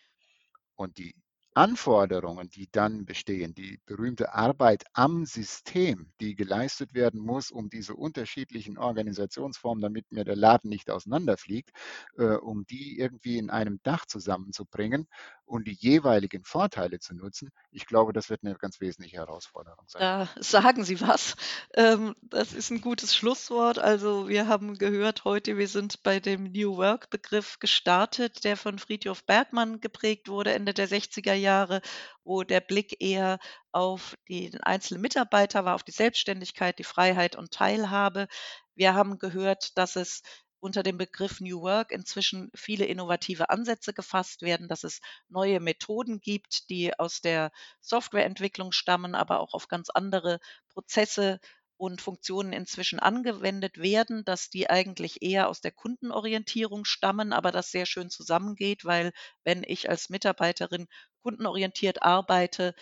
Und 0.76 0.97
die 0.97 1.16
Anforderungen, 1.57 2.49
die 2.49 2.68
dann 2.70 3.05
bestehen, 3.05 3.55
die 3.55 3.80
berühmte 3.86 4.34
Arbeit 4.34 4.84
am 4.91 5.26
System, 5.26 6.11
die 6.20 6.36
geleistet 6.36 6.93
werden 6.93 7.22
muss, 7.22 7.49
um 7.49 7.70
diese 7.70 7.95
unterschiedlichen 7.95 8.78
Organisationsformen, 8.78 9.82
damit 9.82 10.11
mir 10.11 10.26
der 10.26 10.36
Laden 10.36 10.70
nicht 10.70 10.89
auseinanderfliegt, 10.89 11.72
äh, 12.18 12.36
um 12.36 12.66
die 12.66 12.99
irgendwie 12.99 13.38
in 13.38 13.49
einem 13.49 13.80
Dach 13.84 14.05
zusammenzubringen 14.05 15.07
und 15.45 15.67
die 15.67 15.73
jeweiligen 15.73 16.43
Vorteile 16.43 16.99
zu 16.99 17.15
nutzen, 17.15 17.51
ich 17.71 17.85
glaube, 17.85 18.13
das 18.13 18.29
wird 18.29 18.43
eine 18.43 18.55
ganz 18.55 18.81
wesentliche 18.81 19.17
Herausforderung 19.17 19.85
sein. 19.87 20.01
Da 20.01 20.29
sagen 20.41 20.83
Sie 20.83 20.99
was. 21.01 21.35
Ähm, 21.75 22.15
das 22.21 22.53
ist 22.53 22.71
ein 22.71 22.81
gutes 22.81 23.15
Schlusswort. 23.15 23.79
Also 23.79 24.27
wir 24.27 24.47
haben 24.47 24.77
gehört 24.77 25.23
heute, 25.23 25.57
wir 25.57 25.67
sind 25.67 26.03
bei 26.03 26.19
dem 26.19 26.51
New 26.51 26.77
Work-Begriff 26.77 27.59
gestartet, 27.59 28.43
der 28.43 28.57
von 28.57 28.79
Friedhof 28.79 29.23
Bergmann 29.25 29.81
geprägt 29.81 30.29
wurde, 30.29 30.53
Ende 30.53 30.73
der 30.73 30.87
60er 30.87 31.33
Jahre, 31.33 31.81
wo 32.23 32.43
der 32.43 32.61
Blick 32.61 33.01
eher 33.01 33.39
auf 33.71 34.15
den 34.29 34.59
einzelnen 34.61 35.01
Mitarbeiter 35.01 35.65
war, 35.65 35.75
auf 35.75 35.83
die 35.83 35.91
Selbstständigkeit, 35.91 36.79
die 36.79 36.83
Freiheit 36.83 37.35
und 37.35 37.51
Teilhabe. 37.51 38.27
Wir 38.73 38.93
haben 38.93 39.19
gehört, 39.19 39.77
dass 39.77 39.95
es 39.95 40.21
unter 40.66 40.84
dem 40.84 40.97
Begriff 40.97 41.39
New 41.41 41.61
Work 41.61 41.91
inzwischen 41.91 42.51
viele 42.55 42.86
innovative 42.86 43.49
Ansätze 43.49 43.93
gefasst 43.93 44.41
werden, 44.41 44.68
dass 44.68 44.84
es 44.84 44.99
neue 45.30 45.59
Methoden 45.61 46.20
gibt, 46.20 46.70
die 46.70 46.97
aus 46.99 47.22
der 47.22 47.51
Softwareentwicklung 47.82 48.72
stammen, 48.72 49.16
aber 49.16 49.39
auch 49.39 49.53
auf 49.53 49.68
ganz 49.70 49.89
andere 49.89 50.39
Prozesse 50.70 51.39
und 51.78 52.01
Funktionen 52.01 52.53
inzwischen 52.53 52.99
angewendet 52.99 53.78
werden, 53.78 54.24
dass 54.26 54.49
die 54.49 54.70
eigentlich 54.70 55.22
eher 55.22 55.49
aus 55.49 55.61
der 55.61 55.72
Kundenorientierung 55.72 56.86
stammen, 56.86 57.34
aber 57.34 57.51
das 57.51 57.72
sehr 57.72 57.86
schön 57.86 58.09
zusammengeht, 58.09 58.86
weil 58.86 59.11
wenn 59.43 59.63
ich 59.63 59.89
als 59.89 60.09
Mitarbeiterin 60.09 60.88
kundenorientiert 61.22 62.01
arbeite, 62.03 62.76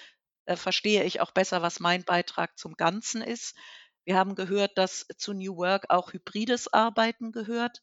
äh, 0.45 0.55
verstehe 0.55 1.03
ich 1.03 1.21
auch 1.21 1.31
besser, 1.31 1.61
was 1.61 1.79
mein 1.79 2.03
Beitrag 2.03 2.57
zum 2.57 2.75
Ganzen 2.75 3.21
ist. 3.21 3.55
Wir 4.05 4.17
haben 4.17 4.35
gehört, 4.35 4.77
dass 4.77 5.05
zu 5.17 5.33
New 5.33 5.57
Work 5.57 5.85
auch 5.89 6.13
hybrides 6.13 6.71
Arbeiten 6.71 7.31
gehört, 7.31 7.81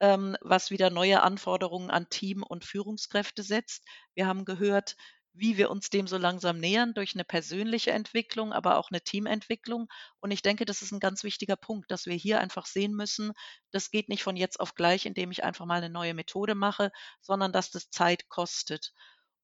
ähm, 0.00 0.36
was 0.40 0.70
wieder 0.70 0.90
neue 0.90 1.22
Anforderungen 1.22 1.90
an 1.90 2.08
Team 2.08 2.42
und 2.42 2.64
Führungskräfte 2.64 3.42
setzt. 3.42 3.84
Wir 4.14 4.26
haben 4.26 4.44
gehört, 4.44 4.96
wie 5.32 5.56
wir 5.56 5.70
uns 5.70 5.90
dem 5.90 6.06
so 6.08 6.16
langsam 6.18 6.58
nähern 6.58 6.92
durch 6.94 7.14
eine 7.14 7.24
persönliche 7.24 7.92
Entwicklung, 7.92 8.52
aber 8.52 8.78
auch 8.78 8.90
eine 8.90 9.00
Teamentwicklung. 9.00 9.88
Und 10.20 10.32
ich 10.32 10.42
denke, 10.42 10.64
das 10.64 10.82
ist 10.82 10.92
ein 10.92 11.00
ganz 11.00 11.22
wichtiger 11.22 11.56
Punkt, 11.56 11.90
dass 11.90 12.06
wir 12.06 12.14
hier 12.16 12.40
einfach 12.40 12.66
sehen 12.66 12.94
müssen, 12.94 13.32
das 13.70 13.90
geht 13.90 14.08
nicht 14.08 14.22
von 14.24 14.36
jetzt 14.36 14.58
auf 14.58 14.74
gleich, 14.74 15.06
indem 15.06 15.30
ich 15.30 15.44
einfach 15.44 15.66
mal 15.66 15.76
eine 15.76 15.90
neue 15.90 16.14
Methode 16.14 16.54
mache, 16.54 16.90
sondern 17.20 17.52
dass 17.52 17.70
das 17.70 17.90
Zeit 17.90 18.28
kostet. 18.28 18.92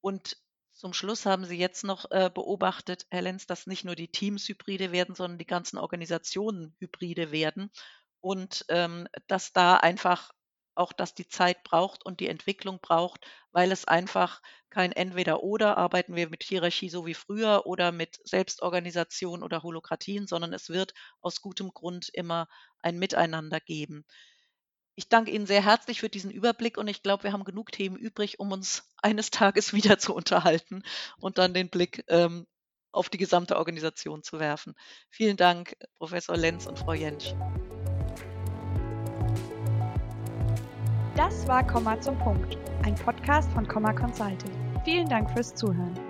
Und 0.01 0.37
zum 0.77 0.93
Schluss 0.93 1.27
haben 1.27 1.45
Sie 1.45 1.57
jetzt 1.59 1.85
noch 1.85 2.11
äh, 2.11 2.31
beobachtet, 2.33 3.07
Herr 3.11 3.23
Lenz, 3.23 3.47
dass 3.47 3.67
nicht 3.67 3.85
nur 3.85 3.97
die 3.97 4.09
Teams 4.13 4.49
hybride 4.49 4.93
werden, 4.93 5.15
sondern 5.15 5.39
die 5.39 5.47
ganzen 5.47 5.79
Organisationen 5.79 6.77
hybride 6.79 7.33
werden 7.33 7.71
und 8.21 8.65
ähm, 8.69 9.09
dass 9.27 9.53
da 9.53 9.77
einfach 9.77 10.31
auch 10.75 10.93
das 10.93 11.15
die 11.15 11.29
Zeit 11.29 11.65
braucht 11.65 12.05
und 12.05 12.21
die 12.21 12.29
Entwicklung 12.29 12.81
braucht, 12.83 13.27
weil 13.53 13.73
es 13.73 13.87
einfach 13.87 14.43
kein 14.69 14.93
Entweder-Oder, 14.93 15.79
arbeiten 15.79 16.15
wir 16.17 16.29
mit 16.29 16.43
Hierarchie 16.43 16.91
so 16.91 17.07
wie 17.07 17.15
früher 17.15 17.63
oder 17.67 17.93
mit 17.93 18.19
Selbstorganisation 18.25 19.43
oder 19.43 19.63
Holokratien, 19.63 20.27
sondern 20.27 20.53
es 20.53 20.69
wird 20.69 20.93
aus 21.23 21.41
gutem 21.41 21.71
Grund 21.73 22.11
immer 22.13 22.47
ein 22.81 22.99
Miteinander 22.99 23.59
geben. 23.61 24.05
Ich 24.99 25.11
danke 25.11 25.31
Ihnen 25.31 25.47
sehr 25.47 25.63
herzlich 25.63 26.01
für 26.01 26.09
diesen 26.09 26.31
Überblick 26.31 26.79
und 26.79 26.89
ich 26.89 27.03
glaube, 27.03 27.25
wir 27.25 27.33
haben 27.33 27.45
genug 27.45 27.71
Themen 27.71 27.97
übrig, 27.97 28.41
um 28.41 28.51
uns 28.51 28.89
eines 29.03 29.31
Tages 29.31 29.73
wieder 29.75 29.99
zu 29.99 30.15
unterhalten 30.15 30.83
und 31.19 31.37
dann 31.37 31.53
den 31.53 31.69
Blick 31.69 32.03
ähm, 32.09 32.47
auf 32.93 33.11
die 33.11 33.19
gesamte 33.19 33.59
Organisation 33.59 34.23
zu 34.23 34.41
werfen. 34.41 34.75
Vielen 35.11 35.37
Dank, 35.37 35.77
Professor 35.99 36.35
Lenz 36.35 36.67
und 36.67 36.79
Frau 36.79 36.95
Jentsch. 36.95 37.35
Das 41.15 41.47
war 41.47 41.67
Komma 41.67 42.01
zum 42.01 42.19
Punkt, 42.19 42.57
ein 42.83 42.95
Podcast 42.95 43.51
von 43.53 43.69
Komma 43.69 43.93
Consulting. 43.93 44.81
Vielen 44.85 45.09
Dank 45.11 45.31
fürs 45.31 45.55
Zuhören. 45.55 46.06